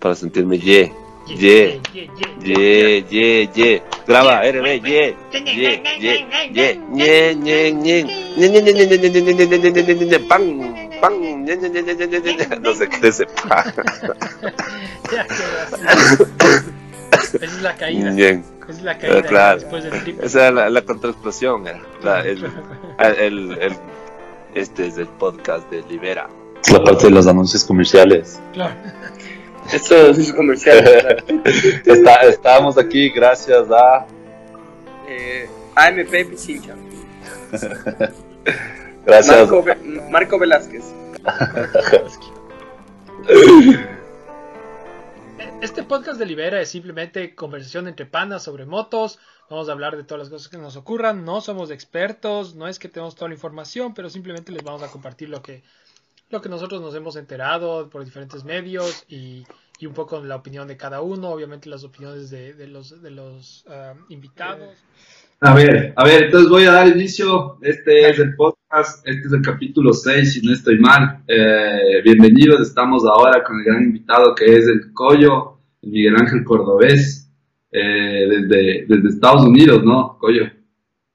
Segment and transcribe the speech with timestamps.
[0.00, 0.90] Para sentirme ye,
[1.28, 1.80] ye,
[2.40, 3.82] ye, ye, ye.
[4.06, 5.14] Graba, RB, ye,
[5.44, 8.02] ye, ye, ye, ye, ñe, ñe, ñe,
[8.36, 9.84] ñe, ñe, ñe, ñe,
[10.40, 13.74] ñe, pan, ya, ya, ya, ya, ya, ya, no sé qué ese pan.
[15.12, 15.26] ya
[17.12, 18.10] Esa es la caída.
[18.12, 18.44] Bien.
[18.68, 19.58] Es la caída eh, claro.
[19.58, 20.24] después del triple.
[20.24, 21.66] Esa es la, la contraexplosión.
[21.66, 23.72] El, ah, el, el,
[24.54, 26.28] este es el podcast de Libera.
[26.70, 28.40] La parte de los anuncios comerciales.
[28.52, 28.76] Claro.
[29.72, 31.24] Esto es comercial.
[31.84, 34.06] Está, estamos aquí gracias a
[35.08, 36.74] eh, AMP Pichincha.
[39.04, 39.50] gracias.
[39.50, 39.64] Marco,
[40.10, 41.01] Marco Velázquez.
[45.60, 49.20] Este podcast de Libera es simplemente conversación entre panas sobre motos.
[49.48, 51.24] Vamos a hablar de todas las cosas que nos ocurran.
[51.24, 54.88] No somos expertos, no es que tenemos toda la información, pero simplemente les vamos a
[54.88, 55.62] compartir lo que,
[56.30, 59.44] lo que nosotros nos hemos enterado por diferentes medios y,
[59.78, 61.30] y un poco la opinión de cada uno.
[61.30, 64.76] Obviamente las opiniones de, de los, de los ah, invitados.
[65.44, 67.58] A ver, a ver, entonces voy a dar inicio.
[67.62, 71.20] Este es el podcast, este es el capítulo 6, si no estoy mal.
[71.26, 76.44] Eh, bienvenidos, estamos ahora con el gran invitado que es el Coyo, el Miguel Ángel
[76.44, 77.28] Cordobés,
[77.72, 80.48] eh, desde, desde Estados Unidos, ¿no, Coyo?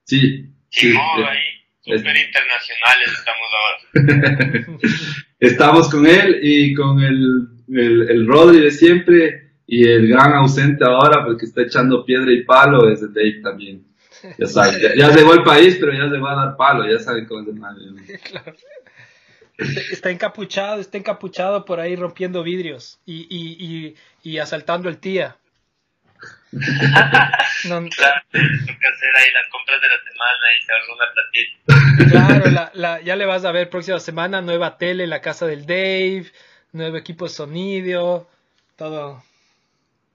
[0.03, 0.51] Sí.
[0.71, 4.67] sí, Simón, eh, ahí, súper internacionales estamos ahora.
[5.39, 10.83] Estamos con él y con el, el, el Rodri de siempre y el gran ausente
[10.83, 13.87] ahora, porque está echando piedra y palo, es el Dave también.
[14.37, 16.99] Ya saben, ya, ya llegó al país, pero ya se va a dar palo, ya
[16.99, 17.75] saben cómo es el man.
[18.23, 18.53] Claro.
[19.91, 23.95] Está, encapuchado, está encapuchado por ahí rompiendo vidrios y, y, y,
[24.29, 25.37] y asaltando el tía.
[27.65, 32.09] No, Claro, toca hacer ahí las compras de la semana y se ahorra una platita.
[32.09, 35.47] claro, la, la- ya le vas a ver próxima semana, nueva tele en la casa
[35.47, 36.31] del Dave,
[36.71, 38.27] nuevo equipo de sonido,
[38.75, 39.23] todo.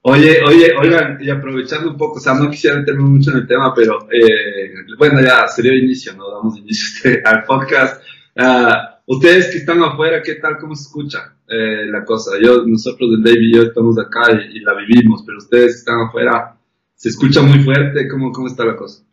[0.04, 3.46] Oye, oye, oigan, y aprovechando un poco, o sea, no quisiera meterme mucho en el
[3.46, 6.28] tema, pero eh, bueno, ya se dio inicio, ¿no?
[6.28, 8.02] Damos inicio este- al podcast.
[8.36, 10.58] Ah, ustedes que están afuera, ¿qué tal?
[10.58, 12.32] ¿Cómo se escucha eh, la cosa?
[12.42, 16.00] Yo, nosotros del Dave y yo estamos acá y, y la vivimos, pero ustedes están
[16.00, 16.56] afuera,
[16.96, 18.08] ¿se escucha muy fuerte?
[18.08, 19.04] ¿Cómo, cómo está la cosa?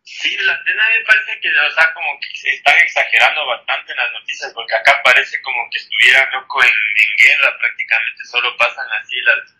[0.00, 3.98] Sí, la pena me parece que, o sea, como que se están exagerando bastante en
[3.98, 8.86] las noticias, porque acá parece como que estuvieran loco en, en guerra prácticamente, solo pasan
[9.02, 9.52] así las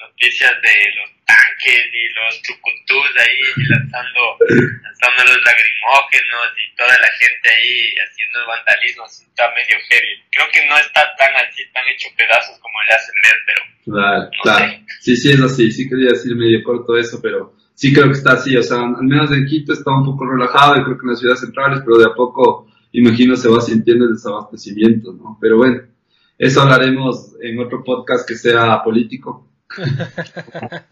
[0.00, 4.22] noticias de los tanques y los chucutús ahí lanzando,
[4.82, 10.12] lanzando los lagrimógenos y toda la gente ahí haciendo vandalismo, así está medio heavy.
[10.32, 14.22] Creo que no está tan así, tan hecho pedazos como le hacen ver, pero Claro,
[14.24, 14.64] No claro.
[14.66, 14.84] sé.
[15.00, 15.70] Sí, sí, es así.
[15.72, 18.56] Sí quería decir medio corto eso, pero sí creo que está así.
[18.56, 21.18] O sea, al menos en Quito está un poco relajado y creo que en las
[21.20, 25.38] ciudades centrales, pero de a poco, imagino, se va sintiendo el desabastecimiento, ¿no?
[25.40, 25.82] Pero bueno,
[26.38, 29.49] eso hablaremos en otro podcast que sea político.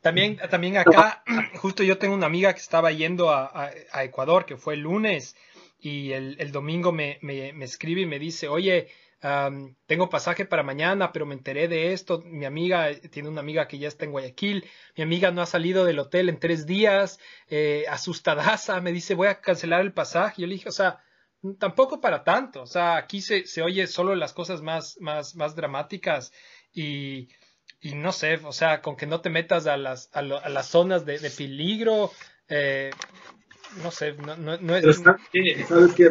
[0.00, 1.24] También, también acá,
[1.60, 3.72] justo yo tengo una amiga que estaba yendo a,
[4.04, 5.34] Ecuador, que fue el lunes,
[5.80, 8.88] y el, domingo me, me- me escribe y me dice, oye,
[9.20, 12.22] am, tengo pasaje para mañana, pero me enteré de esto.
[12.24, 14.64] Mi amiga tiene una amiga que ya está en Guayaquil,
[14.96, 17.18] mi amiga no ha salido del hotel en tres días,
[17.48, 20.42] eh, asustadaza, me dice, voy a cancelar el pasaje.
[20.42, 21.00] Yo le dije, o sea,
[21.58, 25.54] tampoco para tanto, o sea, aquí se, se oye solo las cosas más, más, más
[25.56, 26.32] dramáticas
[26.72, 27.28] y
[27.80, 30.48] y no sé, o sea, con que no te metas a las, a, lo- a
[30.48, 32.12] las zonas de, de peligro,
[32.48, 32.90] eh,
[33.82, 35.02] no sé, no, no, no Pero es...
[35.02, 35.64] ¿sabes qué?
[35.66, 36.10] ¿Sabes qué?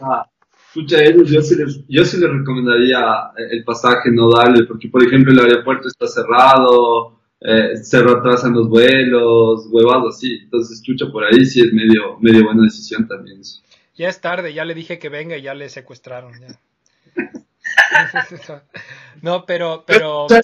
[0.00, 0.24] Ah,
[0.68, 3.00] escucha, ellos, yo sí, les, yo sí les recomendaría
[3.36, 8.68] el pasaje no darle, porque por ejemplo el aeropuerto está cerrado, eh, se retrasan los
[8.68, 10.38] vuelos, huevados así.
[10.44, 13.40] Entonces, chucha, por ahí sí es medio, medio buena decisión también.
[13.40, 13.60] eso.
[13.94, 16.40] Ya es tarde, ya le dije que venga y ya le secuestraron.
[16.40, 16.58] ya.
[19.22, 20.40] no, pero, pero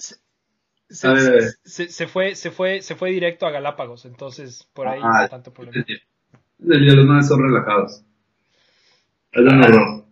[0.89, 4.99] se, ver, se- se fue, se fue, se fue directo a Galápagos, entonces por ahí
[5.03, 5.85] Ah, no tanto problema.
[6.59, 8.01] Los manes son relajados.
[9.31, 10.05] Es un horror.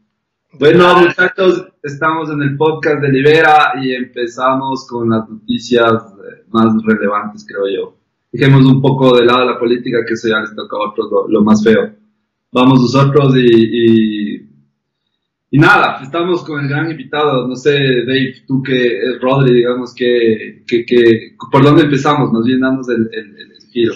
[0.57, 6.67] Bueno, muchachos, estamos en el podcast de Libera y empezamos con las noticias eh, más
[6.85, 7.97] relevantes, creo yo.
[8.31, 11.27] Dejemos un poco de lado la política, que eso ya les toca a otros lo,
[11.27, 11.91] lo más feo.
[12.51, 14.14] Vamos nosotros y, y,
[15.51, 17.71] y nada, estamos con el gran invitado, no sé,
[18.05, 22.31] Dave, tú que es Rodri, digamos, que, que, que, ¿por dónde empezamos?
[22.31, 23.95] Más bien damos el, el, el giro.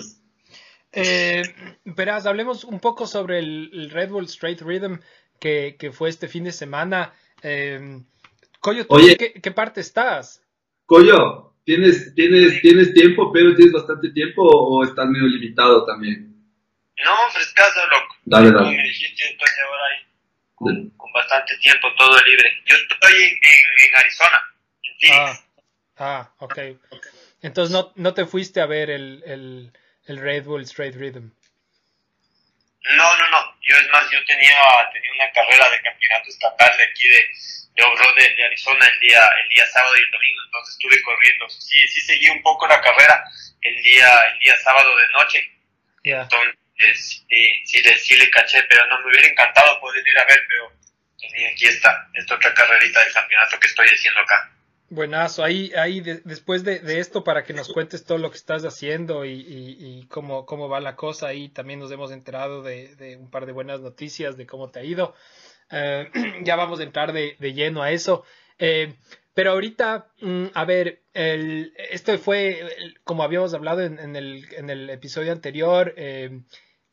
[0.92, 1.44] Eh,
[1.86, 5.00] verás, hablemos un poco sobre el, el Red Bull Straight Rhythm
[5.40, 7.14] que, que fue este fin de semana.
[7.44, 8.02] Eh,
[8.60, 9.16] Coyo, ¿tú Oye.
[9.18, 10.42] qué, qué parte estás?
[10.86, 16.28] Coyo, ¿tienes, tienes, ¿tienes tiempo, pero tienes bastante tiempo o estás medio limitado también?
[17.06, 18.16] No, frescazo, loco.
[18.26, 18.78] Dale, Como dale.
[18.78, 20.09] me dijiste, estoy ahora ahí
[20.60, 22.62] con, con bastante tiempo, todo libre.
[22.66, 25.46] Yo estoy en, en, Arizona, en Phoenix.
[25.98, 26.58] Ah, ah, ok.
[27.42, 29.72] Entonces no, no te fuiste a ver el, el,
[30.06, 31.32] el Red Bull Straight Rhythm.
[32.92, 33.56] No, no, no.
[33.62, 34.60] Yo es más, yo tenía,
[34.94, 37.20] tenía una carrera de campeonato estatal de aquí de,
[37.76, 41.02] de off-road de, de Arizona el día, el día sábado y el domingo, entonces estuve
[41.04, 41.50] corriendo.
[41.50, 43.24] Sí, sí seguí un poco la carrera
[43.62, 45.52] el día, el día sábado de noche.
[46.04, 46.22] Ya.
[46.24, 50.26] Entonces, sí, sí, le, sí le caché, pero no me hubiera encantado poder ir a
[50.26, 50.72] ver, pero
[51.20, 54.56] tenía aquí esta, esta otra carrerita del campeonato que estoy haciendo acá.
[54.92, 58.38] Buenazo, ahí, ahí de- después de, de esto para que nos cuentes todo lo que
[58.38, 62.64] estás haciendo y, y- y cómo, cómo va la cosa, ahí también nos hemos enterado
[62.64, 65.16] de, de un par de buenas noticias de cómo te ha ido.
[65.70, 66.10] Eh,
[66.44, 68.26] ya vamos a entrar de, de lleno a eso.
[68.58, 68.96] Eh,
[69.36, 74.48] pero ahorita, mm, a ver, el, esto fue, el- como habíamos hablado en, en el,
[74.56, 76.32] en el episodio anterior, eh,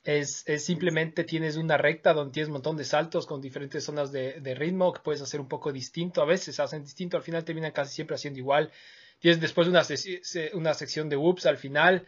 [0.06, 4.12] es, es simplemente tienes una recta donde tienes un montón de saltos con diferentes zonas
[4.12, 6.22] de, de ritmo que puedes hacer un poco distinto.
[6.22, 8.72] A veces hacen distinto, al final terminan casi siempre haciendo igual.
[9.18, 12.06] Tienes después una, sec- se- una sección de whoops al final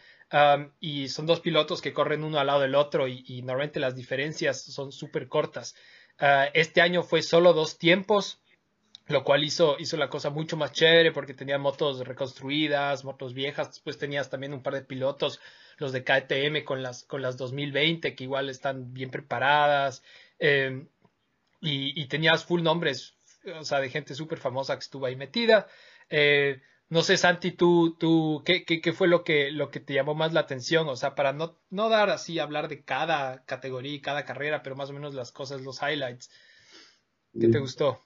[0.79, 3.95] y son dos pilotos que corren uno al lado del otro y, y normalmente las
[3.95, 5.75] diferencias son súper cortas.
[6.19, 8.41] Ah, este año fue solo dos tiempos,
[9.07, 13.69] lo cual hizo, hizo la cosa mucho más chévere porque tenía motos reconstruidas, motos viejas,
[13.69, 15.39] después tenías también un par de pilotos,
[15.79, 20.03] los de KTM con las, con las 2020 que igual están bien preparadas
[20.37, 20.85] eh,
[21.61, 23.15] y, y tenías full nombres,
[23.59, 25.67] o sea, de gente súper famosa que estuvo ahí metida.
[26.09, 29.93] Eh, no sé, Santi, tú, tú, ¿qué, qué, qué fue lo que, lo que te
[29.93, 30.87] llamó más la atención?
[30.89, 34.75] O sea, para no, no dar así, hablar de cada categoría y cada carrera, pero
[34.75, 36.31] más o menos las cosas, los highlights.
[37.39, 38.03] ¿Qué te gustó?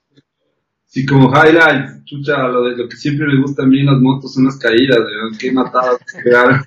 [0.93, 3.99] Sí, como highlights, chucha, lo de lo que siempre me gusta a mí en las
[3.99, 5.35] motos son las caídas, weón.
[5.39, 6.61] Qué matadas que pegaron.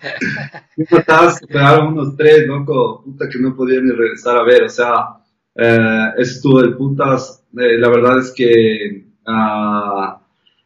[0.76, 3.02] Qué matadas que pegaron unos tres, loco.
[3.04, 4.62] Puta que no podía ni regresar a ver.
[4.62, 5.16] O sea,
[5.56, 7.42] eh, estuvo de putas.
[7.58, 9.06] Eh, la verdad es que.
[9.26, 10.20] ah,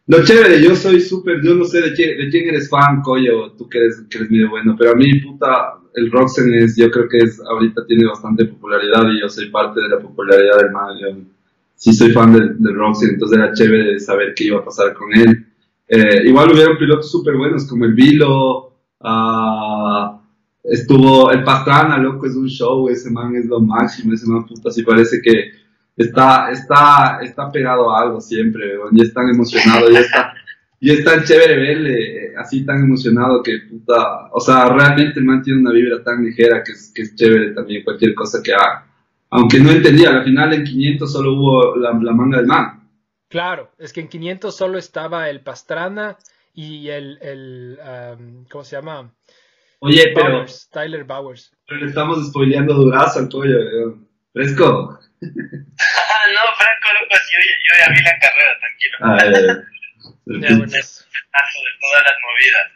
[0.07, 1.41] lo chévere, yo soy súper.
[1.43, 3.53] Yo no sé de quién, de quién eres fan, coño.
[3.53, 4.77] Tú que eres, que eres medio bueno.
[4.79, 6.77] Pero a mí, puta, el Roxen es.
[6.77, 7.41] Yo creo que es.
[7.41, 11.38] Ahorita tiene bastante popularidad y yo soy parte de la popularidad del man.
[11.79, 15.15] Sí soy fan del, del Roxy, entonces era chévere saber qué iba a pasar con
[15.15, 15.47] él.
[15.87, 20.21] Eh, igual hubieron pilotos súper buenos como el Vilo, ah,
[20.65, 24.71] estuvo el Pastrana, loco, es un show, ese man es lo máximo, ese man puta,
[24.71, 25.53] sí parece que
[25.97, 30.35] está, está, está pegado a algo siempre, y es tan emocionado, y está,
[30.81, 35.25] y es tan chévere verle eh, así tan emocionado que puta, o sea, realmente el
[35.25, 38.53] man tiene una vibra tan ligera que es, que es chévere también cualquier cosa que
[38.53, 38.88] haga.
[39.31, 42.89] Aunque no entendía, al final en 500 solo hubo la, la manga del man.
[43.29, 46.17] Claro, es que en 500 solo estaba el Pastrana
[46.55, 47.79] y el, el
[48.19, 49.13] um, ¿cómo se llama?
[49.81, 51.53] Oye, pero, Bowers, Tyler Bowers.
[51.67, 54.09] pero le estamos spoileando durazo al pollo, weón.
[54.33, 54.99] Fresco.
[55.21, 58.97] No, Franco, loco, sí, yo, ya- yo ya vi la carrera, tranquilo.
[59.01, 59.19] Ah,
[60.51, 61.09] ya, buenas.
[61.33, 62.67] Tanto de todas las movidas.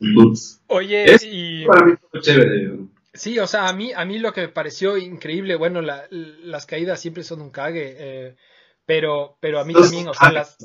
[0.30, 0.62] Ups.
[0.68, 2.92] Oye, Es- y Para mí fue chévere, weón.
[3.16, 6.66] Sí, o sea, a mí, a mí lo que me pareció increíble, bueno, la- las
[6.66, 8.36] caídas siempre son un cague, eh,
[8.84, 10.56] pero, pero a mí también, o sea, las,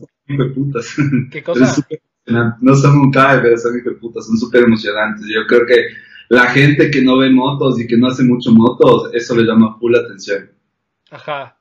[0.55, 0.95] putas.
[1.31, 1.75] ¿qué cosa?
[2.61, 5.25] No son un cae, pero son putas, son súper emocionantes.
[5.27, 5.87] Yo creo que
[6.29, 9.77] la gente que no ve motos y que no hace mucho motos, eso le llama
[9.79, 10.51] full atención.
[11.09, 11.57] Ajá.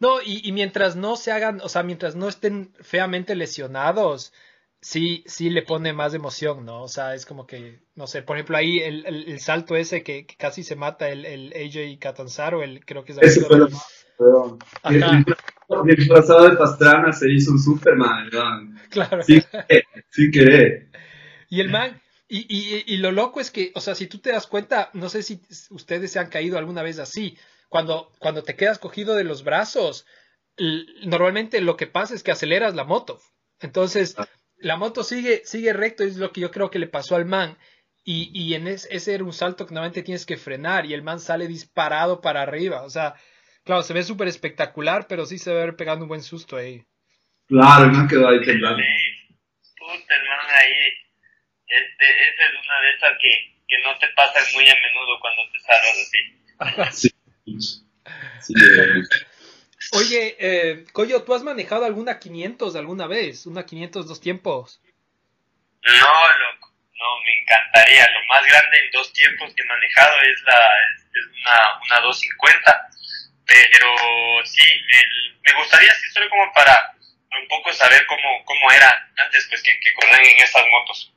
[0.00, 4.32] No, y, y mientras no se hagan, o sea, mientras no estén feamente lesionados,
[4.80, 6.82] sí, sí le pone más emoción, ¿no?
[6.82, 10.02] O sea, es como que, no sé, por ejemplo, ahí el, el, el salto ese
[10.02, 13.58] que, que casi se mata el, el AJ Catanzaro, el, creo que es amigo fue
[13.58, 15.24] lo Ajá.
[15.86, 18.80] el disfrazado de Pastrana se hizo un Superman, weón.
[18.90, 19.22] Claro.
[19.22, 20.90] Sí, queré, sí queré.
[21.48, 24.32] Y el man, y, y, y lo loco es que, o sea, si tú te
[24.32, 28.56] das cuenta, no sé si ustedes se han caído alguna vez así, cuando, cuando te
[28.56, 30.06] quedas cogido de los brazos,
[31.04, 33.20] normalmente lo que pasa es que aceleras la moto.
[33.60, 34.16] Entonces,
[34.60, 37.56] la moto sigue, sigue recto, es lo que yo creo que le pasó al man.
[38.04, 41.02] Y, y en es- ese era un salto que normalmente tienes que frenar y el
[41.02, 42.82] man sale disparado para arriba.
[42.82, 43.14] O sea,
[43.64, 46.84] claro, se ve súper espectacular, pero sí se ve pegando un buen susto ahí.
[47.48, 48.82] Claro, el man quedó ahí temblando.
[48.82, 49.36] Sí,
[49.78, 50.92] puta, hermano, ahí.
[51.66, 55.42] Este, esa es una de esas que, que no te pasa muy a menudo cuando
[55.52, 57.08] te salvas así.
[57.44, 57.58] Sí.
[58.40, 59.02] Sí, eh,
[59.92, 63.46] Oye, eh, Coyo, ¿tú has manejado alguna 500 alguna vez?
[63.46, 64.80] ¿Una 500 dos tiempos?
[65.82, 68.08] No, loco, no, me encantaría.
[68.10, 72.00] Lo más grande en dos tiempos que he manejado es, la, es, es una, una
[72.00, 72.90] 250.
[73.46, 73.88] Pero
[74.44, 74.62] sí,
[75.42, 76.94] me gustaría, sí, solo como para,
[77.40, 81.14] un poco saber cómo, cómo era antes pues que, que corren en esas motos.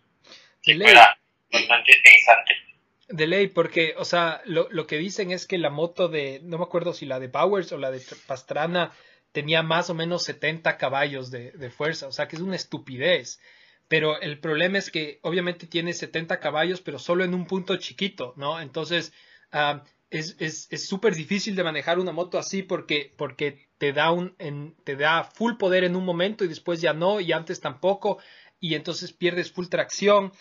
[0.65, 0.91] De ley.
[0.91, 1.17] Era
[1.51, 2.70] bastante interesante.
[3.11, 6.57] De ley, porque, o sea, lo, lo que dicen es que la moto de, no
[6.57, 8.91] me acuerdo si la de Bowers o la de Pastrana
[9.31, 13.39] tenía más o menos 70 caballos de, de fuerza, o sea que es una estupidez.
[13.87, 18.33] Pero el problema es que obviamente tiene 70 caballos, pero solo en un punto chiquito,
[18.37, 18.61] ¿no?
[18.61, 19.11] Entonces,
[19.51, 24.35] ah, es es súper difícil de manejar una moto así porque, porque te, da un,
[24.39, 28.19] en, te da full poder en un momento y después ya no, y antes tampoco,
[28.59, 30.31] y entonces pierdes full tracción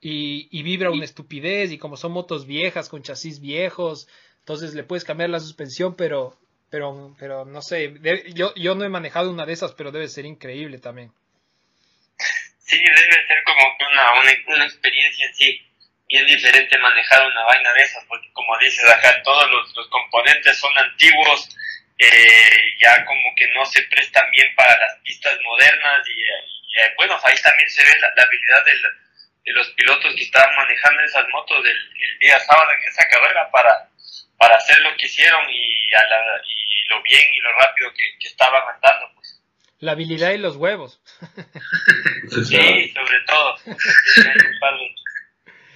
[0.00, 4.08] y, y vibra una estupidez, y como son motos viejas con chasis viejos,
[4.40, 6.38] entonces le puedes cambiar la suspensión, pero,
[6.70, 10.08] pero, pero no sé, de- yo, yo no he manejado una de esas, pero debe
[10.08, 11.12] ser increíble también.
[12.58, 15.62] Sí, debe ser como que una, una, una experiencia en sí
[16.08, 20.56] bien diferente manejar una vaina de esas, porque como dices acá, todos los, los componentes
[20.58, 21.48] son antiguos,
[21.98, 26.92] eh, ya como que no se prestan bien para las pistas modernas y, y, eh,
[26.96, 28.82] bueno, ahí también se ve la, la habilidad del,
[29.46, 33.48] de los pilotos que estaban manejando esas motos del, el día sábado en esa carrera
[33.50, 33.88] para,
[34.38, 38.18] para hacer lo que hicieron y, a la, y lo bien y lo rápido que,
[38.20, 39.14] que estaban andando.
[39.14, 39.40] Pues.
[39.78, 41.00] La habilidad y los huevos.
[42.28, 43.56] Sí, sobre todo.
[44.60, 44.94] Par de-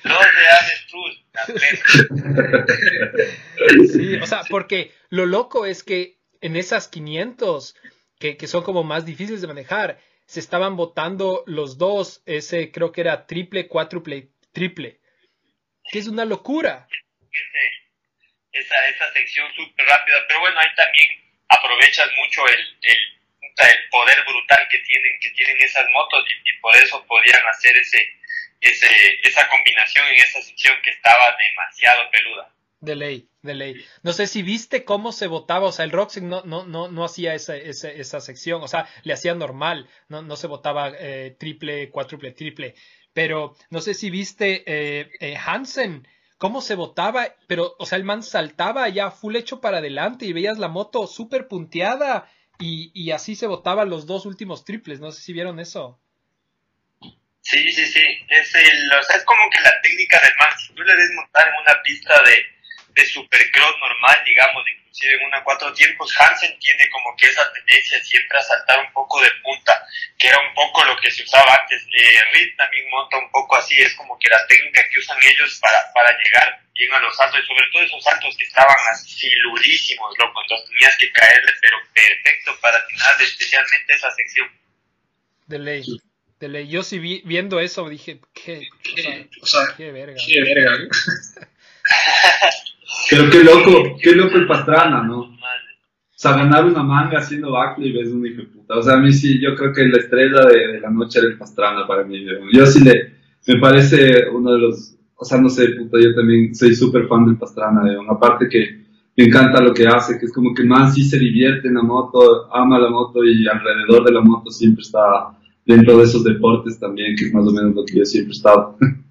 [0.02, 1.84] la plena.
[3.92, 7.76] Sí, o sea, porque lo loco es que en esas 500,
[8.18, 10.00] que, que son como más difíciles de manejar,
[10.30, 15.00] se estaban votando los dos, ese creo que era triple, cuádruple, triple,
[15.90, 16.86] que es una locura.
[18.52, 20.24] Esa, esa sección súper rápida.
[20.28, 21.08] Pero bueno, ahí también
[21.48, 22.98] aprovechas mucho el, el,
[23.42, 27.76] el poder brutal que tienen, que tienen esas motos y, y por eso podían hacer
[27.76, 27.98] ese,
[28.60, 32.54] ese, esa combinación en esa sección que estaba demasiado peluda.
[32.80, 33.84] De ley, de ley.
[34.02, 37.04] No sé si viste cómo se votaba, o sea, el Roxy no, no, no, no
[37.04, 41.36] hacía esa, esa, esa sección, o sea, le hacía normal, no, no se votaba eh,
[41.38, 42.74] triple, cuádruple, triple.
[43.12, 46.08] Pero no sé si viste eh, eh, Hansen,
[46.38, 50.32] cómo se votaba, pero, o sea, el man saltaba ya full hecho para adelante y
[50.32, 55.12] veías la moto súper punteada y, y así se votaban los dos últimos triples, no
[55.12, 56.00] sé si vieron eso.
[57.42, 58.02] Sí, sí, sí.
[58.28, 60.58] Es, el, o sea, es como que la técnica del man.
[60.58, 62.44] Si tú le des montar en una pista de,
[62.94, 68.02] de supercross normal, digamos, inclusive en una cuatro tiempos, Hansen tiene como que esa tendencia
[68.02, 69.86] siempre a saltar un poco de punta,
[70.18, 71.82] que era un poco lo que se usaba antes.
[71.82, 75.58] Eh, Reed también monta un poco así, es como que la técnica que usan ellos
[75.60, 79.30] para, para llegar bien a los saltos, y sobre todo esos saltos que estaban así
[79.42, 84.50] ludísimos, loco, entonces tenías que caerle, pero perfecto para atinar especialmente esa sección.
[85.46, 85.84] De ley,
[86.38, 86.68] de ley.
[86.68, 90.20] Yo sí vi, viendo eso dije, qué, o sea, O sea, qué verga.
[90.26, 90.88] qué verga.
[93.10, 95.20] Pero qué loco, qué loco el Pastrana, ¿no?
[95.20, 98.76] O sea, ganar una manga haciendo backflip es un hijo de puta.
[98.76, 101.28] O sea, a mí sí, yo creo que la estrella de, de la noche era
[101.28, 102.22] el Pastrana para mí.
[102.24, 103.14] Yo, yo sí le,
[103.46, 107.26] me parece uno de los, o sea, no sé, puta, yo también soy súper fan
[107.26, 107.82] del Pastrana.
[107.82, 108.06] weón.
[108.10, 108.80] Aparte que
[109.16, 111.82] me encanta lo que hace, que es como que man sí se divierte en la
[111.82, 115.00] moto, ama la moto y alrededor de la moto siempre está
[115.64, 118.36] dentro de esos deportes también, que es más o menos lo que yo siempre he
[118.36, 118.76] estado.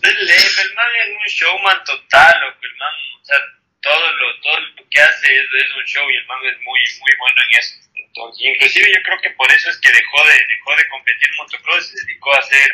[0.00, 3.38] El, man es un showman total, lo que el man, o sea,
[3.82, 6.80] todo lo, todo lo que hace es, es un show y el man es muy,
[7.00, 7.74] muy bueno en eso.
[7.94, 11.36] Entonces, inclusive yo creo que por eso es que dejó de, dejó de competir en
[11.36, 12.72] motocross y se dedicó a hacer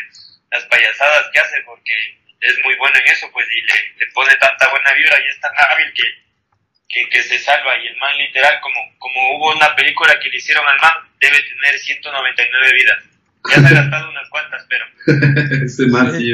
[0.51, 1.95] las payasadas que hace porque
[2.41, 5.41] es muy bueno en eso, pues, y le, le pone tanta buena vibra y es
[5.41, 7.79] tan hábil que, que, se salva.
[7.79, 11.39] Y el man literal, como, como hubo una película que le hicieron al man, debe
[11.43, 13.05] tener 199 vidas.
[13.51, 14.85] Ya se ha gastado unas cuantas, pero...
[15.65, 16.33] Ese man sí.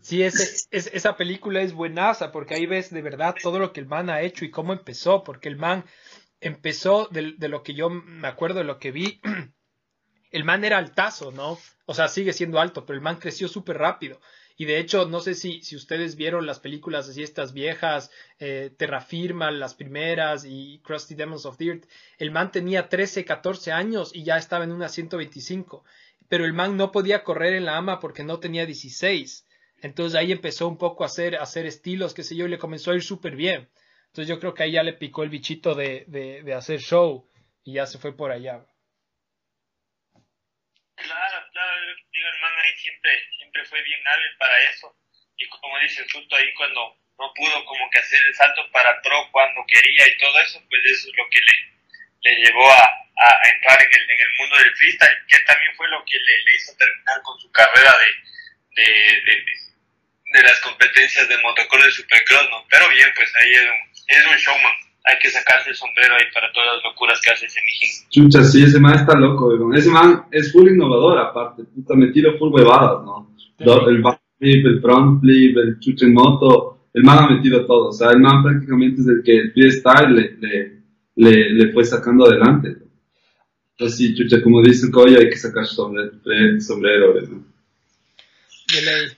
[0.00, 3.80] Sí, ese, es- esa película es buenaza porque ahí ves de verdad todo lo que
[3.80, 5.84] el man ha hecho y cómo empezó, porque el man
[6.40, 9.20] empezó de, lo que yo me acuerdo de lo que vi,
[10.30, 11.58] el man era altazo, ¿no?
[11.86, 14.20] O sea, sigue siendo alto, pero el man creció súper rápido.
[14.56, 18.72] Y de hecho, no sé si, si ustedes vieron las películas así, estas viejas, eh,
[18.76, 21.86] Terra Firma, las primeras y Krusty Demons of the Earth.
[22.18, 25.84] El man tenía 13, 14 años y ya estaba en una 125.
[26.28, 29.46] Pero el man no podía correr en la AMA porque no tenía 16.
[29.82, 32.58] Entonces ahí empezó un poco a hacer, a hacer estilos, qué sé yo, y le
[32.58, 33.70] comenzó a ir súper bien.
[34.06, 37.28] Entonces yo creo que ahí ya le picó el bichito de, de, de hacer show
[37.64, 38.64] y ya se fue por allá.
[40.94, 41.72] Claro, claro,
[42.12, 44.96] digo, el man ahí siempre, siempre fue bien hábil para eso.
[45.36, 49.28] Y como dices, justo ahí cuando no pudo como que hacer el salto para pro
[49.32, 51.73] cuando quería y todo eso, pues eso es lo que le,
[52.24, 55.88] le llevó a, a, entrar en el, en el mundo del freestyle, que también fue
[55.88, 58.10] lo que le, le hizo terminar con su carrera de,
[58.82, 58.88] de,
[59.28, 59.64] de, de-
[60.34, 62.66] de las competencias de motocross de supercross, ¿no?
[62.68, 63.80] Pero bien, pues ahí es un,
[64.18, 64.72] es un showman.
[65.04, 67.90] hay que sacarse el sombrero ahí para todas las locuras que hace ese mijín.
[68.10, 69.76] Chucha, sí, ese man está loco, weón.
[69.76, 71.62] Ese man es full innovador, aparte.
[71.62, 73.30] Puta, metido full huevadas, ¿no?
[73.58, 76.88] Do- El backflip, el front flip, el chucha en moto.
[76.92, 77.90] El man ha metido todo.
[77.90, 80.72] O sea, el man prácticamente es el que el freestyle le, le,
[81.16, 82.76] le, le fue sacando adelante.
[83.72, 86.12] Entonces, sí, chucha, como dice el Coya, hay que sacar sombrero,
[86.60, 87.14] sombrero.
[87.14, 89.08] De ley.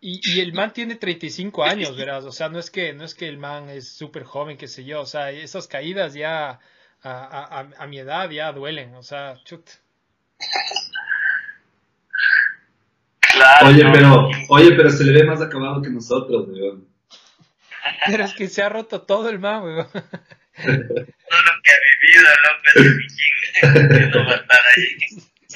[0.00, 2.24] Y, y el man tiene 35 años, verás.
[2.24, 4.84] O sea, no es que, no es que el man es súper joven, qué sé
[4.84, 5.00] yo.
[5.00, 6.58] O sea, esas caídas ya a,
[7.02, 8.94] a, a- a mi edad ya duelen.
[8.94, 9.68] O sea, chut.
[13.20, 13.68] Claro.
[13.68, 16.86] Oye, pero, oye, pero se le ve más acabado que nosotros, weón.
[18.06, 19.86] Pero es que se ha roto todo el man, weón.
[20.64, 23.34] Todo lo que ha vivido López de mijín,
[23.88, 24.98] que no va a estar ahí.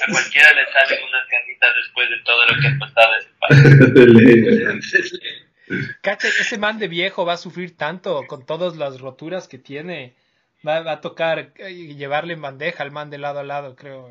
[0.01, 3.29] A cualquiera le salen unas ganitas después de todo lo que ha pasado ese
[4.67, 4.81] weón.
[6.01, 10.15] Cacha, ese man de viejo va a sufrir tanto con todas las roturas que tiene.
[10.67, 14.09] Va, va a tocar eh, llevarle en bandeja al man de lado a lado, creo.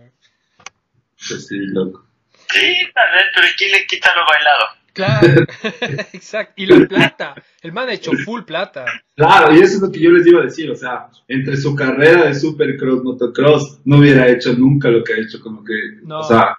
[1.28, 2.06] Pues sí, loco.
[2.50, 4.68] Sí, tal vez, pero ¿quién le quita lo bailado?
[4.92, 5.26] Claro,
[6.12, 6.52] exacto.
[6.56, 7.34] Y la plata.
[7.62, 8.84] El man ha hecho full plata.
[9.16, 11.74] Claro, y eso es lo que yo les iba a decir, o sea, entre su
[11.74, 16.20] carrera de supercross, motocross, no hubiera hecho nunca lo que ha hecho, como que, No.
[16.20, 16.56] o sea,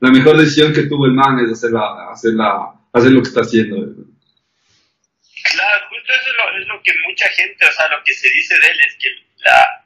[0.00, 3.76] la mejor decisión que tuvo el man es hacerla, hacerla, hacer lo que está haciendo.
[3.76, 8.28] Claro, justo eso es lo, es lo que mucha gente, o sea, lo que se
[8.32, 9.08] dice de él es que
[9.44, 9.81] la,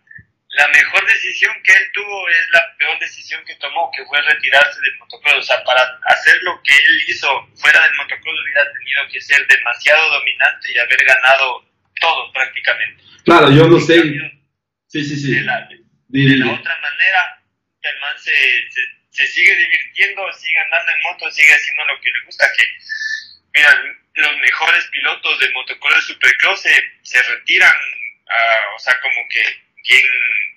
[0.56, 4.80] la mejor decisión que él tuvo es la peor decisión que tomó, que fue retirarse
[4.80, 5.36] del motocross.
[5.36, 9.46] O sea, para hacer lo que él hizo fuera del motocross hubiera tenido que ser
[9.46, 11.68] demasiado dominante y haber ganado
[12.00, 13.02] todo prácticamente.
[13.24, 14.02] Claro, yo no En sé,
[14.86, 15.68] sí, sí, sí, De la,
[16.08, 17.42] de la otra manera,
[17.82, 18.32] el man se,
[18.70, 22.64] se, se sigue divirtiendo, sigue andando en moto, sigue haciendo lo que le gusta, que,
[23.52, 23.82] mira,
[24.14, 27.76] los mejores pilotos de motocross supercross se, se retiran,
[28.26, 30.04] ah, o sea, como que bien,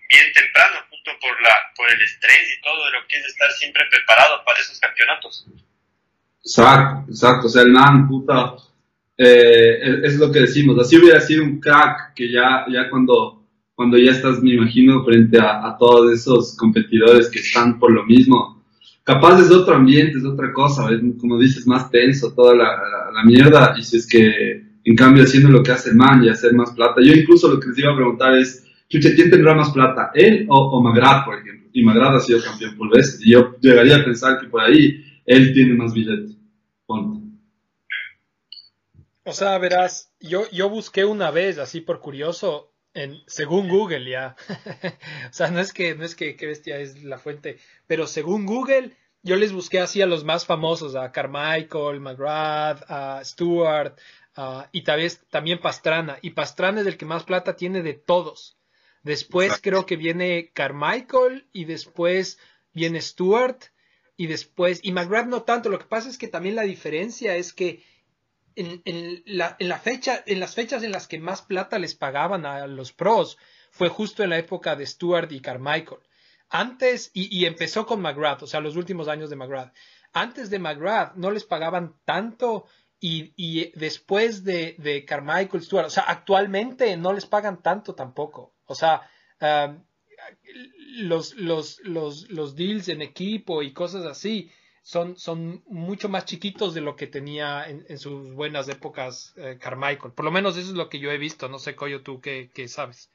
[0.10, 3.52] bien temprano, justo por, la, por el estrés y todo de lo que es estar
[3.52, 5.48] siempre preparado para esos campeonatos.
[6.44, 7.48] Exacto, exacto.
[7.48, 8.56] O sea, el man, puta,
[9.18, 10.80] eh, es, lo que decimos.
[10.80, 15.38] Así hubiera sido un crack que ya, ya cuando, cuando ya estás, me imagino, frente
[15.40, 18.64] a, todos esos competidores que están por lo mismo.
[19.04, 23.24] Capaz es otro ambiente, es otra cosa, es como dices, más tenso, toda la, la
[23.24, 23.76] mierda.
[23.78, 26.72] Y si es que, en cambio, haciendo lo que hace el man y hacer más
[26.72, 27.02] plata.
[27.02, 30.12] Yo incluso lo que les iba a preguntar es, chucha, ¿quién tendrá más plata?
[30.14, 31.70] ¿Él o, o Magrat, por ejemplo?
[31.74, 33.22] Y Magrat ha sido campeón veces.
[33.26, 36.36] Y yo llegaría a pensar que por ahí él tiene más billetes.
[36.86, 37.30] Ponte.
[39.24, 42.74] O sea, verás, yo, yo busqué una vez, así por curioso,
[43.28, 44.36] según Google ya.
[45.30, 48.46] o sea, no es que, no es que qué bestia es la fuente, pero según
[48.46, 53.94] Google, yo les busqué así a los más famosos, a Carmichael, McGrath, a Stewart,
[54.36, 56.18] a- y tal vez también Pastrana.
[56.22, 58.58] Y Pastrana es el que más plata tiene de todos.
[59.04, 62.38] Después creo que viene Carmichael y después
[62.74, 63.58] viene Stewart
[64.18, 67.54] y después, y McGrath no tanto, lo que pasa es que también la diferencia es
[67.54, 67.84] que
[68.56, 71.96] en, en la, en la fecha, en las fechas en las que más plata les
[71.96, 73.38] pagaban a los pros
[73.72, 76.02] fue justo en la época de Stewart y Carmichael.
[76.50, 79.74] Antes, y, y empezó con McGrath, o sea, los últimos años de McGrath.
[80.12, 82.66] Antes de McGrath no les pagaban tanto
[83.00, 88.54] y, y después de, de Carmichael, Stewart, o sea, actualmente no les pagan tanto tampoco.
[88.70, 89.10] O sea,
[91.02, 94.52] los, los, los, los deals en equipo y cosas así
[94.84, 99.58] son, son mucho más chiquitos de lo que tenía en, en sus buenas épocas eh,
[99.60, 100.14] Carmichael.
[100.14, 101.50] Por lo menos eso es lo que yo he visto.
[101.50, 103.10] No sé, Coyo, tú qué, qué sabes.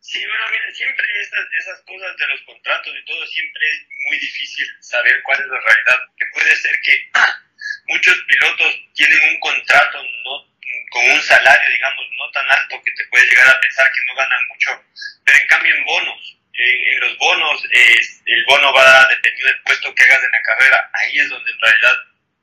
[0.00, 4.18] Sí, bueno, mira, siempre esas, esas cosas de los contratos y todo, siempre es muy
[4.18, 5.98] difícil saber cuál es la realidad.
[6.16, 7.10] Que puede ser que
[7.88, 10.55] muchos pilotos tienen un contrato no
[10.90, 14.14] con un salario, digamos, no tan alto que te puedes llegar a pensar que no
[14.14, 14.84] ganan mucho,
[15.24, 19.94] pero en cambio en bonos, en, los bonos, eh, el bono va dependiendo del puesto
[19.94, 21.92] que hagas en la carrera, ahí es donde en realidad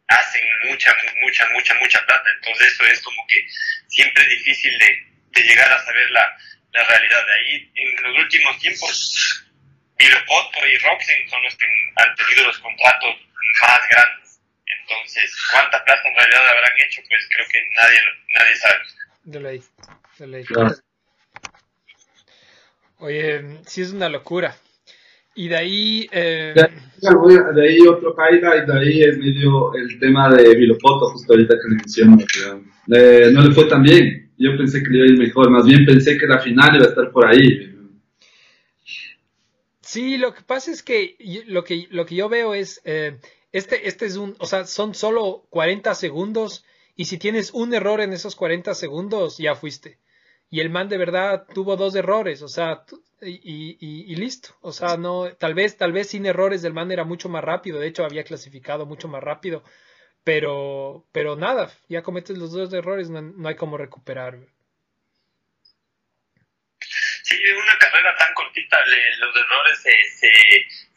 [0.08, 2.30] hacen mucha, mucha, mucha, mucha plata.
[2.36, 3.48] Entonces eso es como que
[3.88, 6.38] siempre es difícil de, llegar a saber la,
[6.72, 7.26] realidad.
[7.26, 9.46] De ahí, en los últimos tiempos,
[9.98, 13.16] Vilopoto y Roxen son los que han tenido los contratos
[13.62, 14.23] más grandes.
[14.90, 17.02] Entonces, ¿cuánta plata en realidad habrán hecho?
[17.08, 18.00] Pues creo que nadie,
[18.38, 18.80] nadie sabe.
[19.24, 19.64] De ley,
[20.20, 20.44] de ley.
[20.46, 20.76] Claro.
[23.00, 24.56] Oye, sí es una locura.
[25.36, 26.10] Y de ahí...
[26.12, 31.56] Eh, De ahí- otro highlight, de ahí es medio el tema de Vilopoto, justo ahorita
[31.56, 32.18] que le menciono.
[32.96, 34.32] eh, no le fue tan bien.
[34.38, 36.86] Yo pensé que le iba a ir mejor, más bien pensé que la final iba
[36.86, 37.70] a estar por ahí.
[39.82, 43.18] Sí, lo que pasa es que y- lo que, lo que yo veo es, eh,
[43.54, 48.02] este, este es un, o sea, son solo 40 segundos Y si tienes un error
[48.02, 50.00] en esos 40 segundos, ya fuiste.
[50.50, 52.86] Y el man de verdad tuvo dos errores, o sea,
[53.22, 54.50] y, y, listo.
[54.62, 57.80] O sea, no, tal vez, tal vez sin errores el man era mucho más rápido,
[57.80, 59.64] de hecho había clasificado mucho más rápido,
[60.24, 64.40] pero, pero nada, ya cometes los dos errores, no, hay como recuperar.
[67.34, 68.78] Sí, en una carrera tan cortita
[69.18, 70.30] los errores se, se,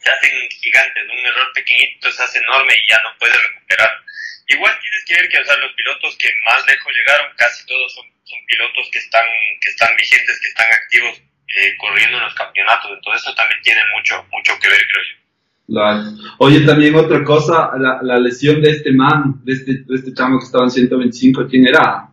[0.07, 3.89] hacen gigantes, un error pequeñito se hace enorme y ya no puedes recuperar.
[4.45, 7.91] Igual tienes que ver que o sea, los pilotos que más lejos llegaron, casi todos
[7.91, 9.25] son, son pilotos que están,
[9.61, 11.21] que están vigentes, que están activos
[11.57, 12.91] eh, corriendo en los campeonatos.
[12.93, 15.17] Entonces eso también tiene mucho, mucho que ver, creo yo.
[16.37, 20.37] Oye, también otra cosa, la, la, lesión de este man, de este, de este chamo
[20.37, 22.09] que estaba en 125, ¿quién era?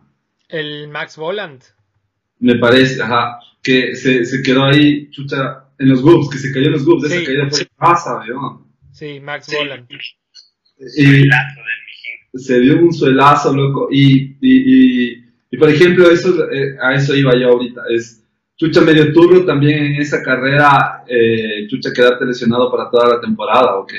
[0.49, 1.63] El Max Voland.
[2.39, 6.67] Me parece, ajá, que se, se quedó ahí, chucha, en los groups, que se cayó
[6.67, 8.63] en los groups, esa caída fue pasa, ¿no?
[8.93, 9.87] Sí, Max Voland.
[10.97, 15.13] Y se dio un suelazo, loco, y, y,
[15.49, 18.21] y, por ejemplo, eso, eh, a eso iba yo ahorita, es
[18.55, 23.77] Chucha medio turno también en esa carrera, eh, Chucha quedarte lesionado para toda la temporada,
[23.77, 23.97] ¿o qué?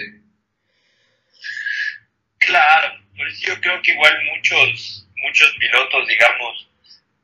[2.39, 6.66] Claro, por eso yo creo que igual muchos, muchos pilotos, digamos,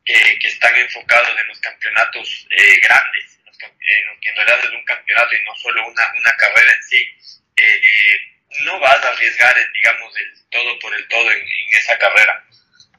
[0.05, 5.37] que están enfocados en los campeonatos eh, grandes, en que en realidad es un campeonato
[5.37, 7.17] y no solo una, una carrera en sí,
[7.57, 7.81] eh,
[8.65, 11.47] no vas a arriesgar, digamos, el todo por el todo en
[11.79, 12.45] esa carrera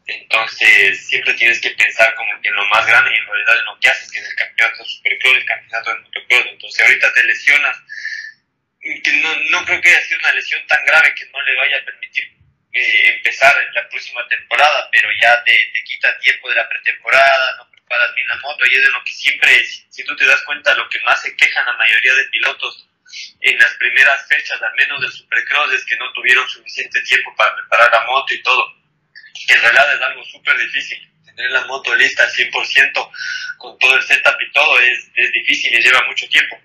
[0.06, 3.66] entonces, siempre tienes que pensar como que en lo más grande y en realidad en
[3.66, 6.46] lo que haces, que es el campeonato de Supercross, el campeonato de motocross.
[6.48, 7.78] Entonces, ahorita te lesionas,
[8.82, 11.78] que no, no creo que haya sido una lesión tan grave que no le vaya
[11.78, 12.34] a permitir
[12.74, 17.70] eh, empezar la próxima temporada, pero ya te, te, quita tiempo de la pretemporada, no
[17.70, 20.42] preparas bien la moto y es de lo que siempre, si, si tú te das
[20.44, 22.90] cuenta, lo que más se quejan la mayoría de pilotos
[23.42, 27.56] en las primeras fechas, al menos del Supercross, es que no tuvieron suficiente tiempo para
[27.56, 28.84] preparar la moto y todo
[29.48, 31.10] en realidad es algo súper difícil.
[31.26, 33.12] Tener la moto lista al 100%
[33.58, 36.60] con todo el setup y todo es, es difícil y lleva mucho tiempo.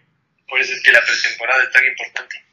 [0.46, 2.44] Por eso es que la pretemporada es tan importante.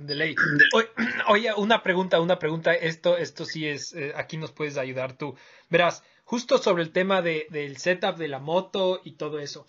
[0.00, 0.34] De ley.
[1.28, 2.74] Oye, una pregunta, una pregunta.
[2.74, 5.36] Esto, esto sí es, eh, aquí nos puedes ayudar tú.
[5.68, 9.66] Verás, justo sobre el tema de, del setup de la moto y todo eso.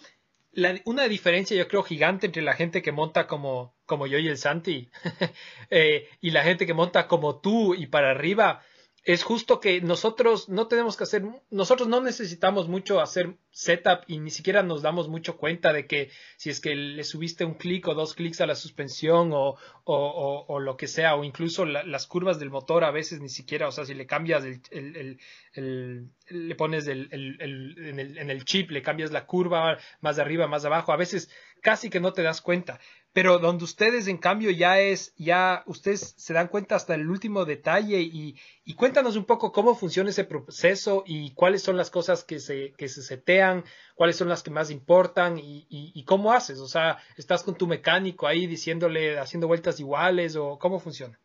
[0.53, 4.27] La, una diferencia yo creo gigante entre la gente que monta como, como yo y
[4.27, 4.89] el Santi
[5.69, 8.61] eh, y la gente que monta como tú y para arriba
[9.03, 14.19] es justo que nosotros no tenemos que hacer, nosotros no necesitamos mucho hacer setup y
[14.19, 17.87] ni siquiera nos damos mucho cuenta de que si es que le subiste un clic
[17.87, 22.05] o dos clics a la suspensión o, o, o, lo que sea, o incluso las
[22.05, 25.19] curvas del motor a veces ni siquiera, o sea, si le cambias el, el,
[25.53, 30.21] el, le pones el, en, el, en el chip, le cambias la curva más de
[30.21, 32.79] arriba, más de abajo, a veces casi que no te das cuenta
[33.13, 37.43] pero donde ustedes en cambio ya es, ya ustedes se dan cuenta hasta el último
[37.43, 42.23] detalle y, y cuéntanos un poco cómo funciona ese proceso y cuáles son las cosas
[42.23, 46.59] que se, que se setean, cuáles son las que más importan y, y, cómo haces,
[46.59, 51.19] o sea, estás con tu mecánico ahí diciéndole, haciendo vueltas iguales o cómo funciona.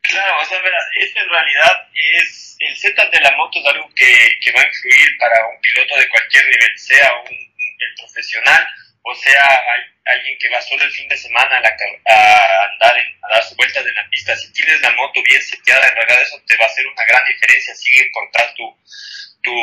[0.00, 4.12] Claro, o sea, verás, en realidad es, el setup de la moto es algo que,
[4.42, 8.66] que va a influir para un piloto de cualquier nivel, sea un, el profesional
[9.02, 13.28] o sea, hay alguien que va solo el fin de semana a, a andar, a
[13.28, 16.42] dar sus vueltas en la pista, si tienes la moto bien seteada, en realidad eso
[16.46, 18.76] te va a hacer una gran diferencia sin importar tu,
[19.42, 19.54] tu,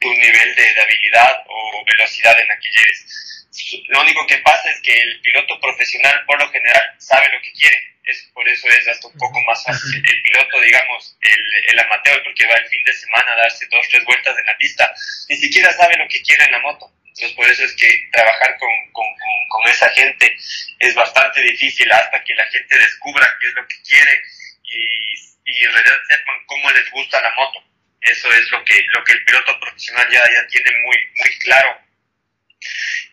[0.00, 3.44] tu nivel de, habilidad o velocidad en la que lleves.
[3.88, 7.52] Lo único que pasa es que el piloto profesional por lo general sabe lo que
[7.52, 7.76] quiere.
[8.04, 10.02] Es, por eso es hasta un poco más fácil.
[10.08, 13.86] El piloto, digamos, el, el amateur, porque va el fin de semana a darse dos,
[13.90, 14.94] tres vueltas en la pista,
[15.28, 18.56] ni siquiera sabe lo que quiere en la moto entonces, por eso es que trabajar
[18.58, 19.06] con, con,
[19.48, 20.36] con, esa gente
[20.78, 24.22] es bastante difícil hasta que la gente descubra qué es lo que quiere
[24.62, 25.14] y,
[25.46, 27.64] y en realidad sepan cómo les gusta la moto.
[28.02, 31.80] Eso es lo que, lo que el piloto profesional ya, ya tiene muy, muy claro.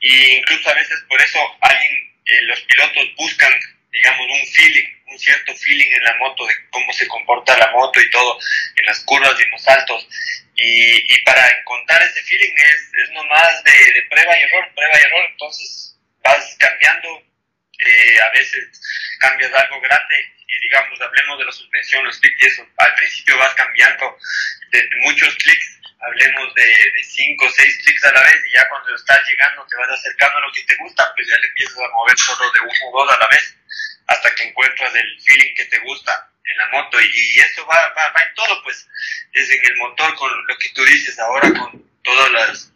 [0.02, 3.52] Y incluso a veces por eso alguien, eh, los pilotos buscan,
[3.96, 8.02] digamos, un feeling, un cierto feeling en la moto de cómo se comporta la moto
[8.02, 8.38] y todo,
[8.76, 10.08] en las curvas y en los saltos.
[10.56, 14.94] Y, y para encontrar ese feeling es, es nomás de, de, prueba y error, prueba
[15.00, 15.30] y error.
[15.32, 17.24] Entonces vas cambiando,
[17.80, 18.82] eh, a veces
[19.20, 20.16] cambias algo grande
[20.48, 22.68] y digamos, hablemos de la suspensión, los clics y eso.
[22.78, 24.18] Al principio vas cambiando
[24.72, 25.75] de, muchos clics,
[26.08, 29.76] hablemos de 5 o 6 clics a la vez y ya cuando estás llegando te
[29.76, 32.60] vas acercando a lo que te gusta, pues ya le empiezas a mover solo de
[32.62, 33.58] uno o dos a la vez
[34.08, 38.12] hasta que encuentras el feeling que te gusta en la moto y, eso va, va,
[38.12, 38.88] va, en todo, pues
[39.34, 42.72] es en el motor con lo que tú dices ahora con toda las,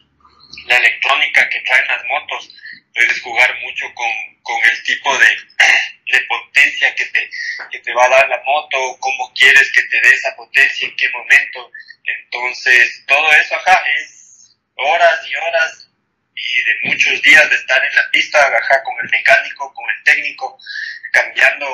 [0.65, 2.49] la electrónica que traen las motos,
[2.93, 5.27] puedes jugar mucho con, con el tipo de,
[6.11, 7.29] de potencia que te,
[7.71, 10.95] que te va a dar la moto, cómo quieres que te dé esa potencia, en
[10.95, 11.71] qué momento.
[12.03, 15.89] Entonces, todo eso, ajá, es horas y horas
[16.35, 20.03] y de muchos días de estar en la pista, ajá, con el mecánico, con el
[20.03, 20.57] técnico,
[21.11, 21.67] cambiando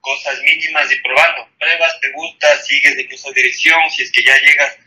[0.00, 1.48] cosas mínimas y probando.
[1.58, 4.78] Pruebas, te gusta, sigues en esa dirección, si es que ya llegas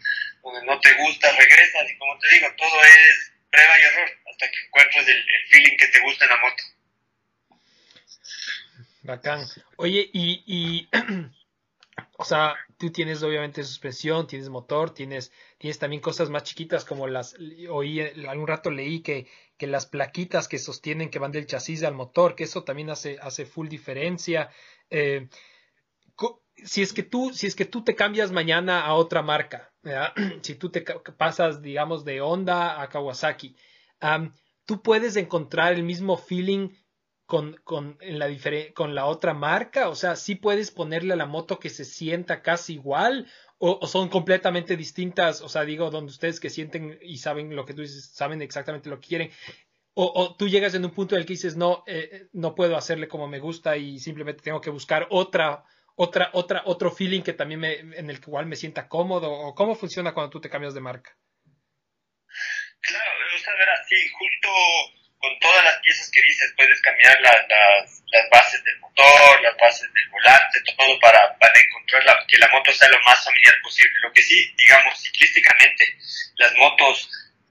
[0.44, 4.52] donde no te gusta, regresas y como te digo, todo es prueba y error hasta
[4.52, 6.64] que encuentres el, el feeling que te gusta en la moto.
[9.04, 9.46] Bacán.
[9.78, 10.90] Oye, y, y
[12.18, 17.08] o sea, tú tienes obviamente suspensión, tienes motor, tienes, tienes también cosas más chiquitas como
[17.08, 17.36] las,
[17.70, 21.94] oí, algún rato leí que, que las plaquitas que sostienen que van del chasis al
[21.94, 24.50] motor, que eso también hace, hace full diferencia.
[24.90, 25.28] Eh,
[26.64, 29.72] si es que tú, si es que tú te cambias mañana a otra marca,
[30.42, 33.56] si tú te pasas, digamos, de Honda a Kawasaki,
[34.66, 36.70] tú puedes encontrar el mismo feeling
[37.26, 38.28] con, con, en la
[38.74, 42.42] con la otra marca, o sea, sí puedes ponerle a la moto que se sienta
[42.42, 47.54] casi igual, o, son completamente distintas, o sea, digo, donde ustedes que sienten y saben
[47.56, 49.32] lo que tú dices, saben exactamente lo que quieren,
[49.94, 52.78] o, tú llegas en un punto en el que dices, no, eh, eh, no puedo
[52.78, 55.64] hacerle como me gusta y simplemente tengo que buscar otra
[55.98, 59.32] otra, otra, otro feeling que también me, en el que igual me sienta cómodo?
[59.32, 61.18] ¿O cómo funciona cuando tú te cambias de marca?
[62.82, 63.96] Claro, o sea, ver así,
[65.18, 69.92] con todas las piezas que dices, puedes cambiar las, las, bases del motor, las bases
[69.92, 73.96] del volante, todo para, para encontrar la, que la moto sea lo más familiar posible.
[74.04, 75.84] Lo que sí, digamos, ciclísticamente,
[76.36, 77.10] las motos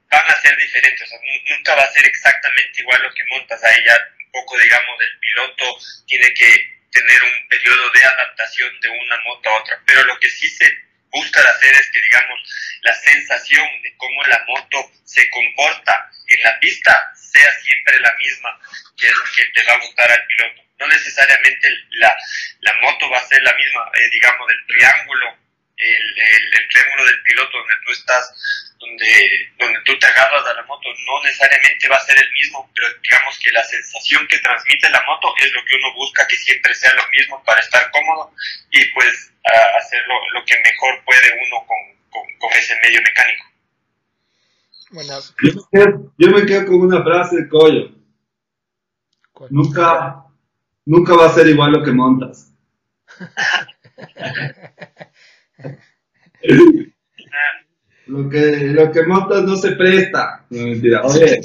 [0.09, 1.19] van a ser diferentes, o sea,
[1.51, 3.63] nunca va a ser exactamente igual lo que montas.
[3.65, 8.89] Ahí ya un poco, digamos, el piloto tiene que tener un periodo de adaptación de
[8.89, 9.83] una moto a otra.
[9.87, 10.67] Pero lo que sí se
[11.11, 16.59] busca hacer es que, digamos, la sensación de cómo la moto se comporta en la
[16.61, 18.61] pista sea siempre la misma,
[18.97, 20.63] que es lo que te va a gustar al piloto.
[20.79, 22.17] No necesariamente la,
[22.61, 25.39] la moto va a ser la misma, eh, digamos, del triángulo,
[25.77, 30.55] el, el, el triángulo del piloto donde tú estás donde, donde tú te agarras a
[30.55, 34.39] la moto no necesariamente va a ser el mismo, pero digamos que la sensación que
[34.39, 37.91] transmite la moto es lo que uno busca que siempre sea lo mismo para estar
[37.91, 38.33] cómodo
[38.71, 39.33] y pues
[39.79, 41.79] hacer lo, que mejor puede uno con,
[42.39, 43.45] con, ese medio mecánico.
[44.91, 45.35] Buenas.
[46.19, 47.91] Yo, me quedo, con una frase de Coyo.
[49.51, 50.25] Nunca,
[50.85, 52.53] nunca va a ser igual lo que montas.
[58.07, 60.45] Lo que, lo que montas no se presta.
[60.51, 61.03] No, mentira.
[61.03, 61.41] Oye.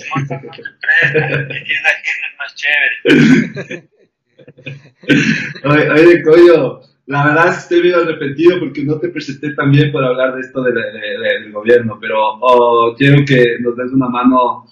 [2.38, 3.89] más chévere.
[5.63, 9.91] oye, oye, coño, la verdad es que estoy bien arrepentido porque no te presenté también
[9.91, 14.65] para hablar de esto de, del gobierno, pero oh, quiero que nos des una mano,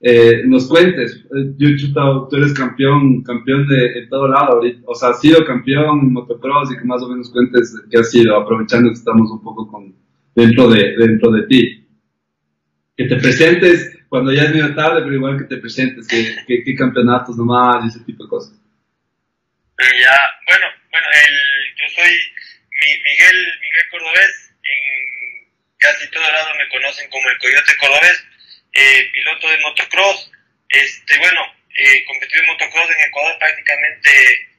[0.00, 1.26] eh, nos cuentes.
[1.58, 4.80] Yo, chuta, tú eres campeón, campeón de en todo lado ahorita.
[4.86, 8.10] O sea, has sido campeón en motocross y que más o menos cuentes qué has
[8.10, 10.03] sido, aprovechando que estamos un poco con
[10.34, 11.86] dentro de, dentro de ti.
[12.96, 16.74] Que te presentes cuando ya es medio tarde, pero igual que te presentes, que, que,
[16.76, 18.54] campeonatos nomás y ese tipo de cosas.
[19.78, 20.16] Ya,
[20.46, 21.34] bueno, bueno, el,
[21.74, 22.14] yo soy
[22.70, 28.24] Miguel, Miguel Cordobés, en casi todo lado me conocen como el Coyote Cordobés,
[28.72, 30.30] eh, piloto de motocross,
[30.68, 31.40] este, bueno,
[31.74, 34.10] eh, competí en motocross en Ecuador prácticamente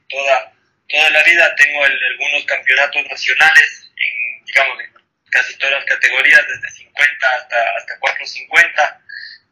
[0.09, 0.51] toda,
[0.89, 4.94] toda la vida, tengo algunos campeonatos nacionales, en, digamos, en
[5.35, 9.01] casi todas las categorías, desde 50 hasta, hasta 450.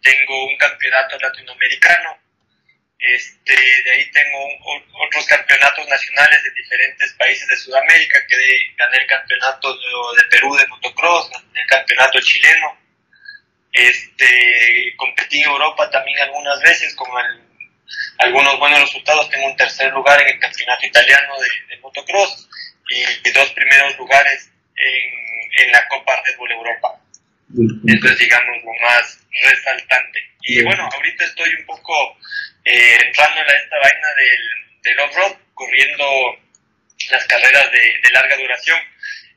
[0.01, 2.19] Tengo un campeonato latinoamericano.
[2.99, 4.39] Este, de ahí tengo
[5.05, 8.35] otros campeonatos nacionales de diferentes países de Sudamérica, que
[8.77, 12.79] gané el campeonato de, Perú de motocross, gané el campeonato chileno.
[13.73, 17.09] Este, competí en Europa también algunas veces con
[18.19, 19.29] algunos buenos resultados.
[19.29, 22.47] Tengo un tercer lugar en el campeonato italiano de, motocross
[22.89, 25.22] y dos primeros lugares en
[25.53, 26.99] en la Copa Red Bull Europa.
[27.87, 30.19] Eso es, digamos, lo más resaltante.
[30.41, 32.17] Y bueno, ahorita estoy un poco
[32.65, 36.39] eh, entrando en esta vaina del, del off-road, corriendo
[37.11, 38.79] las carreras de, de larga duración,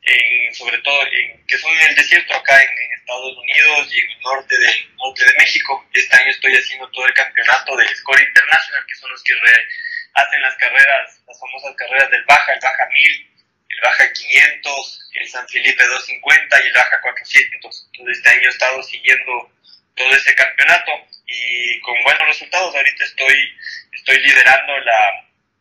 [0.03, 4.11] en, sobre todo en, que son en el desierto acá en, Estados Unidos y en
[4.11, 5.87] el norte de, norte de México.
[5.93, 9.33] Este año estoy haciendo todo el campeonato del Score International, que son los que
[10.15, 13.31] hacen las carreras, las famosas carreras del Baja, el Baja 1000,
[13.77, 17.89] el Baja 500, el San Felipe 250 y el Baja 400.
[17.93, 19.53] Entonces este año he estado siguiendo
[19.95, 20.93] todo ese campeonato
[21.27, 22.75] y con buenos resultados.
[22.75, 23.37] Ahorita estoy,
[23.93, 24.99] estoy liderando la,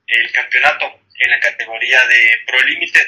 [0.08, 0.86] el campeonato
[1.19, 3.08] en la categoría de Pro Limited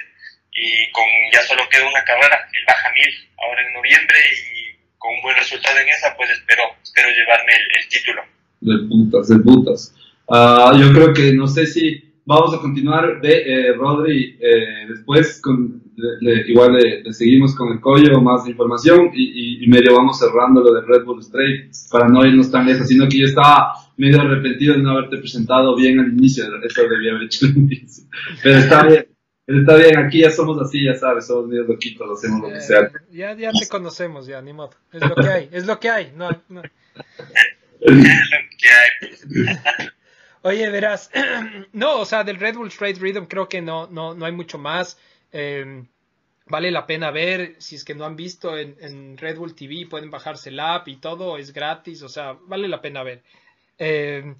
[0.52, 5.14] y con ya solo queda una carrera, el Baja 1000, ahora en noviembre y con
[5.14, 8.24] un buen resultado en esa, pues espero, espero llevarme el, título.
[8.60, 9.94] De putas, de putas.
[10.30, 13.32] Ah, yo creo que no sé si vamos a continuar de
[13.70, 14.38] eh, Rodri.
[14.40, 19.24] eh, después, con, le- le- igual le, le seguimos con el collo, más información y,
[19.24, 22.88] y- y medio vamos cerrando lo de Red Bull Straight para no irnos tan lejos,
[22.88, 26.44] sino que yo estaba medio arrepentido de no haberte presentado bien al inicio.
[26.64, 28.04] Eso debía haber hecho al inicio.
[28.44, 29.08] Pero está bien.
[29.48, 32.82] Está bien, aquí ya somos así, ya sabes, somos medio loquitos, hacemos lo que sea.
[32.82, 34.72] Eh, ya, ya te conocemos, ya, ni modo.
[34.92, 36.12] Es lo que hay, es lo que hay.
[36.18, 36.62] No, no.
[37.80, 39.88] Es lo que hay.
[40.44, 41.12] Oye, verás,
[41.74, 44.58] no, o sea, del Red Bull Straight Rhythm creo que no, no, no hay mucho
[44.58, 44.98] más.
[45.32, 45.84] Eh,
[46.48, 49.88] vale la pena ver, si es que no han visto en, en Red Bull TV,
[49.90, 53.24] pueden bajarse el app y todo, es gratis, o sea, vale la pena ver.
[53.78, 54.36] Eh,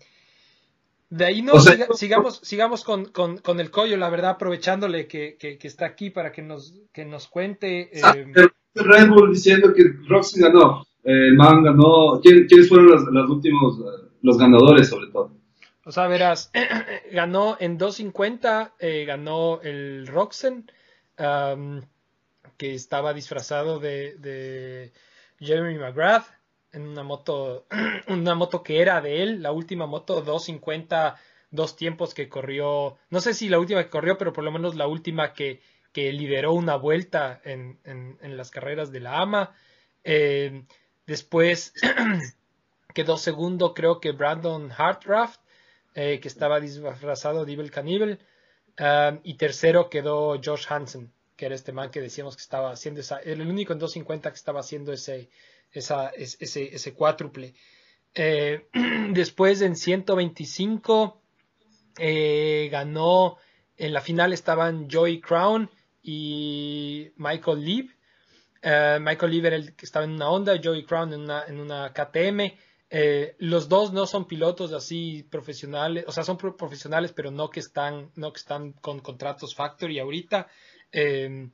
[1.10, 4.32] de ahí no, O sea, siga- sigamos, sigamos con, con, con el collo, la verdad,
[4.32, 7.90] aprovechándole que, que, que está aquí para que nos, que nos cuente.
[7.94, 8.34] Eh,
[8.76, 12.20] Red Bull diciendo que Roxy ganó, eh, el man ganó.
[12.22, 15.32] ¿Quién- ¿Quiénes fueron los, los últimos, eh, los ganadores sobre todo?
[15.88, 16.52] O sea, verás,
[17.12, 20.70] ganó en 250, eh, ganó el Roxen,
[22.58, 24.92] que estaba disfrazado de,
[25.40, 26.26] Jeremy McGrath,
[26.72, 27.66] en una moto,
[28.08, 31.16] una moto que era de él, la última moto 250,
[31.52, 34.76] dos tiempos que corrió, no sé si la última que corrió, pero por lo menos
[34.76, 35.62] la última que,
[35.94, 39.56] que lideró una vuelta en, en- en las carreras de la AMA.
[40.04, 40.64] Eh,
[41.06, 41.74] después
[42.94, 45.40] quedó segundo, creo que Brandon Hartraft
[45.98, 48.20] eh, que estaba disfrazado de Evil Cannibal.
[49.24, 53.18] Y tercero quedó Josh Hansen, que era este man que decíamos que estaba haciendo esa,
[53.18, 55.30] el único en 250 que estaba haciendo ese,
[55.72, 57.56] ese, ese cuádruple.
[58.14, 58.68] Eh,
[59.12, 61.22] después en 125
[62.00, 63.38] eh, ganó,
[63.78, 65.70] en la final estaban Joey Crown
[66.02, 67.92] y Michael Lieb.
[68.62, 71.60] Eh, Michael Lieb era el que estaba en una Honda, Joey Crown en una, en
[71.60, 72.58] una KTM.
[72.90, 77.50] Eh, los dos no son pilotos así profesionales, o sea, son pro- profesionales, pero no
[77.50, 80.48] que están, no que están con contratos factory ahorita.
[80.92, 81.50] Eh,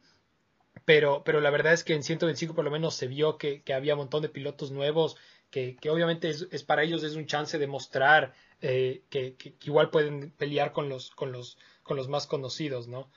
[0.86, 3.94] pero, pero la verdad es que en 125 por lo menos se vio que, había
[3.94, 5.16] un montón de pilotos nuevos,
[5.50, 9.56] que, que obviamente es, es para ellos es un chance de mostrar eh, que, que-
[9.64, 13.10] igual pueden pelear con los, con los, con los más conocidos, ¿no?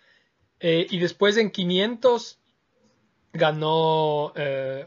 [0.60, 2.40] Eh, y después en 500
[3.32, 4.26] ganó,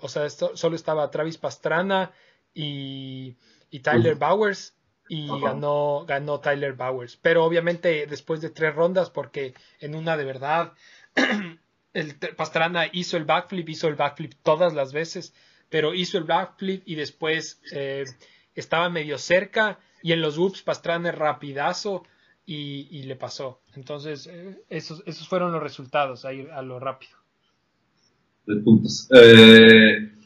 [0.02, 2.12] o sea, esto- solo estaba Travis Pastrana
[2.54, 3.36] y,
[3.70, 4.74] y Tyler Bowers
[5.10, 7.18] y ganó, ganó Tyler Bowers.
[7.18, 10.74] Pero obviamente después de tres rondas, porque en una de verdad
[11.94, 15.34] el Pastrana hizo el backflip, hizo el backflip todas las veces,
[15.70, 18.06] pero hizo el backflip y después eh,
[18.54, 22.04] estaba medio cerca y en los whoops Pastrana es rapidazo
[22.46, 23.62] y, y le pasó.
[23.76, 27.18] Entonces, eh, esos, esos fueron los resultados ahí a lo rápido.
[28.46, 29.10] de puntos.
[29.12, 30.19] Eh,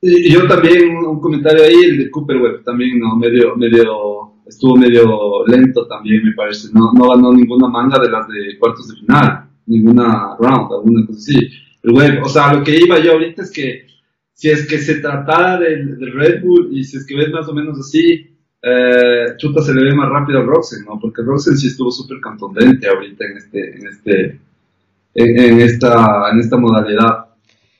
[0.00, 3.16] y yo también, un comentario ahí, el de Cooper Webb, también, ¿no?
[3.16, 6.68] Medio, medio, estuvo medio lento también, me parece.
[6.72, 11.18] No, no ganó ninguna manga de las de cuartos de final, ninguna round, alguna cosa
[11.18, 11.50] así.
[11.82, 13.86] El Webb, o sea, lo que iba yo ahorita es que
[14.38, 17.52] si es que se tratara del, Red Bull y si es que ves más o
[17.52, 18.24] menos así,
[18.62, 20.96] eh, chuta se le ve más rápido al Roxen, ¿no?
[21.00, 24.40] Porque Roxen sí estuvo súper contundente ahorita en este, en este,
[25.14, 27.27] en esta, en esta modalidad.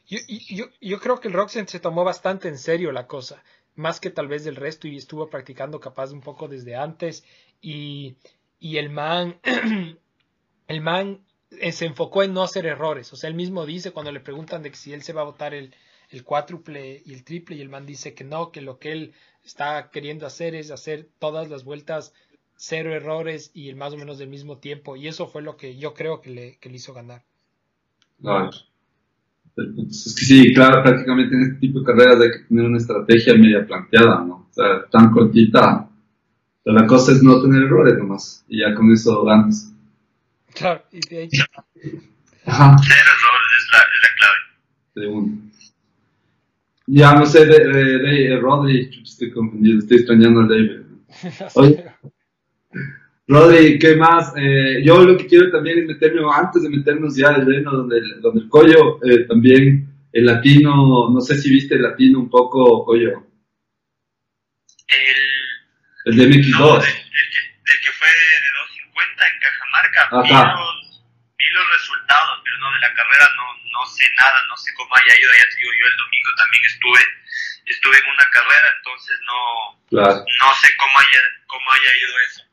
[0.09, 3.45] Yo, yo, yo creo que el Roxen se tomó bastante en serio la cosa,
[3.75, 7.25] más que tal vez del resto y estuvo practicando capaz un poco desde antes
[7.61, 8.17] y,
[8.59, 9.39] y el man,
[10.67, 14.11] el man eh, se enfocó en no hacer errores, o sea, él mismo dice cuando
[14.11, 15.75] le preguntan de si él se va a votar el,
[16.09, 19.15] el cuádruple y el triple y el man dice que no, que lo que él
[19.45, 22.15] está queriendo hacer es hacer todas las vueltas
[22.57, 25.77] cero errores y el más o menos del mismo tiempo y eso fue lo que
[25.77, 27.25] yo creo que le, que le hizo ganar.
[29.91, 33.35] Es que sí, claro, prácticamente en este tipo de carreras hay que tener una estrategia
[33.35, 34.47] media planteada, ¿no?
[34.51, 35.89] O sea, tan cortita.
[36.65, 38.45] Pero la cosa es no tener errores nomás.
[38.49, 39.73] Y ya con eso ganas.
[40.55, 41.29] Claro, y de ahí
[42.47, 44.41] Ajá, Cero errores es la, es la clave.
[44.95, 45.39] de uno.
[46.87, 50.71] Ya no sé, de, de, de- Rodri, estoy confundido, estoy extrañando al David.
[51.55, 51.85] Oye.
[53.29, 54.33] Rodri, ¿qué más?
[54.37, 57.99] Eh, yo lo que quiero también es meterme, antes de meternos ya de lleno donde
[57.99, 62.31] el, donde el collo, eh, también el latino, no sé si viste el latino un
[62.31, 63.27] poco, collo,
[64.89, 65.21] El,
[66.07, 66.81] el de no, MX2.
[66.81, 66.97] del,
[67.69, 70.57] del que, fue de 250 en Cajamarca, vi Ajá.
[70.57, 71.05] los,
[71.37, 73.45] vi los resultados, pero no de la carrera no,
[73.77, 75.29] no sé nada, no sé cómo haya ido.
[75.37, 77.03] Ya te digo, yo el domingo también estuve,
[77.67, 79.41] estuve en una carrera, entonces no,
[79.93, 80.17] Claro.
[80.25, 82.48] no sé cómo haya, cómo haya ido eso.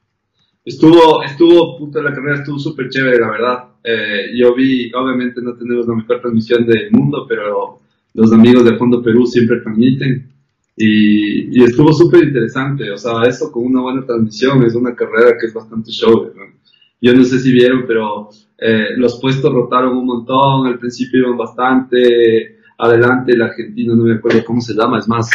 [0.65, 3.63] Estuvo, estuvo, puta, la carrera estuvo súper chévere, la verdad.
[3.83, 7.79] Eh, yo vi, obviamente no tenemos la mejor transmisión del mundo, pero
[8.15, 10.31] los amigos de Fondo Perú siempre transmiten.
[10.75, 15.37] Y, y estuvo súper interesante, o sea, eso con una buena transmisión es una carrera
[15.39, 16.43] que es bastante show, ¿no?
[17.01, 21.37] yo no sé si vieron, pero eh, los puestos rotaron un montón, al principio iban
[21.37, 25.29] bastante adelante, el argentino, no me acuerdo cómo se llama, es más,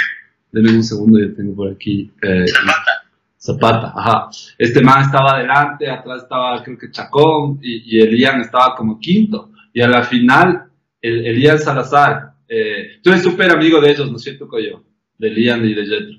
[0.51, 2.11] denme un segundo, yo tengo por aquí.
[2.23, 3.00] Eh, Zapata.
[3.43, 4.29] Zapata, ajá.
[4.59, 9.51] Este man estaba adelante, atrás estaba creo que Chacón y, y Elian estaba como quinto.
[9.73, 10.71] Y a la final,
[11.01, 14.85] el, Elian Salazar, eh, tú eres súper amigo de ellos, ¿no es cierto, Coyo?
[15.17, 16.13] De Elian y de Jetro.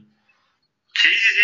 [0.94, 1.42] Sí, sí, sí.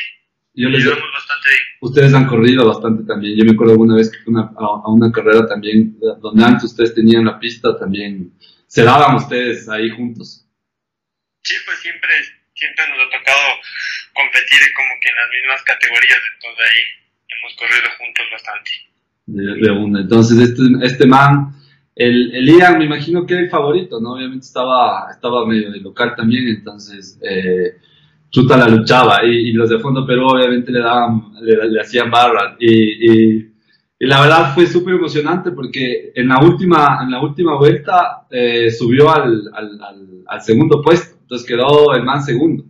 [0.56, 1.62] Yo les, Llevamos bastante bien.
[1.82, 3.38] ustedes han corrido bastante también.
[3.38, 6.64] Yo me acuerdo alguna vez que fui una- a, a una carrera también, donde antes
[6.64, 8.34] ustedes tenían la pista, también
[8.66, 10.44] se daban ustedes ahí juntos.
[11.44, 12.10] Sí, pues siempre,
[12.56, 13.48] siempre nos ha tocado
[14.18, 16.82] competir como que en las mismas categorías, entonces ahí
[17.38, 18.72] hemos corrido juntos bastante.
[19.28, 20.02] de, una.
[20.02, 21.54] Entonces, este, este man,
[21.96, 24.14] el, el Ian, me imagino que era el favorito, ¿no?
[24.14, 27.78] Obviamente estaba, estaba medio de local también, entonces, eh,
[28.30, 29.24] chuta la luchaba.
[29.24, 32.56] Y, y los de Fondo Perú, obviamente, le daban, le, le hacían barras.
[32.60, 32.72] Y,
[33.12, 33.52] y,
[34.00, 38.70] y la verdad fue súper emocionante porque en la última, en la última vuelta eh,
[38.72, 42.64] subió al, al, al, al segundo puesto, entonces quedó el man segundo.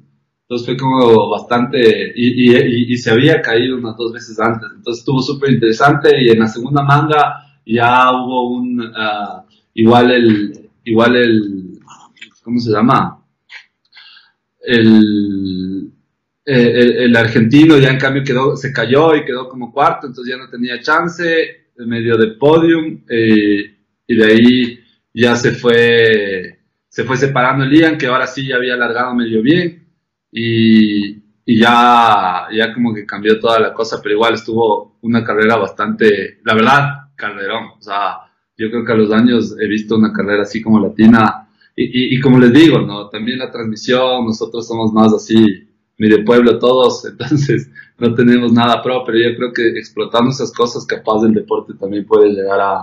[0.49, 4.99] Entonces fue como bastante, y, y, y- se había caído unas dos veces antes, entonces
[5.01, 9.43] estuvo súper interesante y en la segunda manga ya hubo un, ah,
[9.73, 11.79] igual el, igual el,
[12.43, 13.21] ¿cómo se llama?
[14.61, 15.91] El,
[16.45, 20.33] eh, el, el argentino ya en cambio quedó, se cayó y quedó como cuarto, entonces
[20.35, 23.75] ya no tenía chance, en medio de podium, eh,
[24.07, 24.79] y de ahí
[25.13, 29.41] ya se fue, se fue separando el Ian, que ahora sí ya había alargado medio
[29.41, 29.86] bien,
[30.31, 35.57] y, y ya, ya como que cambió toda la cosa, pero igual estuvo una carrera
[35.57, 38.17] bastante, la verdad, carrerón, o sea,
[38.57, 42.17] yo creo que a los años he visto una carrera así como latina, y, y,
[42.17, 43.07] y como les digo, ¿no?
[43.09, 45.67] También la transmisión, nosotros somos más así,
[45.97, 50.85] medio pueblo todos, entonces no tenemos nada pro, pero yo creo que explotando esas cosas,
[50.85, 52.79] capaz del deporte también puede llegar a,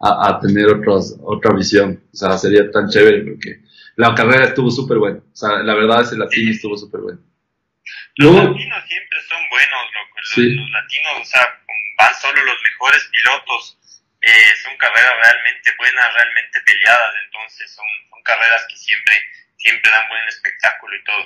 [0.00, 3.62] a, a tener otros, otra visión, o sea, sería tan chévere porque
[3.96, 7.20] la carrera estuvo súper buena, o sea, la verdad ese latino estuvo súper bueno.
[8.16, 10.16] Los Luego, latinos siempre son buenos, loco.
[10.20, 10.54] Los, Sí.
[10.54, 11.42] los latinos, o sea,
[11.98, 13.78] van solo los mejores pilotos.
[14.20, 17.14] Eh, son carreras realmente buenas, realmente peleadas.
[17.26, 19.14] Entonces son, son carreras que siempre,
[19.56, 21.24] siempre dan buen espectáculo y todo.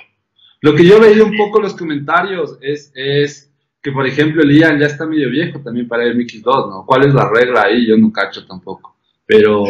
[0.61, 3.51] Lo que yo veía un poco en los comentarios es, es
[3.83, 6.85] que, por ejemplo, el Ian ya está medio viejo también para el Mickey 2, ¿no?
[6.87, 7.85] ¿Cuál es la regla ahí?
[7.87, 8.97] Yo no cacho tampoco.
[9.27, 9.65] Pero,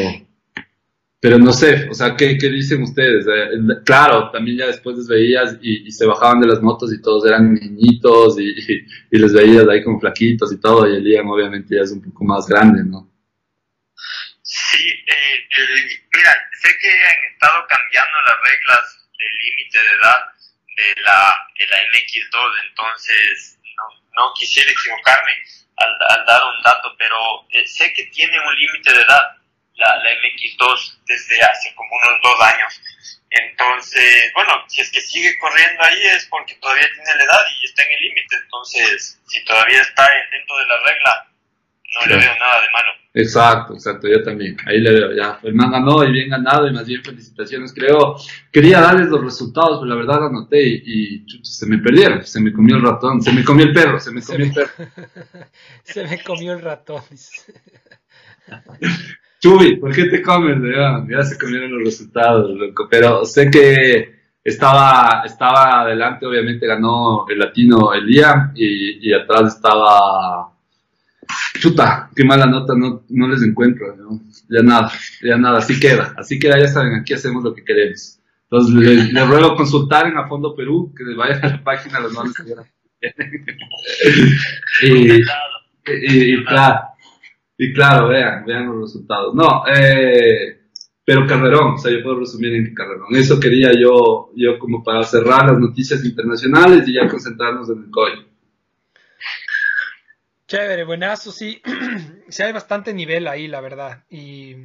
[1.19, 3.25] pero no sé, o sea, ¿qué, qué dicen ustedes?
[3.25, 7.25] Eh, claro, también ya después les veías y, se bajaban de las motos y todos
[7.25, 8.53] eran niñitos y,
[9.09, 12.23] les veías ahí como flaquitos y todo, y el Ian obviamente ya es un poco
[12.23, 13.09] más grande, ¿no?
[14.43, 20.21] Sí, eh, el- mira, sé que han estado cambiando las reglas del límite de edad
[20.77, 23.85] de la, de la MX2, entonces no,
[24.21, 25.31] no quisiera equivocarme
[25.77, 27.17] al, al dar un dato, pero
[27.49, 29.37] eh, sé que tiene un límite de edad
[29.77, 32.81] la, la MX2 desde hace como unos dos años.
[33.29, 37.65] Entonces, bueno, si es que sigue corriendo ahí es porque todavía tiene la edad y
[37.65, 41.27] está en el límite, entonces si todavía está dentro de la regla,
[41.99, 42.91] no le veo nada de malo.
[43.13, 44.55] Exacto, exacto, yo también.
[44.65, 45.39] Ahí le veo, ya.
[45.43, 47.73] El man ganó y bien ganado y más bien felicitaciones.
[47.73, 48.15] Creo,
[48.51, 52.53] quería darles los resultados, pero la verdad anoté y, y se me perdieron, se me
[52.53, 54.71] comió el ratón, se me comió el perro, se me comió el perro.
[55.83, 57.01] Se me comió el ratón.
[59.39, 60.57] Chubi, ¿por qué te comes?
[61.09, 62.87] Ya, se comieron los resultados, loco.
[62.89, 70.51] Pero sé que estaba, estaba adelante, obviamente ganó el latino Elía y, y atrás estaba.
[71.59, 73.85] Chuta, qué mala nota, no, no les encuentro.
[74.49, 76.13] Ya nada, ya nada, así queda.
[76.17, 78.19] Así queda, ya saben, aquí hacemos lo que queremos.
[78.49, 82.13] Entonces, les, ruego consultar en A Fondo Perú, que les vayan a la página, los
[82.13, 82.43] manos que
[84.81, 86.87] y, y, y claro,
[87.57, 89.33] y claro, vean, vean los resultados.
[89.33, 90.67] No, eh,
[91.03, 93.15] pero Carrerón, o sea, yo puedo resumir en Carrerón.
[93.15, 97.89] Eso quería yo, yo como para cerrar las noticias internacionales y ya concentrarnos en el
[97.89, 98.27] COI.
[100.47, 101.61] Chévere, buenazo, sí.
[102.29, 104.03] sí hay bastante nivel ahí, la verdad.
[104.09, 104.55] Y,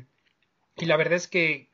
[0.77, 1.71] y la verdad es que,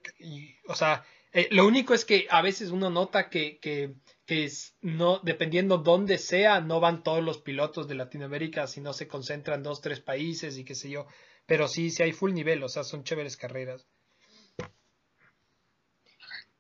[0.67, 3.95] o sea, eh, lo único es que a veces uno nota que, que,
[4.29, 9.09] que es, no, dependiendo dónde sea, no van todos los pilotos de Latinoamérica, sino se
[9.09, 11.07] concentran dos, tres países y qué sé yo.
[11.47, 13.89] Pero sí, sí hay full nivel, o sea, son chéveres carreras.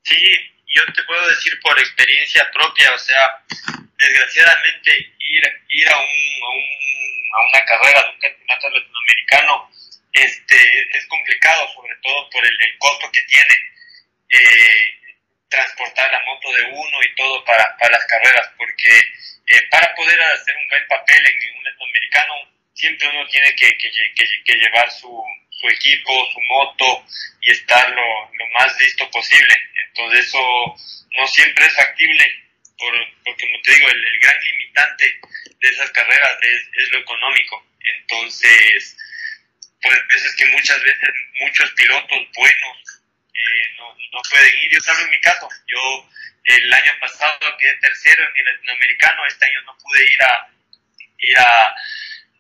[0.03, 0.17] Sí,
[0.75, 3.45] yo te puedo decir por experiencia propia, o sea,
[3.99, 6.65] desgraciadamente ir, ir a, un, a, un,
[7.35, 9.71] a una carrera de un campeonato latinoamericano
[10.15, 13.55] este, es complicado, sobre todo por el, el costo que tiene
[14.31, 14.98] eh,
[15.59, 18.91] transportar la moto de uno y todo para, para las carreras, porque
[19.47, 22.35] eh, para poder hacer un buen papel en un latinoamericano
[22.75, 25.11] siempre uno tiene que, que, llevar su,
[25.51, 27.05] su, equipo, su moto
[27.41, 29.55] y estar lo, más listo posible.
[29.89, 30.41] Entonces eso
[31.17, 32.25] no siempre es factible,
[32.79, 32.95] por,
[33.25, 35.21] porque como te digo, el, gran limitante
[35.59, 37.67] de esas carreras es, es lo económico.
[38.01, 38.97] Entonces,
[39.83, 41.09] pues veces que muchas veces
[41.41, 42.98] muchos pilotos buenos
[43.79, 44.73] no, no, pueden ir.
[44.73, 46.09] Yo sablo en mi caso, yo
[46.45, 50.51] el año pasado quedé tercero en el latinoamericano, este año no pude ir a
[51.19, 51.75] ir a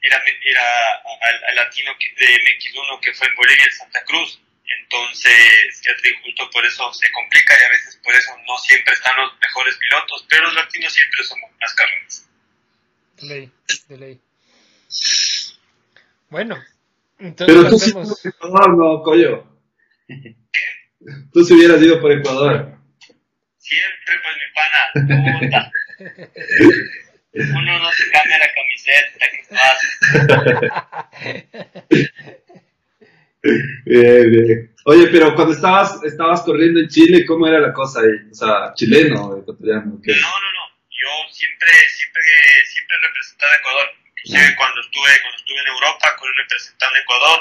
[0.03, 1.03] ir a, ir a,
[1.49, 4.41] al latino de MX1 que fue en Bolivia, en Santa Cruz.
[4.82, 8.59] Entonces, ya te digo, justo por eso se complica y a veces por eso no
[8.59, 12.28] siempre están los mejores pilotos, pero los latinos siempre somos más carreras.
[13.16, 13.53] De ley,
[13.89, 14.20] de ley.
[16.28, 16.62] Bueno,
[17.18, 18.20] entonces Pero tú hacemos...
[18.20, 19.47] sí por Ecuador, no, Coyo.
[21.32, 22.78] Tú si hubieras ido por Ecuador.
[23.59, 25.72] Siempre, pues mi pana, puta.
[27.32, 31.11] Uno no se cambia la camiseta, ¿qué pasa?
[33.84, 34.74] Bien, bien.
[34.84, 38.30] Oye, pero cuando estabas, estabas corriendo en Chile, ¿cómo era la cosa ahí?
[38.30, 40.12] O sea, chileno ecuatoriano, ¿qué?
[40.12, 40.64] No, no, no.
[40.88, 42.22] Yo siempre, siempre,
[42.66, 43.88] siempre representaba a Ecuador.
[44.24, 47.40] Inclusive cuando estuve, cuando estuve en Europa, representando a Ecuador.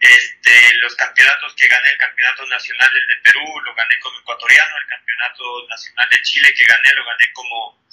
[0.00, 4.72] Este, los campeonatos que gané, el campeonato nacional del de Perú, lo gané como ecuatoriano,
[4.80, 7.84] el campeonato nacional de Chile que gané, lo gané como,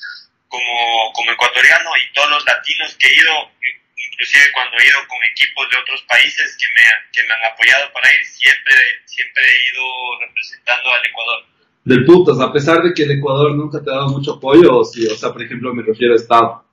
[0.47, 3.51] como, como ecuatoriano y todos los latinos que he ido,
[3.95, 7.91] inclusive cuando he ido con equipos de otros países que me, que me han apoyado
[7.91, 11.45] para ir, siempre, siempre he ido representando al Ecuador.
[11.83, 14.85] Del putas, a pesar de que el Ecuador nunca te ha dado mucho apoyo, o,
[14.85, 16.63] sí, o sea, por ejemplo, me refiero a Estado.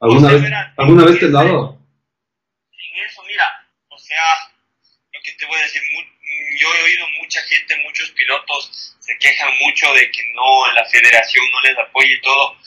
[0.00, 1.78] ¿Alguna, O sea, vez, ¿alguna vez te han dado?
[2.70, 4.22] Sin eso, mira, o sea,
[5.44, 9.92] te voy a decir, mu- yo he oído mucha gente, muchos pilotos se quejan mucho
[9.92, 12.58] de que no, la federación no les apoya y todo.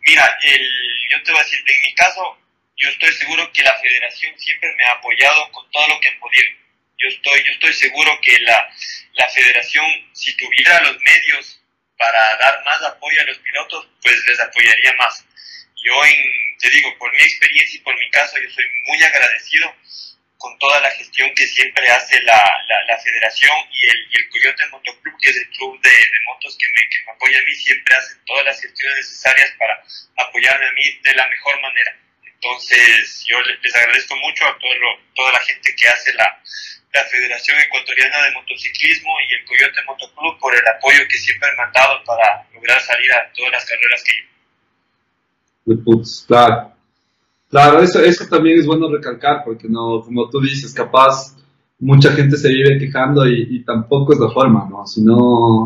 [0.00, 0.70] Mira, el,
[1.10, 2.38] yo te voy a decir, en mi caso,
[2.76, 6.18] yo estoy seguro que la federación siempre me ha apoyado con todo lo que han
[6.20, 6.50] podido.
[6.98, 8.70] Yo estoy, yo estoy seguro que la,
[9.14, 11.60] la federación, si tuviera los medios
[11.98, 15.24] para dar más apoyo a los pilotos, pues les apoyaría más.
[15.82, 16.22] Yo, en,
[16.58, 19.74] te digo, por mi experiencia y por mi caso, yo soy muy agradecido
[20.40, 24.28] con toda la gestión que siempre hace la, la, la federación y el, y el
[24.30, 27.44] Coyote Motoclub, que es el club de, de motos que me, que me apoya a
[27.44, 29.84] mí, siempre hacen todas las gestiones necesarias para
[30.26, 31.92] apoyarme a mí de la mejor manera.
[32.24, 36.42] Entonces, yo le- les agradezco mucho a todo lo- toda la gente que hace la,
[36.94, 41.56] la Federación Ecuatoriana de Motociclismo y el Coyote Motoclub por el apoyo que siempre han
[41.56, 44.24] mandado para lograr salir a todas las carreras que yo.
[46.26, 46.74] Claro.
[47.50, 51.36] Claro, eso, eso también es bueno recalcar, porque no, como tú dices, capaz
[51.80, 54.86] mucha gente se vive quejando y, y tampoco es la forma, ¿no?
[54.86, 55.16] Sino,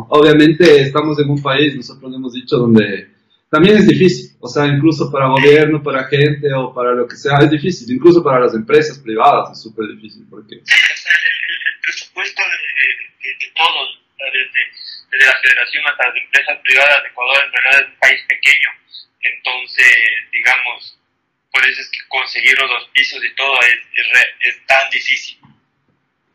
[0.09, 3.11] obviamente estamos en un país, nosotros lo hemos dicho, donde
[3.51, 7.39] también es difícil, o sea, incluso para gobierno, para gente o para lo que sea,
[7.39, 11.27] es difícil, incluso para las empresas privadas es súper difícil, porque Sí, o sea, el,
[11.53, 14.63] el- presupuesto de, de- de todos, desde,
[15.13, 18.71] desde la federación hasta las empresas privadas de Ecuador, en realidad es un país pequeño,
[19.21, 19.93] entonces,
[20.33, 20.99] digamos,
[21.55, 25.39] por eso es que conseguir los auspicios y todo es, es, re- es tan difícil.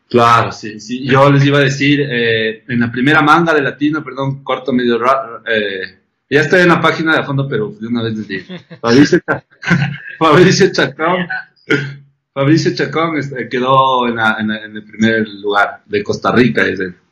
[0.10, 1.06] Claro, sí, sí.
[1.06, 4.98] Yo les iba a decir, eh, en la primera manga de latino, perdón, corto medio
[4.98, 6.00] raro, eh,
[6.30, 8.46] ya estoy en la página de a fondo, pero de una vez les digo.
[8.82, 9.20] Fabricio,
[10.18, 11.28] Fabricio Chacón,
[12.34, 16.64] Fabricio Chacón este, quedó en, la- en la- en el primer lugar de Costa Rica.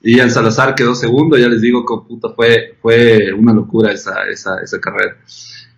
[0.02, 4.28] Y Ian Salazar quedó segundo, ya les digo que puta, fue, fue una locura esa,
[4.30, 5.18] esa, esa carrera.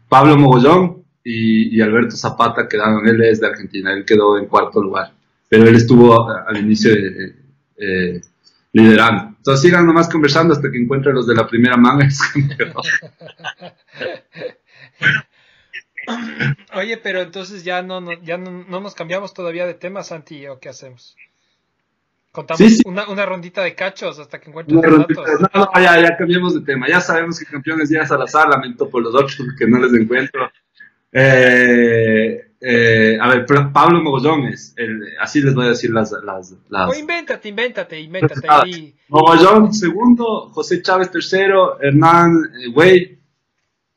[0.07, 0.99] Pablo Mogollón
[1.30, 5.11] y, y Alberto Zapata quedaron, él es de Argentina, él quedó en cuarto lugar,
[5.47, 7.36] pero él estuvo a- al inicio de,
[7.77, 8.21] eh,
[8.73, 9.36] liderando.
[9.38, 12.07] Entonces sigan nomás conversando hasta que encuentren los de la primera manga.
[16.75, 20.47] Oye, pero entonces ya no, no- ya no, no nos cambiamos todavía de tema, Santi,
[20.47, 21.15] ¿o qué hacemos?
[22.32, 22.82] Contamos Sí, sí.
[22.86, 25.25] Una, una rondita de cachos hasta que encuentres Una los datos.
[25.41, 26.88] No, no, ya, ya cambiamos de tema.
[26.88, 30.51] Ya sabemos que campeón es Díaz Salazar, lamento por los otros porque no les encuentro.
[31.12, 36.12] Eh, eh, a ver, Pa- Pablo Mogollón es, el- así les voy a decir las...
[36.24, 38.47] las, las- O invéntate, invéntate, invéntate.
[38.47, 42.34] Ah, Y, Mogollón segundo, José Chávez tercero, Hernán
[42.64, 43.20] eh, Wey.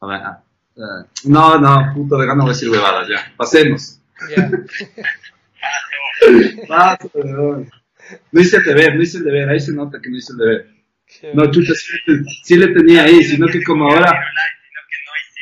[0.01, 0.43] A ver, ah,
[0.77, 3.33] eh, no, no, puto de gana voy a decir huevadas, ya.
[3.37, 4.01] Pasemos.
[4.35, 4.51] ya.
[6.69, 7.71] Paso, weón.
[8.31, 10.39] No hice el deber, no hice el deber, ahí se nota que no hice el
[10.39, 10.69] deber.
[11.35, 11.97] No, chucha, sí,
[12.43, 14.13] sí le tenía ahí, sino que como ahora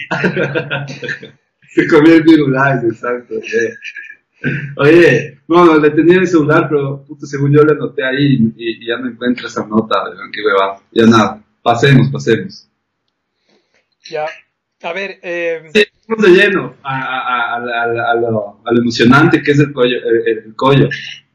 [0.09, 1.35] Sino que no hiciste.
[1.75, 3.35] se comió el virulais, exacto.
[3.35, 3.75] eh.
[4.77, 8.53] Oye, no, no, le tenía en el celular, pero puto, según yo le anoté ahí
[8.57, 9.97] y, y ya no encuentro esa nota,
[10.33, 10.81] qué hueva.
[10.93, 12.67] Ya nada, pasemos, pasemos.
[14.11, 14.27] Ya.
[14.83, 15.85] A ver, eh, Sí,
[16.19, 20.55] de lleno a, a, a, a, lo, lo, emocionante que es el collo, el, el
[20.57, 20.89] collo,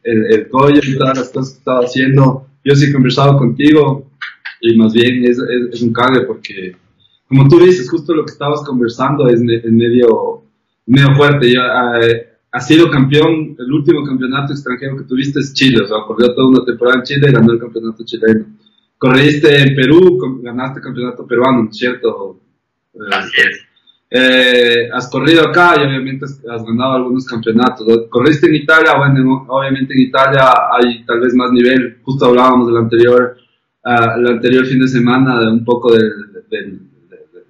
[0.04, 2.48] el, el, collo y todas las cosas que estaba haciendo.
[2.64, 4.10] Yo sí he conversado contigo
[4.62, 6.76] y más bien es, es, es un cambio porque,
[7.28, 10.44] como tú dices, justo lo que estabas conversando es, es medio,
[10.86, 11.52] medio fuerte.
[11.52, 11.62] Yo,
[12.02, 16.34] eh, ha sido campeón, el último campeonato extranjero que tuviste es Chile, o sea, corrió
[16.34, 18.46] toda una temporada en Chile y ganó el campeonato chileno.
[18.98, 22.40] Corriste en Perú, ganaste el campeonato peruano, ¿no es cierto?
[23.12, 23.66] Así es.
[24.10, 27.86] Eh, has corrido acá y obviamente has ganado algunos campeonatos.
[28.10, 31.98] Corriste en Italia, bueno, obviamente en Italia hay tal vez más nivel.
[32.04, 33.36] Justo hablábamos del anterior,
[33.84, 36.14] uh, el anterior fin de semana de un poco del,
[36.50, 36.80] del,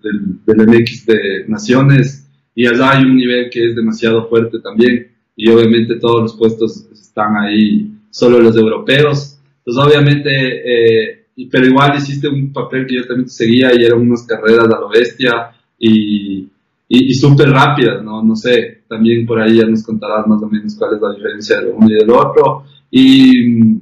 [0.06, 5.08] del, del MX de Naciones y allá hay un nivel que es demasiado fuerte también
[5.36, 9.38] y obviamente todos los puestos están ahí, solo los europeos.
[9.66, 14.24] Entonces obviamente, eh, pero igual hiciste un papel que yo también seguía y eran unas
[14.24, 16.48] carreras a lo bestia y,
[16.88, 18.24] y, y súper rápidas, ¿no?
[18.24, 21.62] No sé, también por ahí ya nos contarás más o menos cuál es la diferencia
[21.62, 22.64] de uno y del otro.
[22.90, 23.82] Y,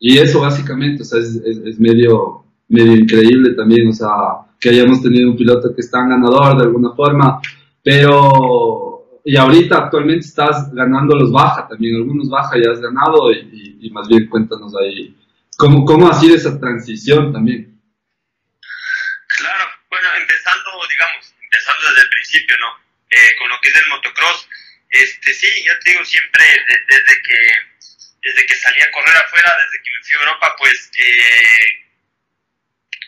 [0.00, 4.08] y eso básicamente, o sea, es, es, es medio, medio increíble también, o sea,
[4.64, 7.38] que hayamos tenido un piloto que es ganador de alguna forma
[7.84, 13.90] pero, y ahorita actualmente estás ganando los baja también, algunos baja ya has ganado y,
[13.92, 15.14] más bien cuéntanos ahí,
[15.58, 17.78] ¿cómo, ¿cómo ha sido esa transición también?
[19.36, 22.70] Claro, bueno, empezando, digamos, empezando desde el principio, ¿no?
[23.10, 24.48] Eh, con lo que es el motocross,
[24.88, 27.38] este, sí, ya te digo, siempre de, desde que
[28.24, 31.83] desde que salí a correr afuera, desde que me fui a Europa, pues eh,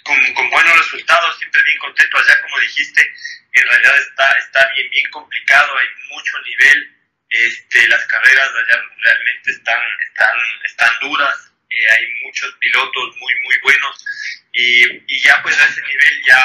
[0.06, 3.12] con, con, buenos resultados, siempre bien contento allá, como dijiste,
[3.52, 6.96] en realidad está, está bien, bien complicado, hay mucho nivel,
[7.28, 13.58] este, las carreras allá realmente están, están, están duras, eh, hay muchos pilotos muy, muy
[13.62, 14.04] buenos
[14.52, 16.42] y, y, ya pues a ese nivel ya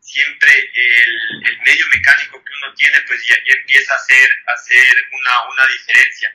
[0.00, 4.52] siempre el, el, medio mecánico que uno tiene pues ya, ya empieza a hacer, a
[4.52, 6.34] hacer una, una diferencia.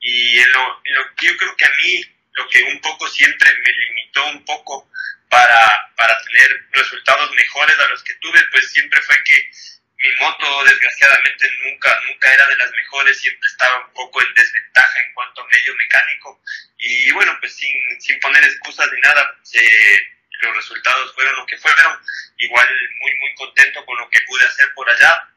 [0.00, 3.50] Y en lo, en lo yo creo que a mí, lo que un poco siempre
[3.54, 4.90] me limitó un poco
[5.32, 9.50] para, para tener resultados mejores a los que tuve, pues siempre fue que
[9.96, 15.00] mi moto desgraciadamente nunca, nunca era de las mejores, siempre estaba un poco en desventaja
[15.00, 16.42] en cuanto a medio mecánico.
[16.76, 19.98] Y bueno, pues sin, sin poner excusas ni nada, eh,
[20.42, 21.98] los resultados fueron lo que fueron,
[22.36, 22.68] igual
[23.00, 25.30] muy muy contento con lo que pude hacer por allá,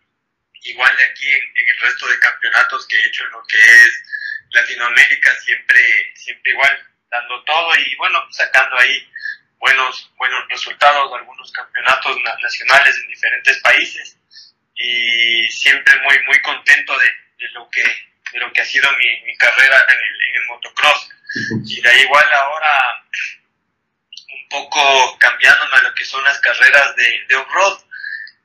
[0.64, 3.58] igual de aquí en, en el resto de campeonatos que he hecho en lo que
[3.58, 4.04] es
[4.50, 9.10] Latinoamérica, siempre, siempre igual dando todo y bueno, sacando ahí
[9.66, 14.18] buenos, buenos resultados, algunos campeonatos nacionales en diferentes países.
[14.76, 17.08] Y siempre muy, muy contento de,
[17.40, 20.48] de lo, que, de lo que ha sido mi, mi carrera en el, en el
[20.48, 21.10] motocross.
[21.66, 23.04] Y de ahí igual ahora
[24.34, 27.80] un poco cambiándome a lo que son las carreras de, de off-road,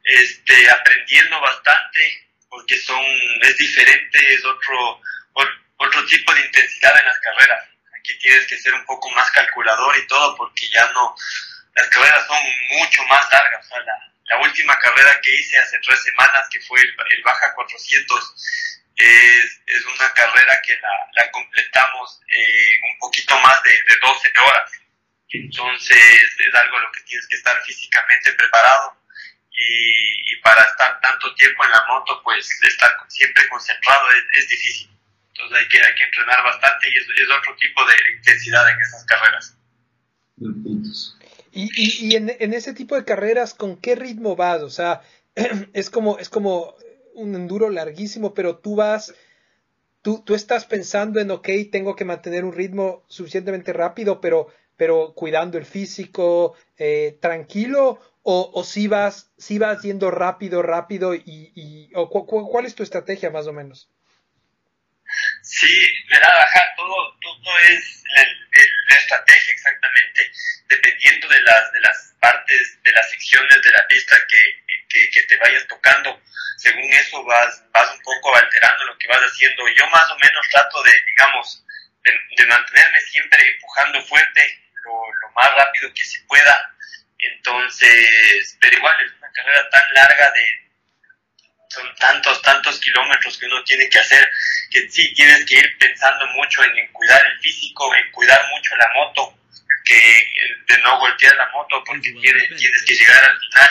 [0.05, 3.05] este, aprendiendo bastante porque son,
[3.43, 5.03] es diferente, es otro,
[5.77, 7.71] otro tipo de intensidad en las carreras
[8.01, 11.15] aquí tienes que ser un poco más calculador y todo porque ya no,
[11.75, 12.39] las carreras son
[12.79, 13.65] mucho más largas.
[13.65, 17.23] O sea, la, la última carrera que hice hace tres semanas, que fue el, el
[17.23, 18.35] Baja 400,
[18.97, 24.33] es, es, una carrera que la, la completamos en un poquito más de, de 12
[24.47, 24.71] horas.
[25.33, 28.97] Entonces es algo a lo que tienes que estar físicamente preparado.
[29.53, 34.49] Y, y, para estar tanto tiempo en la moto, pues estar siempre concentrado es, es
[34.49, 34.91] difícil.
[35.35, 38.81] Entonces hay que, hay que entrenar bastante y es, es otro tipo de intensidad en
[38.81, 39.57] esas carreras.
[41.53, 44.63] Y, y, y en, en, ese tipo de carreras, ¿con qué ritmo vas?
[44.63, 45.03] O sea,
[45.73, 46.75] es como, es como
[47.15, 49.15] un enduro larguísimo, pero tú vas,
[50.03, 55.15] tú, tú estás pensando en, ok, tengo que mantener un ritmo suficientemente rápido, pero, pero
[55.15, 61.53] cuidando el físico, eh, tranquilo, o, o si vas, si vas yendo rápido, rápido, y,
[61.55, 63.91] y o cu, cu, ¿cuál es tu estrategia más o menos?
[65.43, 70.31] Sí, verá, ajá, todo, todo es la, estrategia exactamente,
[70.69, 75.23] dependiendo de las, de las partes, de las secciones de la pista que, que, que,
[75.23, 76.21] te vayas tocando.
[76.59, 79.67] Según eso vas, vas un poco alterando lo que vas haciendo.
[79.69, 81.65] Yo más o menos trato de, digamos,
[82.05, 86.77] de, de mantenerme siempre empujando fuerte, lo, lo, más rápido que se pueda.
[87.19, 90.70] Entonces, pero igual es una carrera tan larga de,
[91.71, 94.29] son tantos, tantos kilómetros que uno tiene que hacer,
[94.71, 98.77] que sí tienes que ir pensando mucho en, en cuidar el físico, en cuidar mucho
[98.77, 99.39] la moto,
[99.85, 100.27] que
[100.67, 103.71] de no golpear la moto porque tienes, tienes que llegar al final.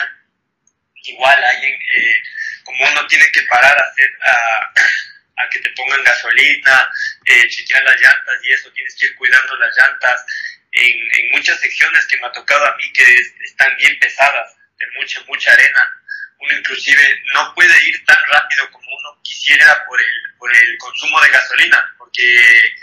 [1.02, 2.16] Igual hay, eh,
[2.64, 6.90] como uno tiene que parar a hacer, a, a que te pongan gasolina,
[7.26, 10.24] eh, chequear las llantas y eso, tienes que ir cuidando las llantas.
[10.72, 14.56] En, en muchas secciones que me ha tocado a mí que es, están bien pesadas,
[14.78, 16.00] de mucha, mucha arena,
[16.40, 21.20] uno inclusive no puede ir tan rápido como uno quisiera por el, por el consumo
[21.20, 22.74] de gasolina, porque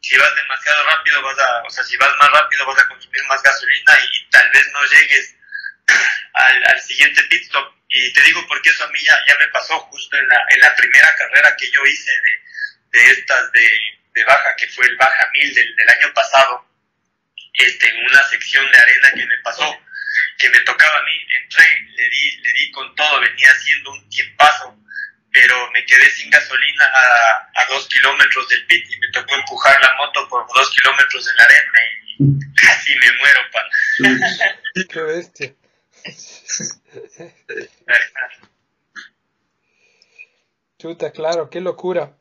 [0.00, 3.22] si vas demasiado rápido vas a, o sea, si vas más rápido vas a consumir
[3.24, 5.34] más gasolina y, tal vez no llegues
[6.34, 7.74] al, siguiente pit stop.
[7.88, 10.74] Y te digo porque eso a mí ya, me pasó justo en la, en la
[10.74, 13.80] primera carrera que yo hice de, de estas de,
[14.14, 16.68] de baja, que fue el baja mil del, del año pasado,
[17.54, 19.80] este, en una sección de arena que me pasó,
[20.38, 21.12] que me tocaba a mí,
[21.42, 21.64] entré,
[21.96, 24.84] le di, le di con todo, venía haciendo un tiempazo
[25.34, 29.82] pero me quedé sin gasolina a, a dos kilómetros del pit y me tocó empujar
[29.82, 33.60] la moto por dos kilómetros en la arena y casi me muero, pa.
[34.88, 35.54] Qué bestia.
[40.78, 42.16] Chuta, claro, qué locura.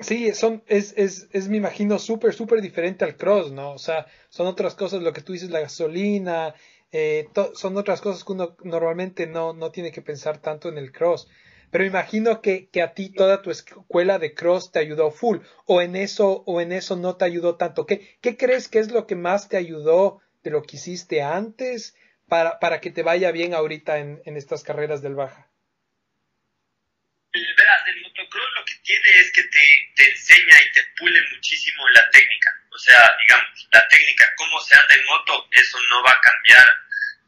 [0.00, 3.72] Sí, son, es, es, es me imagino, súper, súper diferente al cross, ¿no?
[3.72, 6.54] O sea, son otras cosas, lo que tú dices, la gasolina,
[6.92, 10.92] eh, son otras cosas que uno normalmente no, no tiene que pensar tanto en el
[10.92, 11.28] cross
[11.70, 15.82] pero imagino que, que, a ti toda tu escuela de cross te ayudó full, o
[15.82, 17.86] en eso, o en eso no te ayudó tanto.
[17.86, 21.96] ¿Qué, qué crees que es lo que más te ayudó de lo que hiciste antes
[22.28, 25.50] para, para que te vaya bien ahorita en, en estas carreras del Baja?
[27.32, 31.88] Verás, el motocross lo que tiene es que te, te enseña y te pule muchísimo
[31.90, 32.54] la técnica.
[32.70, 36.66] O sea, digamos, la técnica, cómo se anda en moto, eso no va a cambiar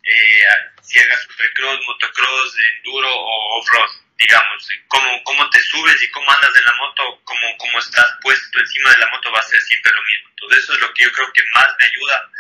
[0.05, 0.45] eh,
[0.83, 6.51] si hagas supercross, motocross, enduro o off-road digamos, cómo, cómo te subes y cómo andas
[6.59, 9.93] en la moto, cómo, cómo estás puesto encima de la moto va a ser siempre
[9.95, 10.31] lo mismo.
[10.37, 12.31] Todo eso es lo que yo creo que más me ayuda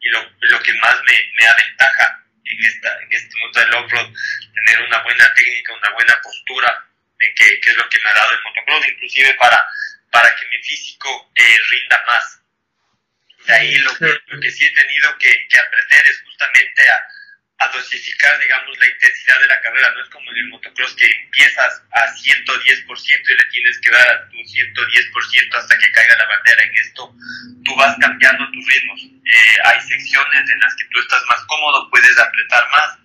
[0.00, 4.12] y lo, lo que más me, me aventaja en, esta, en este mundo del off-road,
[4.54, 6.86] tener una buena técnica, una buena postura,
[7.18, 9.58] de que, que, es lo que me ha dado el motocross, inclusive para,
[10.10, 12.40] para que mi físico eh, rinda más.
[13.46, 17.06] De ahí lo que, lo que sí he tenido que, que aprender es justamente a,
[17.58, 19.92] a dosificar, digamos, la intensidad de la carrera.
[19.92, 24.08] No es como en el motocross que empiezas a 110% y le tienes que dar
[24.10, 26.62] a tu 110% hasta que caiga la bandera.
[26.62, 27.14] En esto
[27.64, 29.00] tú vas cambiando tus ritmos.
[29.02, 32.98] Eh, hay secciones en las que tú estás más cómodo, puedes apretar más.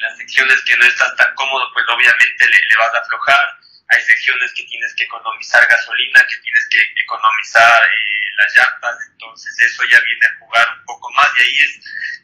[0.00, 3.58] Las secciones que no estás tan cómodo, pues obviamente le, le vas a aflojar.
[3.88, 8.96] Hay secciones que tienes que economizar gasolina, que tienes que economizar eh, las llantas.
[9.12, 11.28] Entonces eso ya viene a jugar un poco más.
[11.38, 11.80] Y ahí es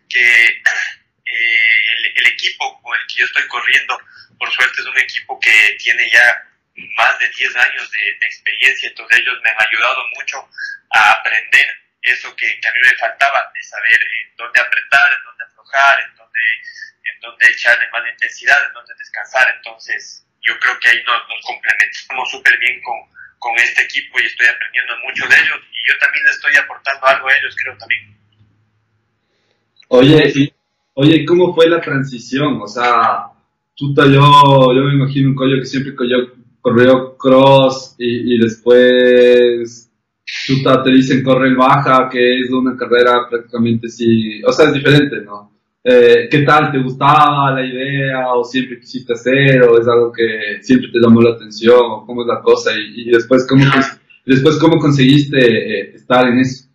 [0.09, 0.47] que
[1.27, 4.01] eh, el, equipo con el que yo estoy corriendo,
[4.39, 6.49] por suerte es un equipo que tiene ya
[6.97, 10.49] más de 10 años de, experiencia, entonces ellos me han ayudado mucho
[10.91, 15.45] a aprender eso que, a mí me faltaba, de saber en dónde apretar, en dónde
[15.45, 16.45] aflojar, en dónde,
[17.05, 21.41] en dónde echarle más intensidad, en dónde descansar, entonces yo creo que ahí nos, nos
[21.47, 22.99] complementamos súper bien con,
[23.39, 27.07] con este equipo y estoy aprendiendo mucho de ellos y yo también les estoy aportando
[27.07, 28.17] algo a ellos, creo también.
[29.89, 30.53] Oye,
[30.95, 32.61] Oye, ¿cómo fue la transición?
[32.61, 33.29] O sea,
[33.75, 34.21] chuta, yo,
[34.75, 39.91] yo me imagino un collo que siempre corrió, corrió cross y, y después,
[40.47, 45.21] chuta, te dicen correr baja, que es una carrera prácticamente sí, o sea, es diferente,
[45.21, 45.53] ¿no?
[45.85, 46.71] Eh, ¿Qué tal?
[46.71, 51.21] ¿Te gustaba la idea o siempre quisiste hacer o es algo que siempre te llamó
[51.21, 53.65] la atención o cómo es la cosa y, y después cómo,
[54.25, 56.71] después cómo conseguiste eh, estar en eso?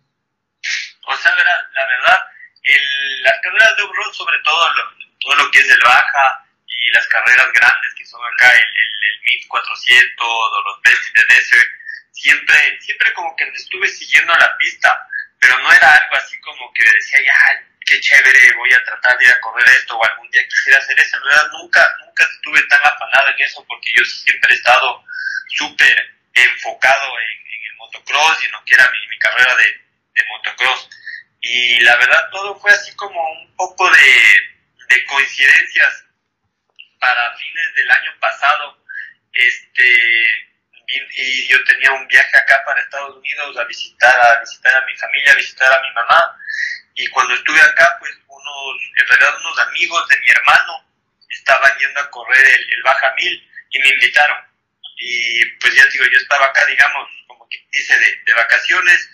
[1.08, 2.20] O sea, la verdad,
[2.62, 4.82] el, las carreras de off sobre todo lo,
[5.24, 8.92] todo lo que es el baja y las carreras grandes que son acá el, el,
[9.08, 11.77] el 1400 o los Best in the Desert,
[12.18, 15.06] siempre, siempre como que estuve siguiendo la pista,
[15.38, 19.24] pero no era algo así como que decía, ya, qué chévere, voy a tratar de
[19.24, 21.16] ir a correr esto o algún día quisiera hacer eso.
[21.16, 25.04] En realidad nunca, nunca estuve tan afanado en eso porque yo siempre he estado
[25.56, 25.96] súper
[26.34, 29.64] enfocado en, en, el motocross y en lo que era mi, mi carrera de,
[30.14, 30.90] de motocross.
[31.40, 34.36] Y la verdad todo fue así como un poco de,
[34.88, 36.04] de coincidencias
[36.98, 38.84] para fines del año pasado.
[39.32, 40.47] Este,
[40.88, 44.96] y yo tenía un viaje acá para Estados Unidos a visitar a visitar a mi
[44.96, 46.40] familia, a visitar a mi mamá.
[46.94, 50.84] Y cuando estuve acá, pues unos, en realidad unos amigos de mi hermano
[51.28, 54.38] estaban yendo a correr el, el Baja Mil y me invitaron.
[54.96, 59.10] Y pues ya digo, yo estaba acá, digamos, como que hice de, de vacaciones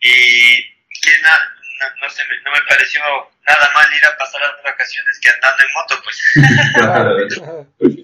[0.00, 0.74] y
[1.22, 3.00] na, no, no, se me, no me pareció
[3.46, 6.22] nada mal ir a pasar las vacaciones que andando en moto, pues.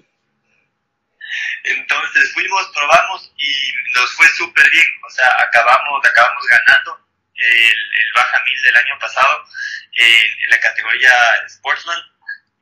[1.63, 8.13] Entonces fuimos, probamos y nos fue súper bien, o sea, acabamos, acabamos ganando el, el
[8.15, 9.45] Baja Mil del año pasado
[9.93, 11.13] en, en la categoría
[11.47, 11.99] Sportsman.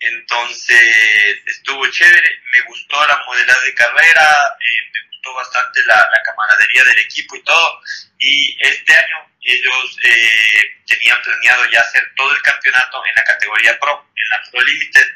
[0.02, 6.24] Entonces estuvo chévere, me gustó la modalidad de carrera, eh, me gustó bastante la, la,
[6.24, 7.82] camaradería del equipo y todo.
[8.18, 13.80] Y este año ellos eh, tenían planeado ya hacer todo el campeonato en la categoría
[13.80, 15.08] Pro, en la Pro Limited.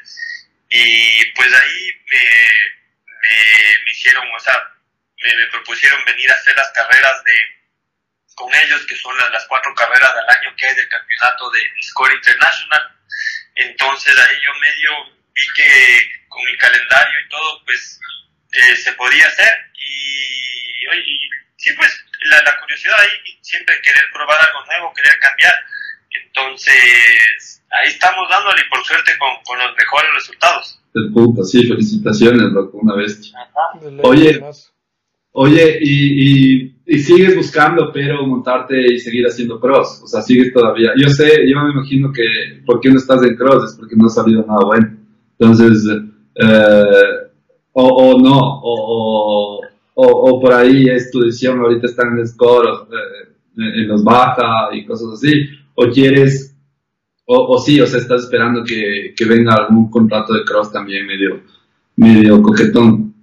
[0.68, 2.48] Y pues ahí me,
[3.84, 4.54] me, hicieron, o sea,
[5.22, 7.32] me, propusieron venir a hacer las carreras de
[8.34, 11.60] con ellos, que son las, las cuatro carreras del año que hay del campeonato de
[11.82, 12.98] Score International.
[13.54, 18.00] Entonces ahí yo medio vi que con mi calendario y todo, pues
[18.52, 19.70] eh, se podía hacer.
[19.74, 25.54] Y, y sí, pues la, curiosidad ahí, siempre querer probar algo nuevo, querer cambiar.
[26.10, 30.80] Entonces, ahí estamos dándole por suerte con, con los mejores resultados.
[30.94, 33.36] El puta, sí, felicitaciones, loco, una bestia.
[34.04, 34.40] Oye,
[35.32, 40.52] oye, y, y, y, sigues buscando, pero montarte y seguir haciendo cross, o sea, sigues
[40.52, 40.92] todavía.
[40.96, 42.22] Yo sé, yo me imagino que,
[42.64, 43.72] ¿por qué no estás en cross?
[43.72, 44.96] Es porque no ha salido nada bueno.
[45.36, 45.84] Entonces,
[46.36, 47.28] eh,
[47.72, 49.60] o, o, no, o,
[49.94, 54.68] o, o, por ahí es tu decisión, ahorita están en score, eh, en los baja
[54.72, 56.53] y cosas así, o quieres,
[57.26, 61.06] o, o sí, o sea, estás esperando que, que venga algún contrato de cross también
[61.06, 61.42] medio,
[61.96, 63.14] medio coquetón.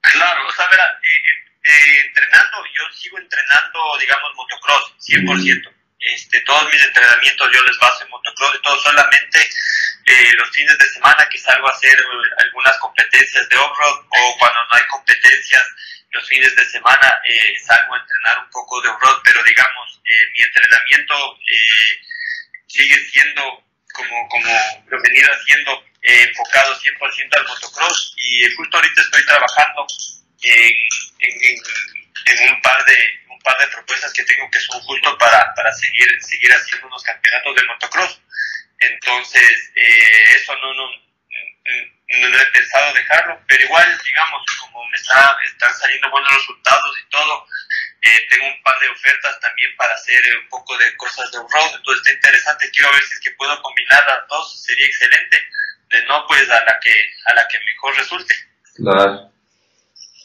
[0.00, 5.70] Claro, o sea, verá, eh, eh, entrenando, yo sigo entrenando, digamos, motocross, 100%.
[6.00, 10.76] Este, todos mis entrenamientos yo les baso en motocross y todo solamente eh, los fines
[10.76, 11.96] de semana que salgo a hacer
[12.38, 15.62] algunas competencias de off-road o cuando no hay competencias
[16.12, 20.26] los fines de semana eh, salgo a entrenar un poco de off-road, pero digamos, eh,
[20.34, 22.02] mi entrenamiento eh,
[22.72, 24.52] sigue siendo como, como
[24.88, 28.14] lo venido haciendo enfocado 100% al motocross.
[28.16, 29.86] Y justo ahorita estoy trabajando
[30.42, 30.72] en,
[31.18, 31.56] en,
[32.26, 32.96] en, un par de
[33.28, 37.02] un par de propuestas que tengo que son justo para, para seguir seguir haciendo unos
[37.02, 38.20] campeonatos de motocross.
[38.78, 40.90] Entonces, eh, eso no, no,
[42.28, 47.08] no, he pensado dejarlo, pero igual, digamos, como me está, están saliendo buenos resultados y
[47.10, 47.46] todo,
[48.02, 51.76] eh, tengo un par de ofertas también para hacer un poco de cosas de road,
[51.76, 55.38] entonces está interesante, quiero ver si es que puedo combinar las dos, sería excelente,
[55.90, 56.92] de no, pues a la que,
[57.26, 58.34] a la que mejor resulte.
[58.76, 59.32] Claro.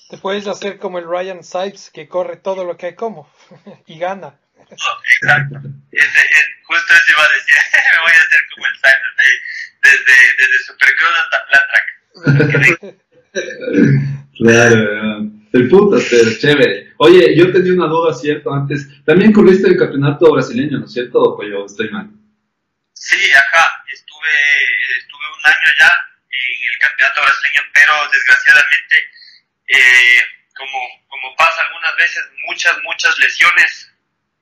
[0.09, 3.31] Te puedes hacer como el Ryan Sipes, que corre todo lo que hay como
[3.85, 4.39] y gana.
[4.69, 5.59] Exacto.
[5.91, 7.55] Ese, es, justo eso iba a decir.
[7.93, 9.17] Me voy a hacer como el Simon
[9.83, 11.67] desde, desde Supercross hasta Flat
[14.37, 16.93] claro, el puto, pero chévere.
[16.97, 18.53] Oye, yo tenía una duda, ¿cierto?
[18.53, 21.19] Antes, también corriste el campeonato brasileño, ¿no es cierto?
[21.21, 22.09] ¿O yo estoy mal?
[22.93, 24.35] Sí, acá estuve,
[24.99, 25.91] estuve un año ya
[26.31, 28.95] en el campeonato brasileño, pero desgraciadamente,
[29.67, 30.21] eh,
[30.55, 33.91] como, como pasa algunas veces, muchas, muchas lesiones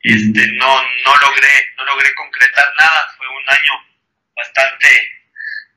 [0.06, 3.74] este, no, no logré, no logré concretar nada, fue un año
[4.36, 4.88] bastante,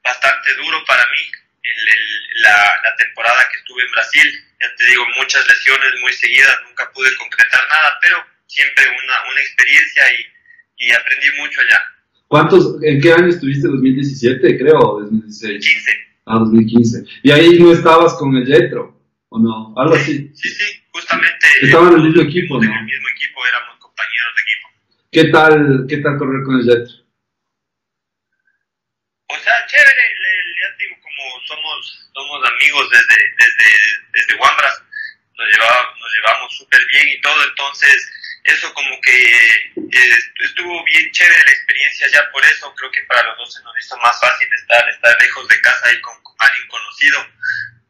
[0.05, 5.05] bastante duro para mí, el, la, la, temporada que estuve en Brasil, ya te digo,
[5.17, 10.93] muchas lesiones muy seguidas, nunca pude concretar nada, pero siempre una, una experiencia y, y
[10.93, 11.81] aprendí mucho allá.
[12.29, 13.69] ¿Cuántos, en qué año estuviste?
[13.69, 14.79] ¿2017 creo?
[14.79, 15.65] ¿o 2016?
[15.65, 15.93] 15.
[16.27, 17.05] Ah, 2015.
[17.23, 19.01] ¿Y ahí no estabas con el Jetro?
[19.31, 19.75] ¿O no?
[19.81, 20.31] Algo así.
[20.35, 21.47] Sí, sí, justamente.
[21.63, 22.65] Estaban en el mismo equipo, ¿no?
[22.65, 24.69] En el mismo equipo, éramos compañeros de equipo.
[25.11, 26.87] ¿Qué tal, qué tal correr con el Jet?
[29.29, 30.05] O sea, chévere,
[30.61, 33.71] ya digo, como somos, somos amigos desde, desde,
[34.12, 34.83] desde Wambras,
[35.37, 38.11] nos llevamos, nos llevamos súper bien y todo, entonces
[38.43, 43.23] eso como que eh, estuvo bien chévere la experiencia ya por eso, creo que para
[43.23, 46.35] los dos se nos hizo más fácil estar, estar lejos de casa y con, con
[46.39, 47.25] alguien conocido,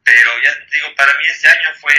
[0.03, 1.95] pero ya digo, para mí ese año fue,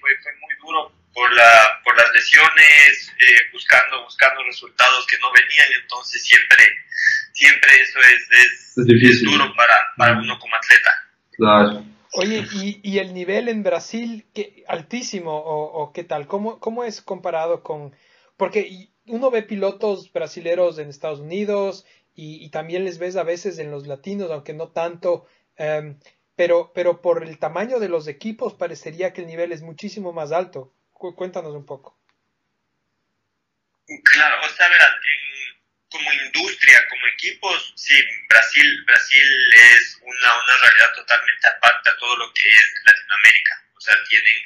[0.00, 5.30] fue, fue muy duro por, la, por las lesiones, eh, buscando, buscando resultados que no
[5.32, 6.84] venían, entonces siempre,
[7.32, 11.07] siempre eso es, es, es duro para, para uno como atleta.
[11.38, 11.84] Claro.
[12.14, 16.26] Oye, ¿y, y el nivel en Brasil, qué, altísimo o, o, qué tal?
[16.26, 17.94] ¿Cómo, ¿Cómo es comparado con...?
[18.36, 23.58] Porque uno ve pilotos brasileros en Estados Unidos y, y también les ves a veces
[23.60, 25.26] en los latinos, aunque no tanto,
[25.58, 25.98] um,
[26.34, 30.32] pero, pero por el tamaño de los equipos parecería que el nivel es muchísimo más
[30.32, 30.72] alto.
[30.92, 31.96] Cuéntanos un poco.
[33.86, 34.90] Claro, o sea, verán,
[35.98, 37.94] como industria, como equipos, sí,
[38.28, 43.64] Brasil, Brasil es una, una realidad totalmente aparte a todo lo que es Latinoamérica.
[43.76, 44.36] O sea, tienen,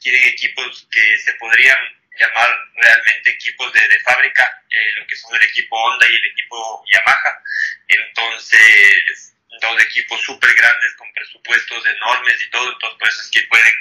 [0.00, 1.78] tienen equipos que se podrían
[2.18, 6.24] llamar realmente equipos de, de fábrica, eh, lo que son el equipo Honda y el
[6.24, 7.42] equipo Yamaha.
[7.88, 13.42] Entonces, dos equipos súper grandes con presupuestos enormes y todo, entonces por eso es que
[13.42, 13.74] pueden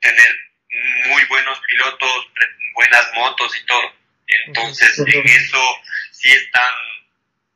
[0.00, 0.52] tener
[1.08, 2.26] muy buenos pilotos,
[2.74, 4.02] buenas motos y todo.
[4.46, 5.82] Entonces, en eso
[6.22, 6.72] sí están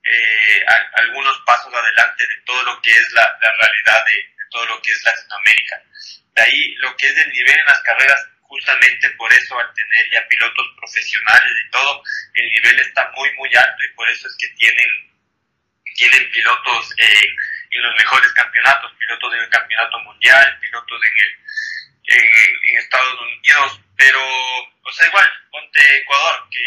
[0.02, 0.64] eh,
[0.94, 4.82] algunos pasos adelante de todo lo que es la, la realidad de, de, todo lo
[4.82, 5.82] que es Latinoamérica.
[6.34, 10.10] De ahí, lo que es el nivel en las carreras, justamente por eso, al tener
[10.12, 12.02] ya pilotos profesionales y todo,
[12.34, 14.90] el nivel está muy, muy alto y por eso es que tienen,
[15.94, 17.34] tienen pilotos eh,
[17.70, 21.36] en los mejores campeonatos, pilotos en el campeonato mundial, pilotos en el
[22.08, 26.60] en, Estados Unidos, pero, o sea, igual, ponte Ecuador, que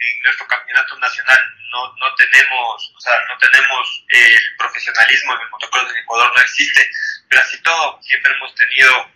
[0.00, 1.38] en nuestro campeonato nacional
[1.70, 6.42] no, no tenemos, o sea, no tenemos el profesionalismo en el motocross en Ecuador no
[6.42, 6.90] existe,
[7.28, 9.10] pero así todo, siempre hemos tenido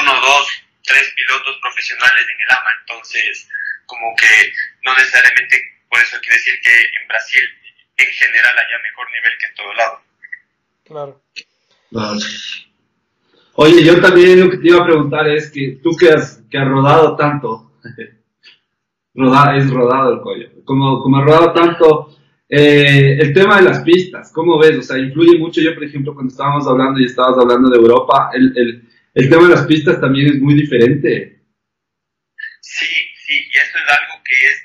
[0.00, 0.48] uno, dos,
[0.82, 3.48] tres pilotos profesionales en el AMA, entonces,
[3.86, 7.42] como que no necesariamente por eso quiere decir que en Brasil
[7.96, 10.02] en general haya mejor nivel que en todo lado.
[10.86, 11.22] Claro.
[13.54, 16.58] Oye, yo también lo que te iba a preguntar es que tú que has, que
[16.58, 17.72] has rodado tanto,
[19.14, 22.16] rodado, es rodado el collo, como, como has rodado tanto,
[22.48, 24.76] eh, el tema de las pistas, ¿cómo ves?
[24.78, 28.30] O sea, influye mucho, yo por ejemplo cuando estábamos hablando y estabas hablando de Europa,
[28.32, 31.40] el, el, el tema de las pistas también es muy diferente.
[32.60, 32.90] Sí,
[33.26, 34.62] sí, y eso es algo que es,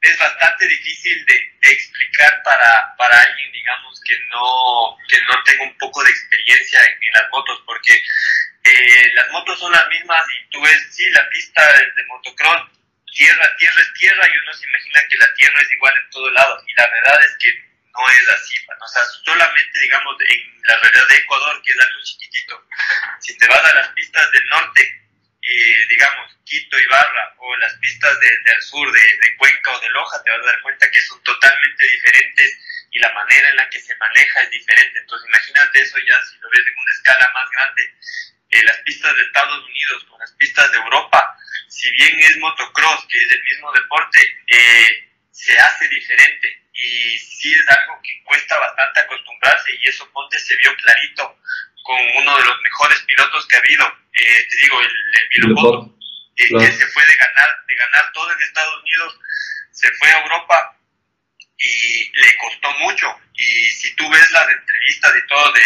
[0.00, 5.64] es bastante difícil de, de explicar para, para alguien, digamos, que no, que no tenga
[5.64, 10.50] un poco de experiencia en, las motos, porque eh, las motos son las mismas y
[10.50, 12.70] tú ves, sí, la pista de motocross,
[13.14, 16.30] tierra, tierra es tierra y uno se imagina que la tierra es igual en todo
[16.30, 20.76] lado y la verdad es que no es así, o sea, solamente digamos en la
[20.78, 22.68] realidad de Ecuador, que es algo chiquitito,
[23.20, 25.04] si te vas a las pistas del norte,
[25.42, 29.88] eh, digamos, Quito y Barra, o las pistas del sur, de, de, Cuenca o de
[29.90, 32.58] Loja, te vas a dar cuenta que son totalmente diferentes
[32.90, 34.98] y la manera en la que se maneja es diferente.
[35.00, 37.94] Entonces, imagínate eso ya si lo ves en una escala más grande.
[38.54, 41.36] Eh, las pistas de Estados Unidos con las pistas de Europa,
[41.66, 46.62] si bien es motocross, que es el mismo deporte, eh, se hace diferente.
[46.72, 51.36] Y sí es algo que cuesta bastante acostumbrarse y eso Ponte se vio clarito
[51.82, 54.90] con uno de los mejores pilotos que ha habido, eh, te digo, el,
[55.30, 55.50] el
[56.36, 59.18] eh, que se fue de ganar, de ganar todo en Estados Unidos,
[59.72, 60.73] se fue a Europa
[61.58, 63.20] y le costó mucho.
[63.34, 65.62] Y si tú ves las entrevistas y todo de,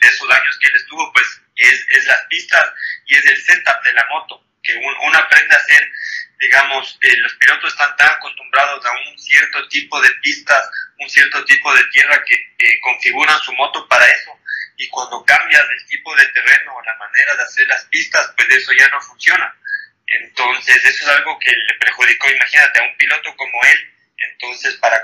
[0.00, 2.64] esos años que él estuvo, pues es, es, las pistas
[3.06, 5.90] y es el setup de la moto, que uno aprende a hacer,
[6.38, 11.44] digamos, eh, los pilotos están tan acostumbrados a un cierto tipo de pistas, un cierto
[11.44, 14.38] tipo de tierra que configuran su moto para eso
[14.78, 18.48] y cuando cambias el tipo de terreno o la manera de hacer las pistas, pues
[18.50, 19.54] eso ya no funciona.
[20.06, 23.94] Entonces, eso es algo que le perjudicó, imagínate, a un piloto como él.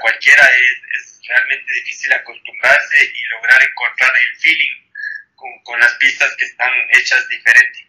[0.01, 4.76] Cualquiera es, realmente difícil acostumbrarse y lograr encontrar el feeling
[5.64, 6.70] con, las pistas que están
[7.01, 7.82] hechas diferentes.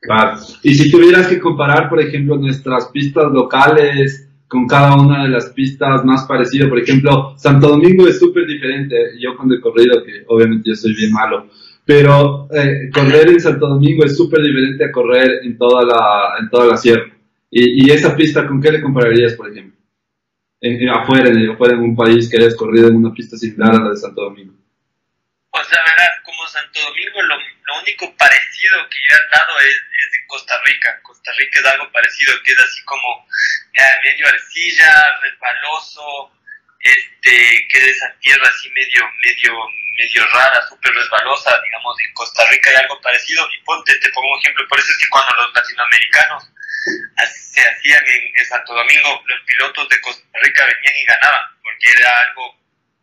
[0.00, 0.40] Claro.
[0.62, 5.48] Y si tuvieras que comparar, por ejemplo, nuestras pistas locales, con cada una de las
[5.48, 6.68] pistas más parecido.
[6.68, 8.94] Por ejemplo, Santo Domingo es súper diferente.
[9.18, 11.48] Yo cuando he corrido, que obviamente yo soy bien malo,
[11.86, 16.50] pero eh, correr en Santo Domingo es súper diferente a correr en toda la, en
[16.50, 17.10] toda la sierra.
[17.50, 19.71] Y, y, esa pista, ¿con qué le compararías, por ejemplo?
[20.62, 23.82] En, afuera, en, afuera, en un país que hayas corrido en una pista similar a
[23.82, 24.54] la de Santo Domingo.
[25.50, 29.74] Pues la verdad, como Santo Domingo, lo, lo único parecido que yo he dado es,
[29.74, 31.00] es de Costa Rica.
[31.02, 33.26] Costa Rica es algo parecido, que es así como
[33.74, 36.30] eh, medio arcilla, resbaloso,
[36.78, 39.52] este, que es esa tierra así medio, medio,
[39.98, 44.32] medio rara, súper resbalosa, digamos, en Costa Rica hay algo parecido, y ponte, te pongo
[44.32, 46.51] un ejemplo, por eso es que cuando los latinoamericanos
[46.82, 52.10] se hacían en, Santo Domingo, los pilotos de Costa Rica venían y ganaban, porque era
[52.28, 52.54] algo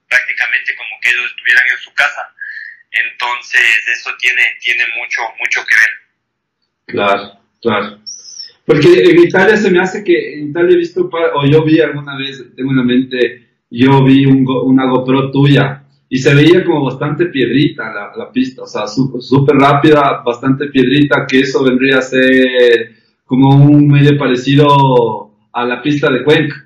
[0.08, 2.34] prácticamente como que ellos estuvieran en su casa.
[2.92, 5.92] Entonces, eso tiene, tiene mucho, mucho que ver.
[6.88, 8.00] Claro, claro.
[8.66, 12.18] Porque en Italia se me hace que en Italia he visto, o yo vi alguna
[12.18, 16.86] vez, tengo en la mente, yo vi un, una GoPro tuya y se veía como
[16.86, 22.02] bastante piedrita la, la pista, o sea, súper rápida, bastante piedrita, que eso vendría a
[22.02, 22.99] ser
[23.30, 24.66] como un medio parecido
[25.54, 26.66] a la pista de Cuenca,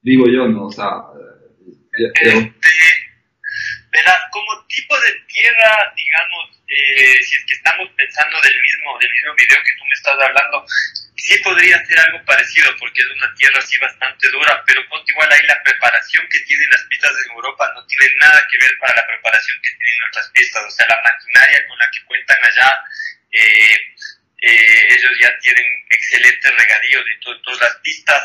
[0.00, 0.66] digo yo, ¿no?
[0.66, 1.02] O sea,
[1.90, 2.54] este,
[3.90, 9.10] verás, como tipo de tierra, digamos, eh, si es que estamos pensando del mismo, del
[9.10, 10.64] mismo video que tú me estás hablando,
[11.16, 15.26] sí podría ser algo parecido porque es una tierra así bastante dura, pero ponte igual
[15.32, 18.94] ahí la preparación que tienen las pistas en Europa no tiene nada que ver para
[18.94, 22.70] la preparación que tienen nuestras pistas, o sea, la maquinaria con la que cuentan allá,
[23.32, 23.96] eh,
[24.46, 28.22] eh, ellos ya tienen excelentes regadíos y todo, todas las pistas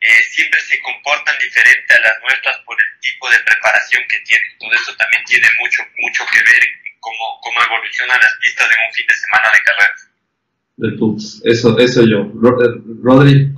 [0.00, 4.50] eh, siempre se comportan diferente a las nuestras por el tipo de preparación que tienen.
[4.58, 8.78] Todo eso también tiene mucho, mucho que ver en cómo, cómo evolucionan las pistas en
[8.86, 10.00] un fin de semana de carreras.
[11.44, 12.20] Eso, eso yo.
[12.20, 13.52] Eh, Rodri.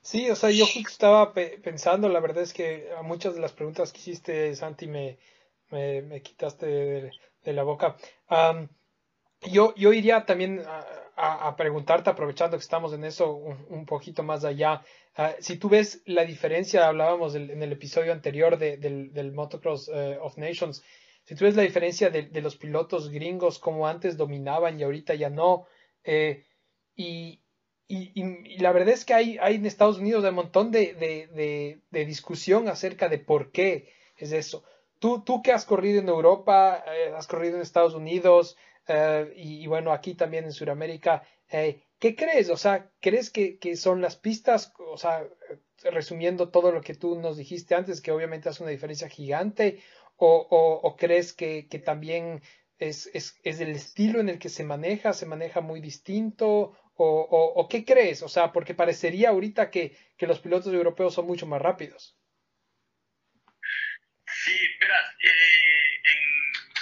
[0.00, 3.52] Sí, o sea, yo justo estaba pensando, la verdad es que a muchas de las
[3.52, 5.18] preguntas que hiciste, Santi, me,
[5.70, 7.10] me, me quitaste de,
[7.44, 7.96] de, la boca.
[8.30, 8.68] Um,
[9.42, 10.86] yo, yo iría también a,
[11.18, 14.82] a, preguntarte, aprovechando que estamos en eso un, poquito más allá,
[15.18, 20.22] uh, si tú ves la diferencia, hablábamos en el episodio anterior de, del, Motocross uh,
[20.22, 20.82] of Nations,
[21.28, 25.28] si tú ves la diferencia de, los pilotos gringos, como antes dominaban y ahorita ya
[25.28, 25.66] no,
[26.02, 26.46] eh,
[26.96, 27.42] y,
[27.86, 32.04] y, la verdad es que hay, hay en Estados Unidos un montón de, de, de,
[32.06, 34.64] discusión acerca de por qué es eso.
[35.00, 38.56] Tú, tú que has corrido en Europa, eh, has corrido en Estados Unidos
[38.88, 42.48] eh, y, bueno, aquí también en Sudamérica, eh, ¿qué crees?
[42.50, 44.72] O sea, ¿crees que, que, son las pistas?
[44.78, 45.26] O sea,
[45.84, 49.82] resumiendo todo lo que tú nos dijiste antes, que obviamente hace una diferencia gigante,
[50.16, 50.48] o,
[50.82, 52.42] o, crees que, que también
[52.78, 57.52] es, es, es, el estilo en el que se maneja, se maneja muy distinto, o,
[57.54, 58.22] o, qué crees?
[58.22, 62.16] O sea, porque parecería ahorita que, que, los pilotos europeos son mucho más rápidos.
[64.26, 65.88] Sí, verás, eh,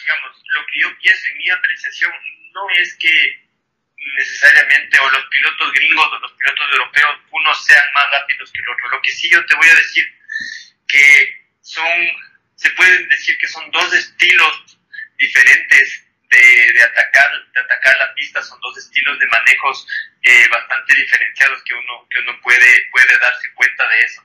[0.00, 2.12] digamos, lo que yo pienso en mi apreciación
[2.52, 3.46] no es que
[4.16, 8.68] necesariamente o los pilotos gringos o los pilotos europeos unos sean más rápidos que el
[8.68, 8.88] otro.
[8.90, 10.04] Lo que sí yo te voy a decir
[10.88, 11.98] que son,
[12.56, 14.78] se pueden decir que son dos estilos
[15.18, 19.86] diferentes de, de, atacar, de atacar la pista, son dos estilos de manejos
[20.22, 24.22] eh, bastante diferenciados que uno, que uno puede, puede darse cuenta de eso.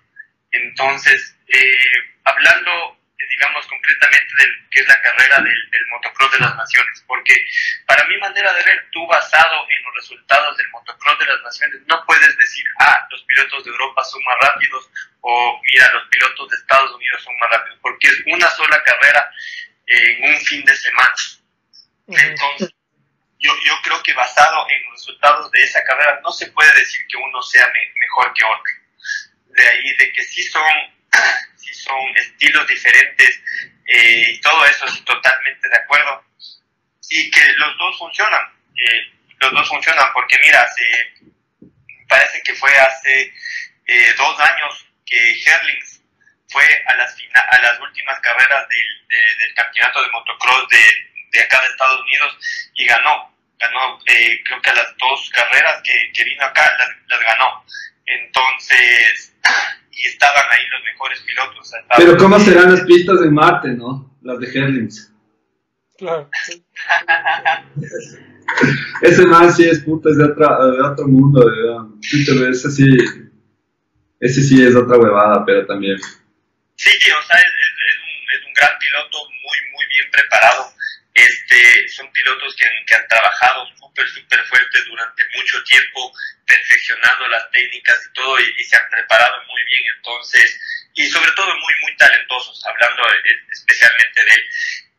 [0.52, 6.56] Entonces, eh, hablando digamos, concretamente del que es la carrera del, del, motocross de las
[6.56, 7.34] naciones, porque
[7.86, 11.82] para mi manera de ver, tú basado en los resultados del motocross de las naciones,
[11.88, 14.90] no puedes decir, ah, los pilotos de Europa son más rápidos,
[15.22, 19.32] o mira, los pilotos de Estados Unidos son más rápidos, porque es una sola carrera
[19.88, 21.16] en un fin de semana.
[22.08, 22.74] Entonces,
[23.40, 27.06] yo, yo creo que basado en los resultados de esa carrera, no se puede decir
[27.08, 28.74] que uno sea mejor que otro.
[29.48, 30.64] De ahí de que sí son
[31.82, 33.42] son estilos diferentes
[33.86, 36.24] eh, y todo eso, sí, totalmente de acuerdo.
[37.10, 38.42] Y que los dos funcionan,
[38.76, 41.14] eh, los dos funcionan porque mira, hace,
[42.08, 43.34] parece que fue hace
[43.88, 46.02] eh, dos años que Herlings
[46.50, 50.84] fue a las, a las últimas carreras del, del campeonato de motocross de,
[51.32, 52.38] de, acá de Estados Unidos
[52.76, 57.66] y ganó, ganó creo que a las dos carreras que, que vino acá las ganó.
[58.06, 59.34] Entonces,
[59.92, 61.72] y estaban ahí los mejores pilotos.
[61.98, 64.18] Pero ¿cómo serán las pistas de Marte, no?
[64.22, 65.14] Las de Herlings.
[65.98, 66.30] Claro.
[69.02, 71.46] ese man sí es puta, es de, de otro mundo,
[72.50, 72.98] ese sí,
[74.20, 75.98] ese sí es otra huevada, pero también.
[76.76, 80.74] Sí, o sea, es, es, un, es un gran piloto, muy, muy bien preparado.
[81.22, 86.12] Este, son pilotos que, que han trabajado súper, súper fuertes durante mucho tiempo
[86.48, 90.60] perfeccionando las técnicas y todo y, se han preparado muy bien entonces
[90.96, 93.04] y sobre todo muy muy talentosos hablando
[93.52, 94.50] especialmente de él.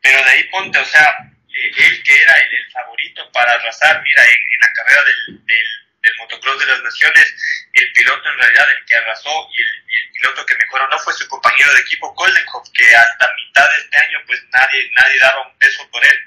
[0.01, 1.09] Pero de ahí ponte o sea
[1.49, 5.67] eh, él que era el, favorito para arrasar mira en, la carrera del, del,
[6.19, 7.35] motocross de las naciones
[7.73, 11.27] el piloto en realidad el que arrasó y el, piloto que mejoró no fue su
[11.27, 15.57] compañero de equipo Koldenhoff que hasta mitad de este año pues nadie nadie daba un
[15.57, 16.19] peso por él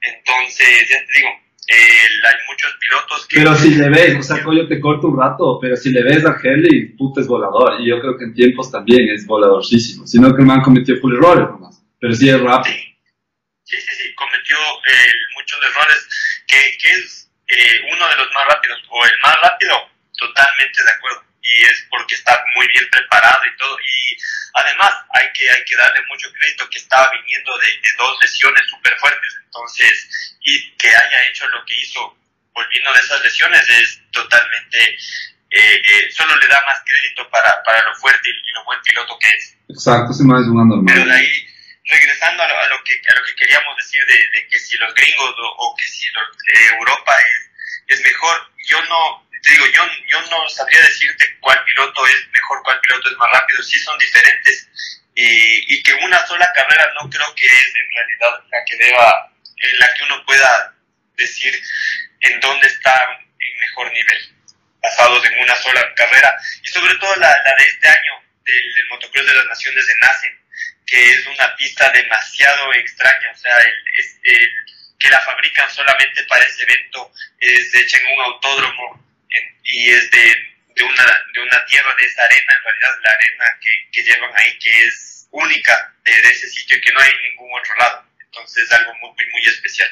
[0.00, 3.36] entonces ya te digo hay muchos pilotos que...
[3.38, 6.24] Pero si le ves, o sea, yo te corto un rato, pero si le ves
[6.24, 10.34] a Hurley, puto es volador, y yo creo que en tiempos también es voladorísimo, sino
[10.34, 12.76] que el man cometió full errores nomás, pero sí es rápido.
[13.64, 16.08] Sí, sí, sí, cometió eh, muchos errores,
[16.46, 17.21] que, que es
[17.52, 21.86] eh, uno de los más rápidos, o el más rápido, totalmente de acuerdo, y es
[21.90, 24.16] porque está muy bien preparado y todo, y
[24.54, 28.62] además hay que, hay que darle mucho crédito que estaba viniendo de, de dos lesiones
[28.68, 32.16] súper fuertes, entonces y que haya hecho lo que hizo
[32.54, 34.78] volviendo de esas lesiones es totalmente,
[35.50, 39.18] eh, eh, solo le da más crédito para, para lo fuerte y, lo buen piloto
[39.18, 39.56] que es.
[39.68, 41.46] Exacto, se me es un Pero de ahí,
[41.84, 44.94] regresando a lo, a lo, que, a lo que queríamos decir de, que si los
[44.94, 50.20] gringos o, que si eh, Europa es, es mejor, yo no, te digo, yo, yo
[50.30, 54.68] no sabría decirte cuál piloto es mejor, cuál piloto es más rápido, sí son diferentes
[55.14, 59.32] y, y que una sola carrera no creo que es en realidad la que deba
[59.62, 60.74] en la que uno pueda
[61.16, 61.60] decir
[62.20, 62.94] en dónde está
[63.38, 64.34] en mejor nivel,
[64.80, 66.36] basados en una sola carrera.
[66.62, 69.96] Y sobre todo la, la de este año del, del, motocross de las naciones de
[69.96, 70.41] NACEN,
[70.92, 74.50] que es una pista demasiado extraña, o sea, el, es, el,
[74.98, 77.10] que la fabrican solamente para ese evento,
[77.40, 80.36] es hecha en un autódromo en, y es de,
[80.76, 84.30] de, una, de una tierra, de esa arena, en realidad la arena que, que llevan
[84.36, 87.74] ahí, que es única de, de ese sitio y que no hay en ningún otro
[87.76, 88.04] lado.
[88.26, 89.88] Entonces es algo muy, muy especial.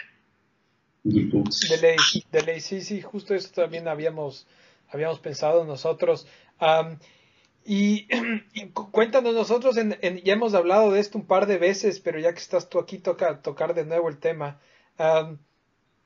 [1.02, 1.97] De ley,
[2.31, 4.47] de ley, sí, sí, justo eso también habíamos,
[4.90, 6.27] habíamos pensado nosotros.
[7.65, 8.09] Y,
[8.93, 12.41] cuéntanos nosotros, en, ya hemos hablado de esto un par de veces, pero ya que
[12.41, 14.61] estás tú aquí, toca tocar de nuevo el tema.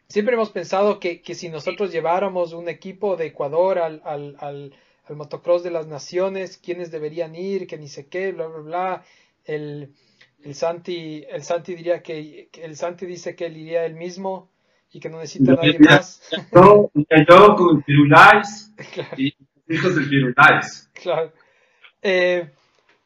[0.09, 4.75] siempre hemos pensado que, que, si nosotros lleváramos un equipo de Ecuador al, al, al,
[5.05, 9.05] al motocross de las naciones, quiénes deberían ir, que ni sé qué, bla, bla, bla,
[9.45, 9.95] el
[10.45, 14.51] el Santi, el Santi diría que, el Santi dice que él iría él mismo
[14.93, 16.21] y que no necesita nadie más.
[16.53, 18.73] Yo, yo con Firulais
[19.17, 19.35] y
[19.69, 20.91] hijos del Firulais.
[20.93, 21.33] Claro.
[22.05, 22.51] Eh,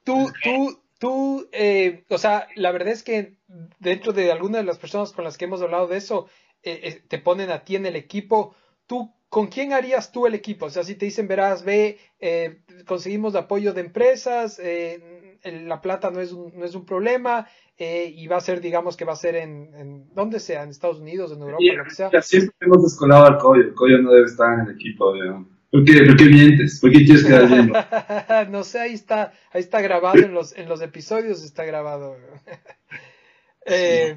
[0.05, 3.39] tú, tú, tú, eh, o sea, la verdad es que
[3.79, 6.29] dentro de algunas de las personas con las que hemos hablado de eso,
[6.62, 8.55] eh, eh, te ponen a ti en el equipo.
[8.87, 10.66] ¿Tú con quién harías tú el equipo?
[10.66, 14.61] O sea, si te dicen, verás, ve, eh, conseguimos apoyo de empresas,
[15.45, 17.47] la plata no es un, no es un problema
[17.79, 20.99] y va a ser, digamos, que va a ser en, en donde sea, en Estados
[20.99, 22.23] Unidos, en Europa, lo que sea.
[22.23, 25.12] Siempre hemos descolado al Coyo, el Coyo no debe estar en el equipo,
[25.70, 26.81] ¿Por qué, ¿Por qué mientes?
[26.81, 27.73] ¿Por qué quieres quedar bien?
[28.51, 32.16] no sé, ahí está, ahí está grabado en los, en los episodios, está grabado.
[33.66, 34.16] eh,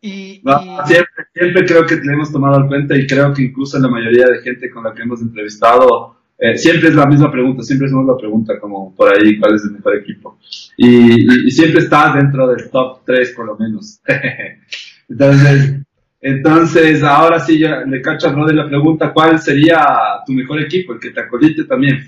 [0.00, 0.42] y,
[0.86, 4.26] Siempre, siempre creo que le hemos tomado en cuenta y creo que incluso la mayoría
[4.26, 8.06] de gente con la que hemos entrevistado, eh, siempre es la misma pregunta, siempre hacemos
[8.06, 10.38] la pregunta como por ahí, ¿cuál es el mejor equipo?
[10.76, 14.00] Y, y, siempre estás dentro del top 3 por lo menos.
[15.08, 15.80] Entonces,
[16.24, 19.84] entonces, ahora sí, ya le cacho a de la pregunta, ¿cuál sería
[20.24, 22.00] tu mejor equipo, el que te acolite también?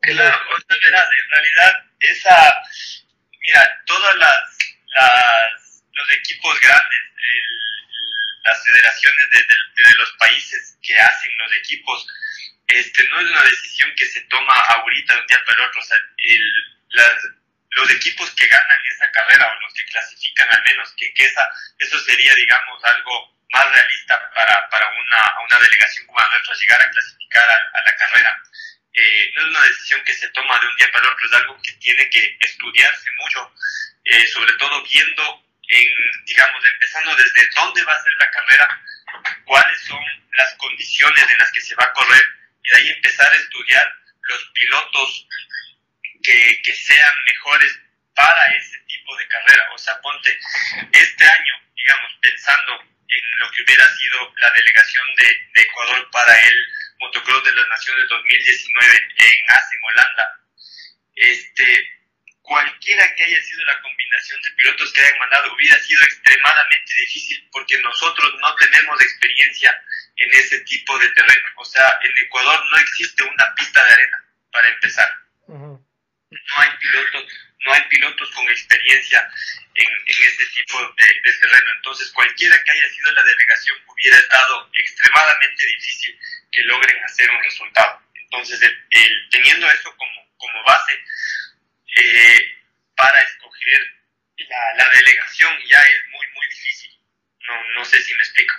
[0.00, 2.34] Claro, o sea, verás, en realidad, esa,
[3.44, 7.00] mira, todas las, los equipos grandes,
[8.50, 12.06] las federaciones de, de, de, los países que hacen los equipos,
[12.68, 15.78] este, no es una decisión que se toma ahorita de un día para el otro,
[15.78, 16.52] o sea, el,
[16.88, 17.43] las,
[17.74, 21.48] los equipos que ganan esa carrera o los que clasifican al menos, que, que esa,
[21.78, 26.82] eso sería, digamos, algo más realista para, para una, una delegación como la nuestra, llegar
[26.82, 28.42] a clasificar a, a la carrera.
[28.94, 31.60] Eh, no es una decisión que se toma de un día para otro, es algo
[31.62, 33.52] que tiene que estudiarse mucho,
[34.04, 38.82] eh, sobre todo viendo, en, digamos, empezando desde dónde va a ser la carrera,
[39.44, 40.02] cuáles son
[40.32, 42.24] las condiciones en las que se va a correr,
[42.62, 45.26] y de ahí empezar a estudiar los pilotos
[46.24, 47.78] que, que sean mejores
[48.14, 49.68] para ese tipo de carrera.
[49.74, 50.36] O sea, ponte,
[50.92, 56.40] este año, digamos, pensando en lo que hubiera sido la delegación de, de Ecuador para
[56.40, 56.66] el
[56.98, 60.40] Motocross de las Naciones 2019 en Assen, Holanda,
[61.16, 61.90] este,
[62.42, 67.48] cualquiera que haya sido la combinación de pilotos que hayan mandado hubiera sido extremadamente difícil
[67.52, 69.82] porque nosotros no tenemos experiencia
[70.16, 71.48] en ese tipo de terreno.
[71.56, 75.08] O sea, en Ecuador no existe una pista de arena, para empezar.
[75.46, 75.93] Uh -huh
[76.34, 77.24] no hay pilotos,
[77.60, 79.30] no hay pilotos con experiencia
[79.74, 81.70] en, en este tipo de, de, terreno.
[81.76, 86.18] Entonces, cualquiera que haya sido la delegación hubiera estado extremadamente difícil
[86.52, 88.00] que logren hacer un resultado.
[88.14, 90.92] Entonces, el, el, teniendo eso como, como base,
[91.96, 92.50] eh,
[92.96, 93.80] para escoger
[94.36, 96.90] la, la, delegación ya es muy, muy difícil.
[97.48, 98.54] No, no sé si me explico.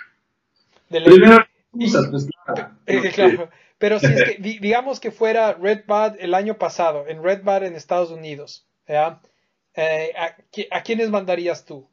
[0.88, 2.78] Primero, pues, claro.
[2.86, 3.50] Eh, claro.
[3.78, 7.64] Pero si es que, digamos que fuera Red Bud el año pasado, en Red Bud
[7.64, 9.20] en Estados Unidos, ¿ya?
[9.74, 10.36] Eh, ¿a,
[10.76, 11.88] ¿a, quiénes mandarías tú?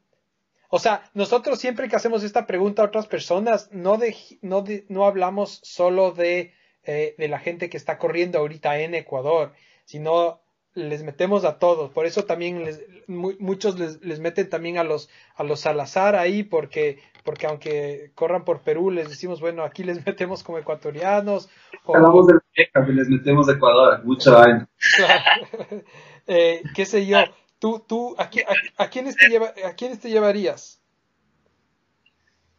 [0.70, 4.86] O sea, nosotros siempre que hacemos esta pregunta a otras personas, no, de, no, de,
[4.88, 6.52] no hablamos solo de,
[6.84, 9.52] eh, de la gente que está corriendo ahorita en Ecuador,
[9.84, 10.40] sino
[10.74, 11.90] les metemos a todos.
[11.90, 16.16] Por eso también les, mu muchos les, les, meten también a los, a los Salazar
[16.16, 21.48] ahí, porque, porque aunque corran por Perú, les decimos, bueno, aquí les metemos como ecuatorianos.
[21.84, 21.96] O...
[21.96, 24.68] Hablamos de Meca, les metemos de Ecuador, mucha vaina.
[26.26, 27.24] eh, ¿Qué sé yo?
[27.58, 30.82] ¿Tú, tú, a, a, a, quiénes te lleva, ¿A quiénes te llevarías?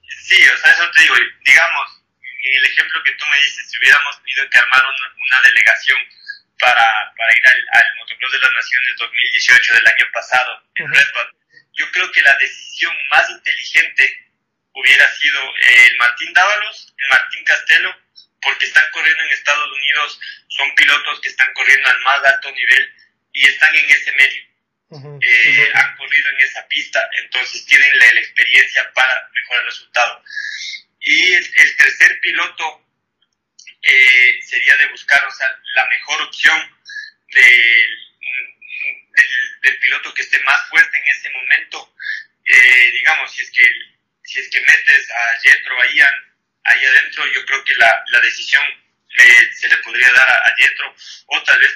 [0.02, 1.16] Sí, o sea, eso te digo,
[1.46, 1.86] digamos,
[2.18, 6.00] en el ejemplo que tú me dices, si hubiéramos tenido que armar una, una delegación
[6.60, 10.90] para, para ir al, al Motocross de las Naciones 2018 del año pasado en uh
[10.90, 10.94] -huh.
[10.98, 11.30] Redbud,
[11.74, 14.25] yo creo que la decisión más inteligente
[14.76, 17.96] hubiera sido eh, el Martín Dávalos, el Martín Castelo,
[18.42, 20.20] porque están corriendo en Estados Unidos,
[20.50, 22.94] son pilotos que están corriendo al más alto nivel
[23.34, 24.44] y están en ese medio.
[24.90, 25.20] Uh -huh.
[25.22, 25.72] eh, uh -huh.
[25.74, 30.24] Han corrido en esa pista, entonces tienen la, la experiencia para mejorar el resultado.
[31.00, 32.86] Y el, el tercer piloto
[33.82, 36.60] eh, sería de buscar o sea, la mejor opción
[37.30, 37.88] del,
[39.16, 41.94] del, del, piloto que esté más fuerte en ese momento.
[42.46, 43.95] Eh, digamos, si es que
[44.26, 48.64] si es que metes a Jetro ahí, ahí adentro, yo creo que la, la decisión
[49.10, 50.94] le, se le podría dar a, a Jetro,
[51.28, 51.72] o tal vez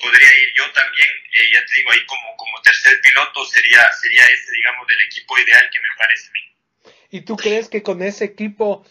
[0.00, 4.24] podría ir yo también, eh, ya te digo, ahí como, como tercer piloto sería, sería
[4.26, 6.94] ese, digamos, del equipo ideal que me parece a mí.
[7.10, 8.86] ¿Y tú crees que con ese equipo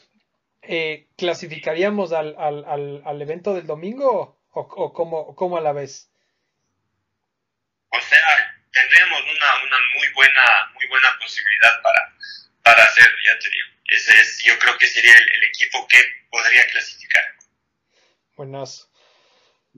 [0.61, 5.73] eh, clasificaríamos al, al, al, al, evento del domingo o, o cómo, cómo, a la
[5.73, 6.09] vez?
[7.89, 12.13] O sea, tendríamos una, una muy buena muy buena posibilidad para,
[12.63, 13.67] para hacer, ya te digo.
[13.87, 15.97] Ese es, yo creo que sería el, el equipo que
[16.31, 17.23] podría clasificar.
[18.35, 18.89] Buenas.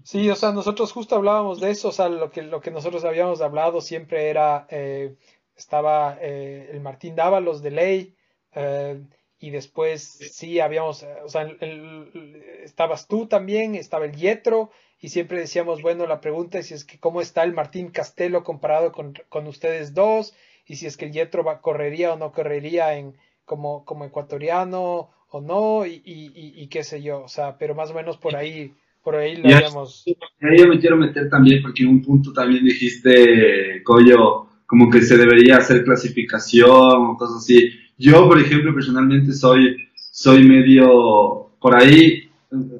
[0.03, 3.06] Sí, o sea, nosotros justo hablábamos de eso, o sea, lo que, lo que nosotros
[3.06, 5.16] habíamos hablado siempre era, eh,
[5.56, 8.16] estaba eh, el Martín Dávalos de ley,
[8.53, 9.02] eh,
[9.40, 14.72] y después sí habíamos, eh, o sea, el- el- estabas tú también, estaba el Yetro,
[14.99, 18.91] y siempre decíamos, bueno, la pregunta es es que cómo está el Martín Castelo comparado
[18.91, 20.36] con, con ustedes dos,
[20.68, 23.16] y si es que el Yetro va, correría o no correría en,
[23.46, 27.76] como, como ecuatoriano o no, y, y, y- y qué sé yo, o sea, pero
[27.76, 28.74] más o menos por ahí,
[29.04, 30.12] por ahí lo habíamos...
[30.42, 35.02] Ahí yo me quiero meter también, porque en un punto también dijiste, Coyo, como que
[35.02, 37.70] se debería hacer clasificación o cosas así.
[37.98, 42.24] Yo, por ejemplo, personalmente soy, soy medio, por ahí,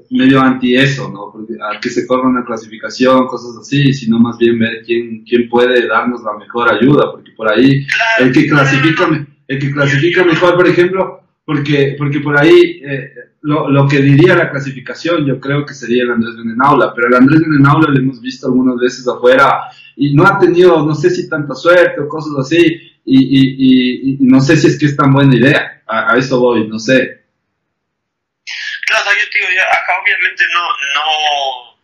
[0.10, 1.32] medio anti eso, ¿no?
[1.32, 5.49] Porque a que se corra una clasificación, cosas así, sino más bien ver quién, quién
[5.49, 7.86] puede darnos la mejor ayuda, porque por ahí
[8.19, 13.11] el que clasifica, el que clasifica mejor, por ejemplo, porque, porque por ahí eh,
[13.41, 17.15] lo, lo que diría la clasificación yo creo que sería el Andrés Benenaula, pero el
[17.15, 19.61] Andrés Benenaula lo hemos visto algunas veces afuera
[19.95, 22.57] y no ha tenido, no sé si tanta suerte o cosas así,
[23.06, 26.18] y, y, y, y no sé si es que es tan buena idea, a, a
[26.18, 27.23] eso voy, no sé.
[28.88, 31.80] Claro, o sea, yo te digo, ya, acá obviamente no, no,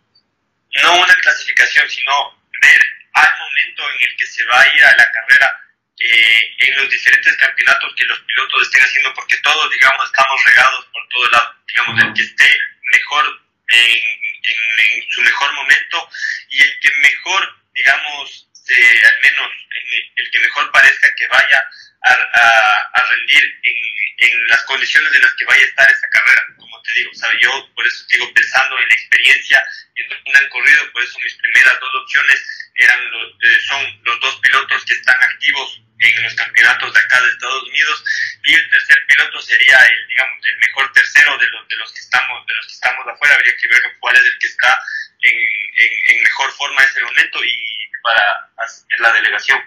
[0.83, 2.81] no una clasificación, sino ver
[3.13, 5.61] al momento en el que se va a ir a la carrera
[5.99, 10.85] eh, en los diferentes campeonatos que los pilotos estén haciendo, porque todos, digamos, estamos regados
[10.93, 11.55] por todo lado.
[11.67, 12.59] Digamos, el que esté
[12.91, 13.97] mejor en,
[14.43, 16.09] en- en su mejor momento
[16.49, 21.67] y el que mejor, digamos, eh, al menos en el, que mejor parezca que vaya
[22.03, 26.09] a, a- a rendir en, en las condiciones en las que vaya a estar esa
[26.09, 27.37] carrera, como te digo, ¿sabe?
[27.41, 29.63] yo por eso digo, pensando en la experiencia
[29.95, 34.19] en donde han corrido, por eso mis primeras dos opciones eran los, eh, son los
[34.19, 38.03] dos pilotos que están activos en los campeonatos de acá de Estados Unidos
[38.43, 41.99] y el tercer piloto sería el digamos el mejor tercero de los de los que
[41.99, 44.81] estamos de los que estamos afuera habría que ver cuál es el que está
[45.21, 49.61] en, en, en mejor forma en ese momento y para hacer la delegación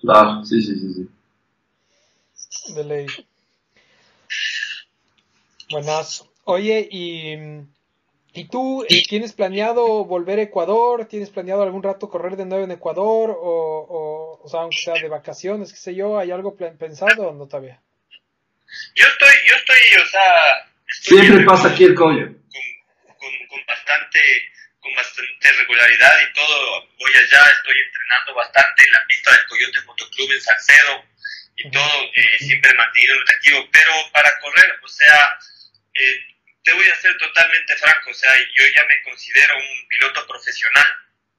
[0.00, 1.08] Claro, sí, sí, sí.
[2.34, 2.72] sí.
[2.74, 3.06] De ley.
[5.70, 6.24] Buenas.
[6.44, 7.36] Oye, y,
[8.32, 11.06] ¿y tú eh, tienes planeado volver a Ecuador?
[11.06, 13.30] ¿Tienes planeado algún rato correr de nuevo en Ecuador?
[13.30, 17.34] O, o, o sea, aunque sea de vacaciones, qué sé yo, ¿hay algo pensado o
[17.34, 17.80] no todavía?
[18.94, 22.26] yo estoy yo estoy o sea estoy Siempre pasa aquí el Coyo.
[22.26, 24.20] con, con, con bastante
[24.80, 29.80] con bastante regularidad y todo voy allá estoy entrenando bastante en la pista del Coyote
[29.86, 31.04] Motoclub en Salcedo
[31.56, 35.38] y todo eh, siempre mantenido activo pero para correr o sea
[35.94, 36.20] eh,
[36.62, 40.86] te voy a ser totalmente franco o sea yo ya me considero un piloto profesional.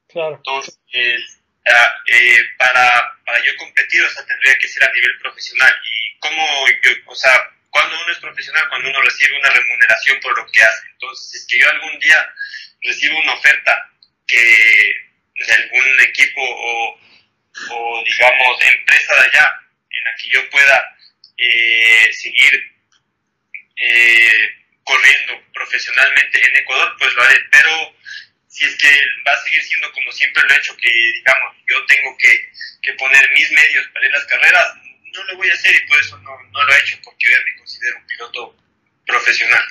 [0.10, 5.18] Claro, entonces ah, eh, para, para yo competir o sea tendría que ser a nivel
[5.20, 5.74] profesional.
[5.84, 7.34] Y como yo o sea
[7.70, 10.88] cuando uno es profesional cuando uno recibe una remuneración por lo que hace.
[10.92, 12.34] Entonces si es que yo algún día
[12.82, 13.90] recibo una oferta
[14.28, 17.00] que de algún equipo o,
[17.72, 20.98] o digamos empresa de allá en la que yo pueda
[21.38, 22.71] eh, seguir
[23.82, 24.32] eh,
[24.84, 27.36] corriendo profesionalmente en Ecuador, pues lo haré.
[27.52, 27.72] Pero
[28.48, 28.90] si es que
[29.28, 32.50] va a seguir siendo como siempre lo he hecho, que digamos yo tengo que,
[32.82, 34.74] que poner mis medios para ir a las carreras,
[35.14, 37.32] no lo voy a hacer y por eso no, no lo he hecho, porque yo
[37.38, 38.56] ya me considero un piloto
[39.06, 39.64] profesional.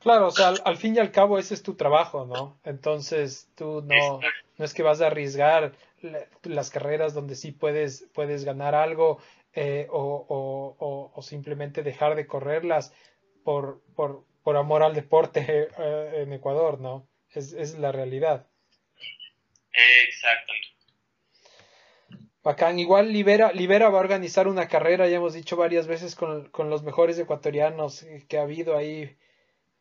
[0.00, 2.60] claro, o sea, al, al fin y al cabo ese es tu trabajo, ¿no?
[2.64, 4.20] Entonces tú no,
[4.58, 9.22] no es que vas a arriesgar la- las carreras donde sí puedes, puedes ganar algo
[9.54, 12.92] eh, o, o, o, o simplemente dejar de correrlas
[13.44, 17.06] por, por, por amor al deporte eh, en Ecuador, ¿no?
[17.30, 18.46] Es, es la realidad.
[20.06, 20.52] Exacto.
[22.42, 22.78] Bacán.
[22.78, 26.68] Igual Libera, Libera va a organizar una carrera, ya hemos dicho varias veces, con, con
[26.70, 29.16] los mejores ecuatorianos eh, que ha habido ahí,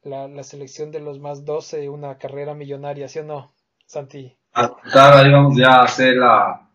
[0.03, 3.53] la, la selección de los más 12, una carrera millonaria, ¿sí o no,
[3.85, 4.37] Santi?
[4.53, 6.69] Claro, ahí vamos ya a hacer la,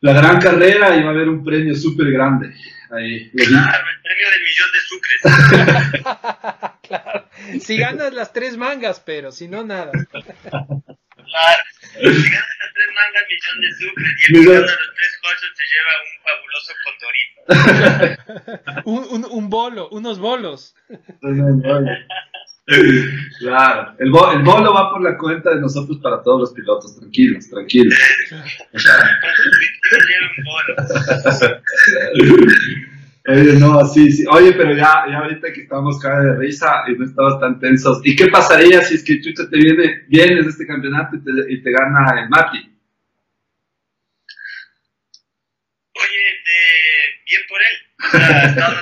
[0.00, 2.52] la gran carrera y va a haber un premio súper grande.
[2.90, 3.30] Ahí.
[3.30, 5.20] Claro, el premio del millón de sucres.
[6.82, 7.28] claro.
[7.60, 9.92] Si ganas las tres mangas, pero si no, nada.
[9.92, 11.62] Claro.
[11.92, 14.08] Si ganas las tres mangas, millón de sucres.
[14.08, 14.54] Y el que Millón.
[14.54, 17.40] gana los tres colchos se lleva un fabuloso condorito.
[18.84, 20.74] Un, un, un bolo, unos bolos.
[23.40, 26.96] Claro, el, bo- el bolo va por la cuenta de nosotros para todos los pilotos,
[26.98, 27.94] tranquilos, tranquilos.
[33.26, 34.24] Oye, no, sí, sí.
[34.30, 38.00] Oye, pero ya, ya ahorita que estamos cara de risa y no estamos tan tensos.
[38.04, 41.30] ¿Y qué pasaría si es que Chucha te viene, vienes de este campeonato y te,
[41.52, 42.58] y te gana el Mati?
[45.94, 46.60] Oye, de,
[47.26, 47.76] bien por él.
[47.98, 48.76] O sea, ha estado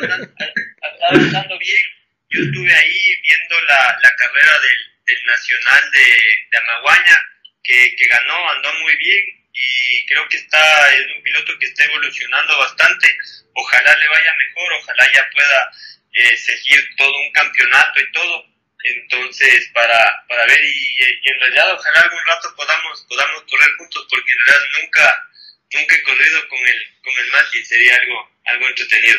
[1.10, 1.82] andando bien.
[2.30, 6.06] Yo estuve ahí viendo la, la carrera del, del Nacional de,
[6.50, 7.18] de Amaguaña,
[7.62, 11.84] que, que ganó, andó muy bien y creo que está, es un piloto que está
[11.84, 13.16] evolucionando bastante.
[13.54, 15.70] Ojalá le vaya mejor, ojalá ya pueda
[16.12, 18.44] eh, seguir todo un campeonato y todo.
[18.84, 24.32] Entonces, para, para ver, y, en realidad ojalá algún rato podamos, podamos correr juntos, porque
[24.32, 25.28] en realidad nunca,
[25.72, 29.18] nunca he corrido con el, con el Mati, sería algo, algo entretenido.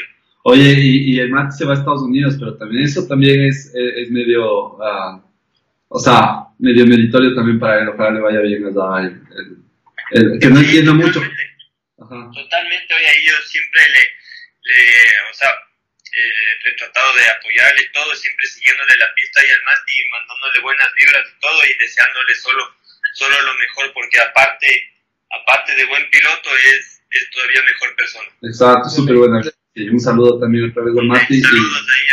[0.49, 3.67] Oye, y, y el Mati se va a Estados Unidos, pero también eso también es,
[3.73, 5.21] es, es medio, ah,
[5.87, 10.39] o sea, medio meritorio también para él, ojalá le vaya bien allá, el, el- el-
[10.39, 11.19] que no entiendo mucho.
[11.19, 11.55] Totalmente,
[12.01, 12.31] Ajá.
[12.33, 14.79] Totalmente, oye, yo siempre le, le
[15.29, 19.63] o sea, eh, he tratado de apoyarle y todo, siempre siguiéndole la pista y al
[19.65, 22.63] Mati, mandándole buenas vibras y todo y deseándole solo,
[23.13, 24.69] solo lo mejor, porque aparte,
[25.29, 28.29] aparte de buen piloto, es, es todavía mejor persona.
[28.41, 29.41] Exacto, súper buena.
[29.83, 31.35] Y un saludo también otra vez al Mati.
[31.37, 32.07] y- Saludos ahí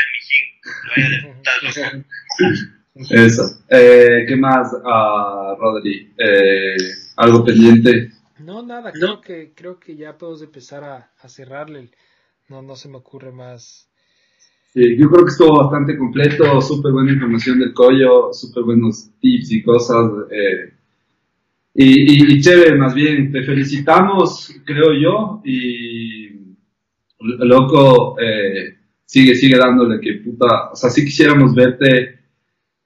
[1.83, 2.05] al Mijín.
[3.11, 3.43] Eso.
[3.69, 6.13] Eh, ¿Qué más, ah, Rodri?
[6.19, 6.77] Eh,
[7.17, 8.11] ¿Algo pendiente?
[8.41, 11.91] No, nada, creo que, creo que ya podemos empezar a, a cerrarle.
[12.49, 13.89] No, no se me ocurre más.
[14.73, 19.53] Sí, yo creo que estuvo bastante completo, súper buena información del collo, súper buenos tips
[19.53, 20.11] y cosas.
[20.31, 20.73] eh,
[21.75, 21.85] y,
[22.33, 26.16] y, y chévere, más bien, te felicitamos, creo yo, y
[27.39, 32.19] loco, eh, sigue, sigue dándole que puta, o sea, sí quisiéramos verte.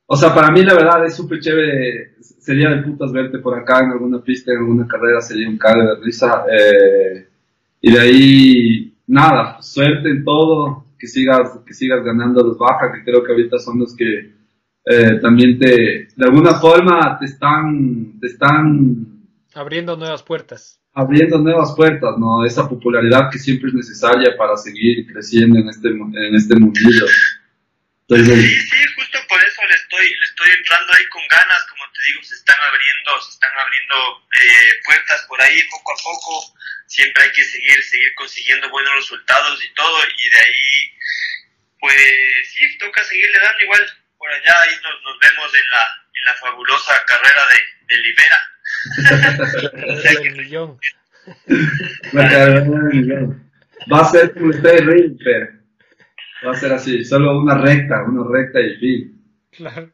[0.07, 3.81] O sea, para mí la verdad es súper chévere, sería de putas verte por acá
[3.81, 6.45] en alguna pista, en alguna carrera, sería un cague de risa.
[6.51, 7.27] eh,
[7.83, 13.03] y de ahí, nada, suerte en todo, que sigas, que sigas ganando los baja, que
[13.05, 14.35] creo que ahorita son los que
[14.85, 19.11] eh, también te, de alguna forma te están, te están
[19.55, 20.80] Abriendo nuevas puertas.
[20.93, 22.45] Abriendo nuevas puertas, ¿no?
[22.45, 27.07] Esa popularidad que siempre es necesaria para seguir creciendo en este, en este mundillo.
[28.11, 32.01] Sí, sí, justo por eso le estoy, le estoy entrando ahí con ganas, como te
[32.11, 36.55] digo, se están abriendo, se están abriendo eh, puertas por ahí poco a poco,
[36.87, 40.93] siempre hay que seguir, seguir consiguiendo buenos resultados y todo, y de ahí,
[41.79, 43.87] pues sí, toca seguirle dando igual,
[44.19, 48.39] por allá ahí nos, nos vemos en la, en la fabulosa carrera de, de Libera.
[50.25, 50.79] El millón.
[52.13, 53.51] la carrera del millón.
[53.93, 55.61] va a ser como usted, Rimper.
[56.47, 59.17] Va a ser así, solo una recta, una recta y fin.
[59.51, 59.91] Claro.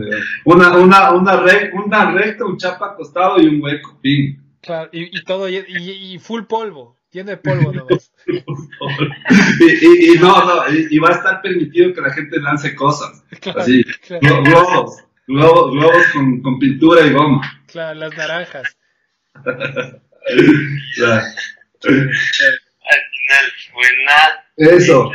[0.00, 0.22] Del.
[0.44, 4.42] Una, una, una, rec- una recta, un chapa acostado y un hueco, fin.
[4.60, 8.12] Claro, y, y todo, y, y- y full polvo, de polvo nomás.
[8.26, 12.74] y, y, y no, no, y, y va a estar permitido que la gente lance
[12.74, 13.24] cosas.
[13.40, 17.62] Claro, Así, claro, globos, globos, globos con, con pintura y goma.
[17.66, 18.76] claro, las naranjas.
[19.44, 19.54] Al
[23.10, 24.18] final, buena.
[24.56, 25.12] Eso.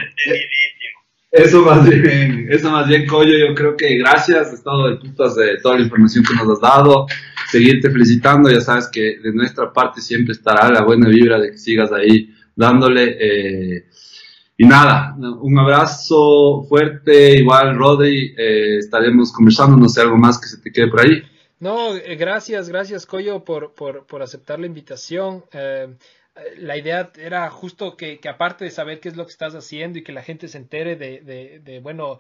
[1.31, 5.35] Eso más bien, eso más bien, Coyo, yo creo que gracias, he estado de putas
[5.35, 7.07] de toda la información que nos has dado,
[7.49, 11.57] seguirte felicitando, ya sabes que de nuestra parte siempre estará la buena vibra de que
[11.57, 13.85] sigas ahí dándole, eh,
[14.64, 20.48] y nada, un abrazo fuerte, igual Rodri, eh, estaremos conversando, no sé, algo más que
[20.48, 21.22] se te quede por ahí.
[21.60, 25.45] No, eh, gracias, gracias Coyo por, por, por aceptar la invitación.
[25.53, 25.95] Eh,
[26.57, 30.03] la idea era justo que, aparte de saber qué es lo que estás haciendo y
[30.03, 32.19] que la gente se entere de, de, de, bueno,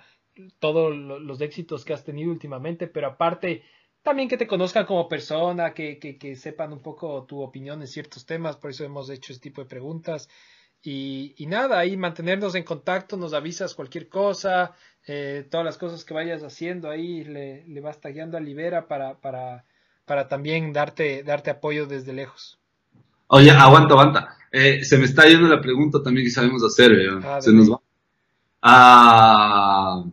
[0.59, 3.63] todos lo- los éxitos que has tenido últimamente, pero aparte
[4.03, 7.87] también que te conozcan como persona, que, que, que sepan un poco tu opinión en
[7.87, 10.29] ciertos temas, por eso hemos hecho este tipo de preguntas.
[10.83, 14.73] Y, y nada, ahí mantenernos en contacto, nos avisas cualquier cosa,
[15.07, 19.15] eh, todas las cosas que vayas haciendo ahí, le, le vas tagueando a Libera para,
[19.15, 19.63] para,
[20.05, 22.59] para también darte, darte apoyo desde lejos.
[23.27, 27.09] Oye, aguanta, aguanta, eh, se me está yendo la pregunta también que sabemos hacer, eh,
[27.23, 27.79] Ah, se nos va.
[28.61, 30.03] Ah,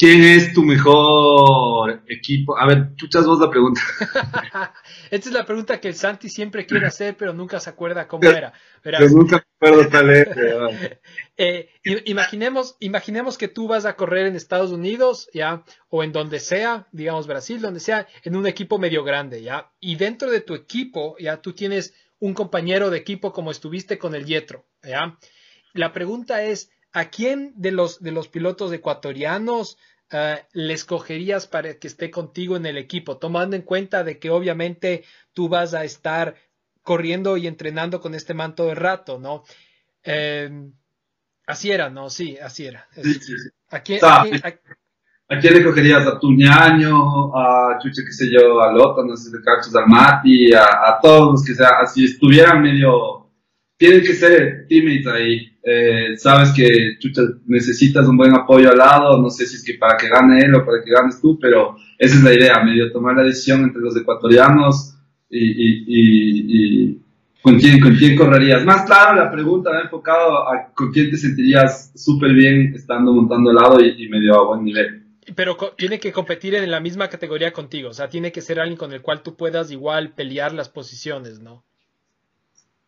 [0.00, 2.58] ¿Quién es tu mejor equipo?
[2.58, 3.82] A ver, chuchas vos la pregunta.
[5.10, 8.26] Esta es la pregunta que el Santi siempre quiere hacer, pero nunca se acuerda cómo
[8.26, 8.54] era.
[8.82, 10.28] Verás, nunca me acuerdo cuál es.
[11.36, 11.68] eh,
[12.06, 16.88] imaginemos, imaginemos que tú vas a correr en Estados Unidos, ya, o en donde sea,
[16.92, 21.14] digamos Brasil, donde sea, en un equipo medio grande, ya, y dentro de tu equipo,
[21.18, 25.18] ya, tú tienes un compañero de equipo como estuviste con el Yetro, ya.
[25.74, 29.76] La pregunta es, ¿a quién de los, de los pilotos ecuatorianos
[30.10, 34.30] eh, le escogerías para que esté contigo en el equipo, tomando en cuenta de que
[34.30, 36.34] obviamente tú vas a estar
[36.82, 39.44] corriendo y entrenando con este manto de rato, ¿no?
[40.02, 40.50] Eh,
[41.46, 42.10] así era, ¿no?
[42.10, 42.88] Sí, así era.
[42.92, 43.48] Sí, sí, sí.
[43.70, 44.20] ¿A quién, Está.
[44.20, 44.60] a quién- a-
[45.32, 46.04] ¿A quién le cogerías?
[46.08, 47.32] ¿A tu ñaño?
[47.36, 48.60] ¿A chucha, qué sé yo?
[48.60, 49.02] ¿A Lota?
[49.06, 50.52] No sé cachas, al Mati?
[50.52, 51.86] A, a todos los que sea.
[51.86, 53.30] Si estuvieran medio
[53.76, 55.49] tienen que ser teammates ahí.
[55.62, 59.74] Eh, sabes que chucha, necesitas un buen apoyo al lado, no sé si es que
[59.74, 62.90] para que gane él o para que ganes tú, pero esa es la idea, medio
[62.90, 64.94] tomar la decisión entre los ecuatorianos
[65.28, 67.02] y, y, y, y
[67.42, 68.64] con, quién, con quién correrías.
[68.64, 73.50] Más claro, la pregunta va enfocado a con quién te sentirías súper bien estando montando
[73.50, 75.04] al lado y, y medio a buen nivel.
[75.36, 78.78] Pero tiene que competir en la misma categoría contigo, o sea, tiene que ser alguien
[78.78, 81.64] con el cual tú puedas igual pelear las posiciones, ¿no?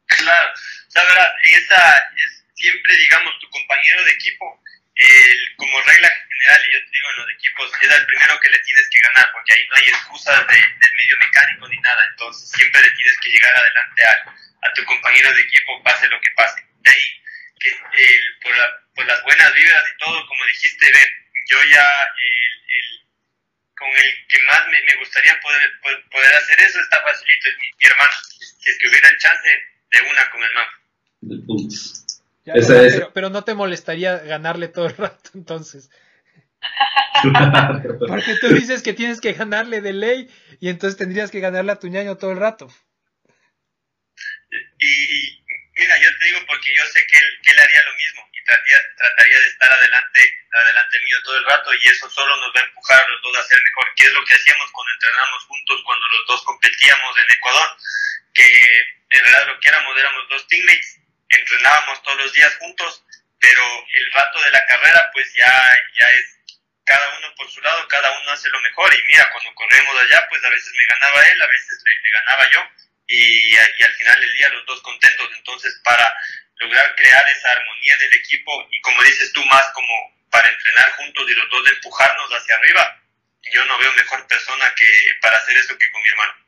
[0.06, 0.48] Claro,
[0.94, 4.62] la verdad, esa es siempre, digamos, tu compañero de equipo,
[4.94, 8.50] el- como regla general, y yo te digo en los equipos, es el primero que
[8.50, 12.06] le tienes que ganar, porque ahí no hay excusas de, del medio mecánico ni nada,
[12.10, 16.20] entonces siempre le tienes que llegar adelante a, a tu compañero de equipo, pase lo
[16.20, 16.62] que pase.
[16.86, 17.22] De ahí,
[17.58, 21.10] que el, por, la- por las buenas vibras y todo, como dijiste, ven,
[21.50, 23.02] yo ya, el, el-
[23.76, 25.72] con el que más me, me gustaría poder,
[26.10, 28.12] poder hacer eso está facilito, es mi, mi hermano.
[28.60, 29.50] Si es que hubiera el chance,
[29.90, 30.66] de una con el man.
[32.44, 35.90] Ya, Esa pero, es- pero- pero no te molestaría ganarle todo el rato, entonces.
[38.08, 40.28] Porque tú dices que tienes que ganarle de ley
[40.60, 42.68] y entonces tendrías que ganarle a tu ñaño todo el rato.
[44.78, 45.44] Y, y,
[45.76, 48.44] mira, yo te digo porque yo sé que él, que él haría lo mismo y
[48.44, 50.20] trataría, trataría de estar adelante,
[50.52, 53.38] adelante mío todo el rato y eso solo nos va a empujar a los dos
[53.38, 57.12] a ser mejor, que es lo que hacíamos cuando entrenamos juntos, cuando los dos competíamos
[57.18, 57.68] en Ecuador,
[58.34, 58.46] que
[59.10, 60.98] en realidad lo que éramos éramos dos teammates,
[61.32, 63.04] entrenábamos todos los días juntos,
[63.38, 66.38] pero el rato de la carrera pues ya, ya es
[66.84, 70.26] cada uno por su lado, cada uno hace lo mejor y mira, cuando corremos allá
[70.28, 72.68] pues a veces me ganaba él, a veces le ganaba yo
[73.06, 75.30] y, y al final del día los dos contentos.
[75.36, 76.12] Entonces, para
[76.56, 81.30] lograr crear esa armonía del equipo y como dices tú, más como para entrenar juntos
[81.30, 83.02] y los dos empujarnos hacia arriba,
[83.52, 84.86] yo no veo mejor persona que
[85.20, 86.41] para hacer eso que con mi hermano.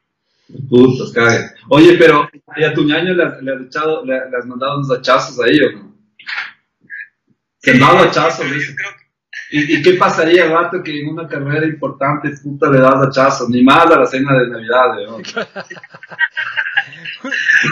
[0.69, 1.51] Puntos, cague.
[1.69, 3.35] Oye, pero ¿y a tu ñaño le has,
[3.67, 5.95] echado, le, has mandado unos hachazos ahí o no?
[7.59, 8.47] Se han dado hachazos,
[9.51, 13.49] ¿Y, ¿Y qué pasaría, gato, que en una carrera importante, puta, le das hachazos?
[13.49, 15.23] Ni más a la cena de Navidad, weón.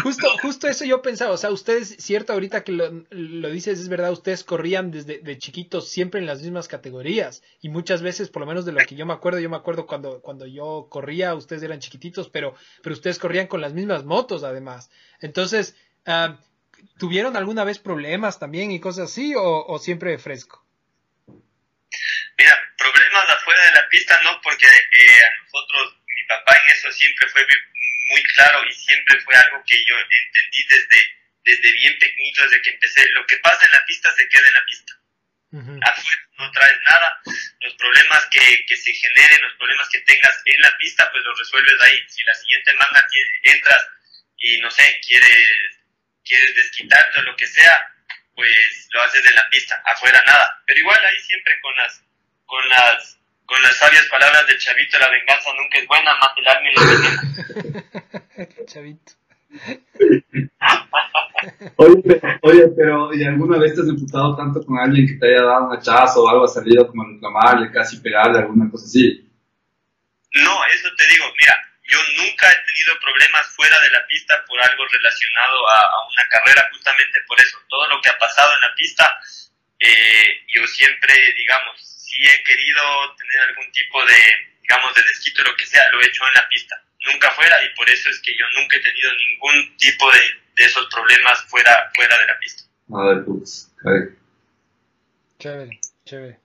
[0.02, 3.88] Justo, justo eso yo pensaba, o sea, ustedes, cierto, ahorita que lo, lo dices, es
[3.88, 8.40] verdad, ustedes corrían desde de chiquitos siempre en las mismas categorías y muchas veces, por
[8.40, 11.34] lo menos de lo que yo me acuerdo, yo me acuerdo cuando, cuando yo corría,
[11.34, 14.90] ustedes eran chiquititos, pero, pero ustedes corrían con las mismas motos además.
[15.20, 15.76] Entonces,
[16.06, 16.38] ah,
[16.98, 20.64] ¿tuvieron alguna vez problemas también y cosas así o, o siempre fresco?
[22.38, 26.90] Mira, problemas afuera de la pista no, porque eh, a nosotros, mi papá en eso
[26.92, 27.42] siempre fue
[28.12, 30.98] muy claro y siempre fue algo que yo entendí desde,
[31.44, 33.08] desde bien pequeñito, desde que empecé.
[33.12, 34.92] Lo que pasa en la pista se queda en la pista.
[35.52, 35.80] Ujú.
[35.82, 37.20] Afuera no traes nada.
[37.60, 41.38] Los problemas que, que se generen, los problemas que tengas en la pista, pues los
[41.38, 41.98] resuelves ahí.
[42.08, 43.06] Si la siguiente manga
[43.44, 43.88] entras
[44.38, 45.80] y no sé, quieres,
[46.24, 47.94] quieres desquitarte o lo que sea,
[48.34, 49.82] pues lo haces en la pista.
[49.86, 50.62] Afuera nada.
[50.66, 52.02] Pero igual ahí siempre con las
[52.44, 53.18] con las
[53.52, 56.74] con las sabias palabras del chavito la venganza nunca es buena mate el alma y
[56.74, 59.12] la venganza Chavito.
[61.76, 65.26] Oye, pero, oye, pero ¿y alguna vez te has imputado tanto con alguien que te
[65.26, 68.86] haya dado un hachazo o algo, has salido como a reclamarle, casi pegarle, alguna cosa
[68.86, 69.28] así?
[70.32, 71.52] no eso te digo mira
[71.84, 76.24] yo nunca he tenido problemas fuera de la pista por algo relacionado a, a una
[76.30, 79.04] carrera justamente por eso todo lo que ha pasado en la pista
[79.78, 82.84] eh, yo siempre digamos si he querido
[83.16, 84.20] tener algún tipo de
[84.60, 86.76] digamos de desquito lo que sea lo he hecho en la pista
[87.08, 90.20] nunca fuera y por eso es que yo nunca he tenido ningún tipo de,
[90.56, 94.22] de esos problemas fuera fuera de la pista A ver, pues, cague.
[95.38, 96.38] Chévere, chévere.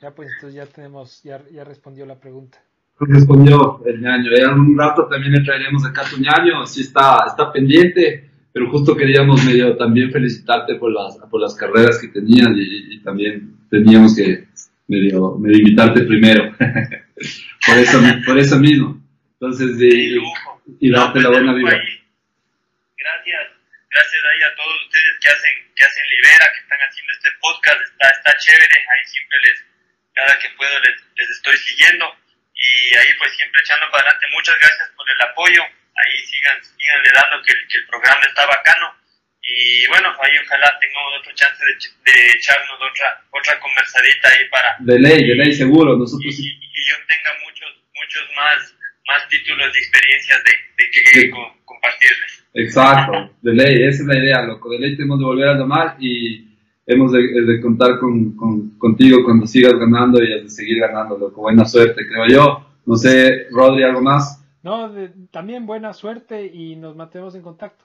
[0.00, 2.58] Ya pues entonces ya tenemos, ya, ya respondió la pregunta.
[3.00, 4.30] Respondió el ñaño.
[4.32, 6.66] En un rato también le traeremos acá a tu ñaño.
[6.66, 11.98] Sí está, está pendiente, pero justo queríamos medio también felicitarte por las, por las carreras
[11.98, 14.47] que tenías y, y también teníamos que
[14.88, 16.50] medio, medio invitarte primero.
[17.66, 18.98] por, eso, por eso mismo.
[19.38, 20.18] Entonces, de y,
[20.80, 21.78] y darte la pues, buena lujo vida.
[22.98, 23.44] Gracias,
[23.88, 27.80] gracias ahí a todos ustedes que hacen, que hacen Libera, que están haciendo este podcast,
[27.86, 29.64] está, está chévere, ahí siempre les,
[30.12, 32.04] cada que puedo les, les estoy siguiendo
[32.52, 34.26] y ahí pues siempre echando para adelante.
[34.34, 38.98] Muchas gracias por el apoyo, ahí sigan, síganle dando que, que el programa está bacano
[39.48, 44.76] y bueno, ahí ojalá tengamos otra chance de, de echarnos otra, otra conversadita ahí para,
[44.80, 45.94] De ley, de ley, seguro.
[45.94, 46.44] y, Nosotros sí.
[46.44, 48.74] y- y yo tenga muchos muchos más
[49.08, 50.84] más títulos y experiencias de, de
[51.24, 52.44] que, co- compartirles.
[52.52, 54.70] Exacto, de ley, esa es la idea, loco.
[54.70, 56.46] De ley tenemos de volver a llamar y
[56.86, 61.16] hemos de, de contar con, con- contigo cuando sigas ganando y has de seguir ganando,
[61.16, 61.40] loco.
[61.40, 62.66] Buena suerte, creo yo.
[62.84, 64.44] No sé, Rodri, ¿algo más?
[64.62, 67.84] No, de- también buena suerte y nos mantenemos en contacto.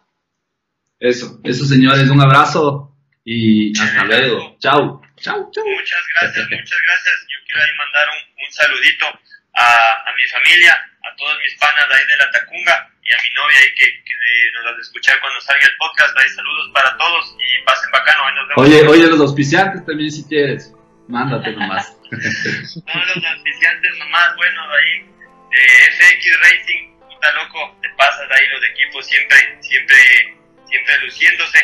[1.03, 4.55] Eso, eso señores, un abrazo y hasta luego.
[4.59, 5.65] Chao, chao, chao.
[5.67, 7.15] Muchas gracias, muchas gracias.
[7.27, 9.05] Yo quiero ahí mandar un, un saludito
[9.51, 9.67] a,
[10.07, 13.29] a, mi familia, a todos mis panas de ahí de la Tacunga y a mi
[13.35, 14.15] novia ahí que, que
[14.55, 16.17] nos va a escuchar cuando salga el podcast.
[16.17, 18.23] Ahí saludos para todos y pasen bacano.
[18.23, 18.63] Ahí nos vemos.
[18.63, 20.71] Oye, oye, los auspiciantes también si quieres.
[21.09, 21.99] Mándate nomás.
[22.15, 25.03] no, los auspiciantes nomás, bueno, ahí
[25.51, 30.42] eh, FX Racing, puta loco, te pasas ahí los equipos siempre, siempre,
[30.73, 31.59] siempre luciéndose.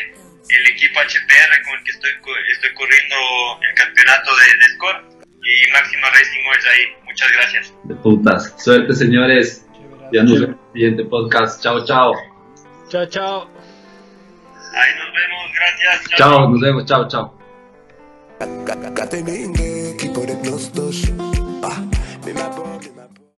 [0.50, 2.12] El equipo HPR con el que estoy,
[2.52, 3.16] estoy corriendo
[3.62, 5.06] el campeonato de, de Score
[5.44, 7.06] y Máxima Racing World ahí.
[7.06, 7.74] Muchas gracias.
[7.84, 8.56] De putas.
[8.58, 9.66] Suerte, señores.
[10.12, 11.62] Ya nos vemos en el siguiente podcast.
[11.62, 12.14] Chao, chao.
[12.90, 13.50] Chao, chao.
[14.74, 15.52] Ahí nos vemos.
[15.56, 16.10] Gracias.
[16.18, 16.86] Chao, chao nos vemos.
[16.86, 17.40] Chao, chao.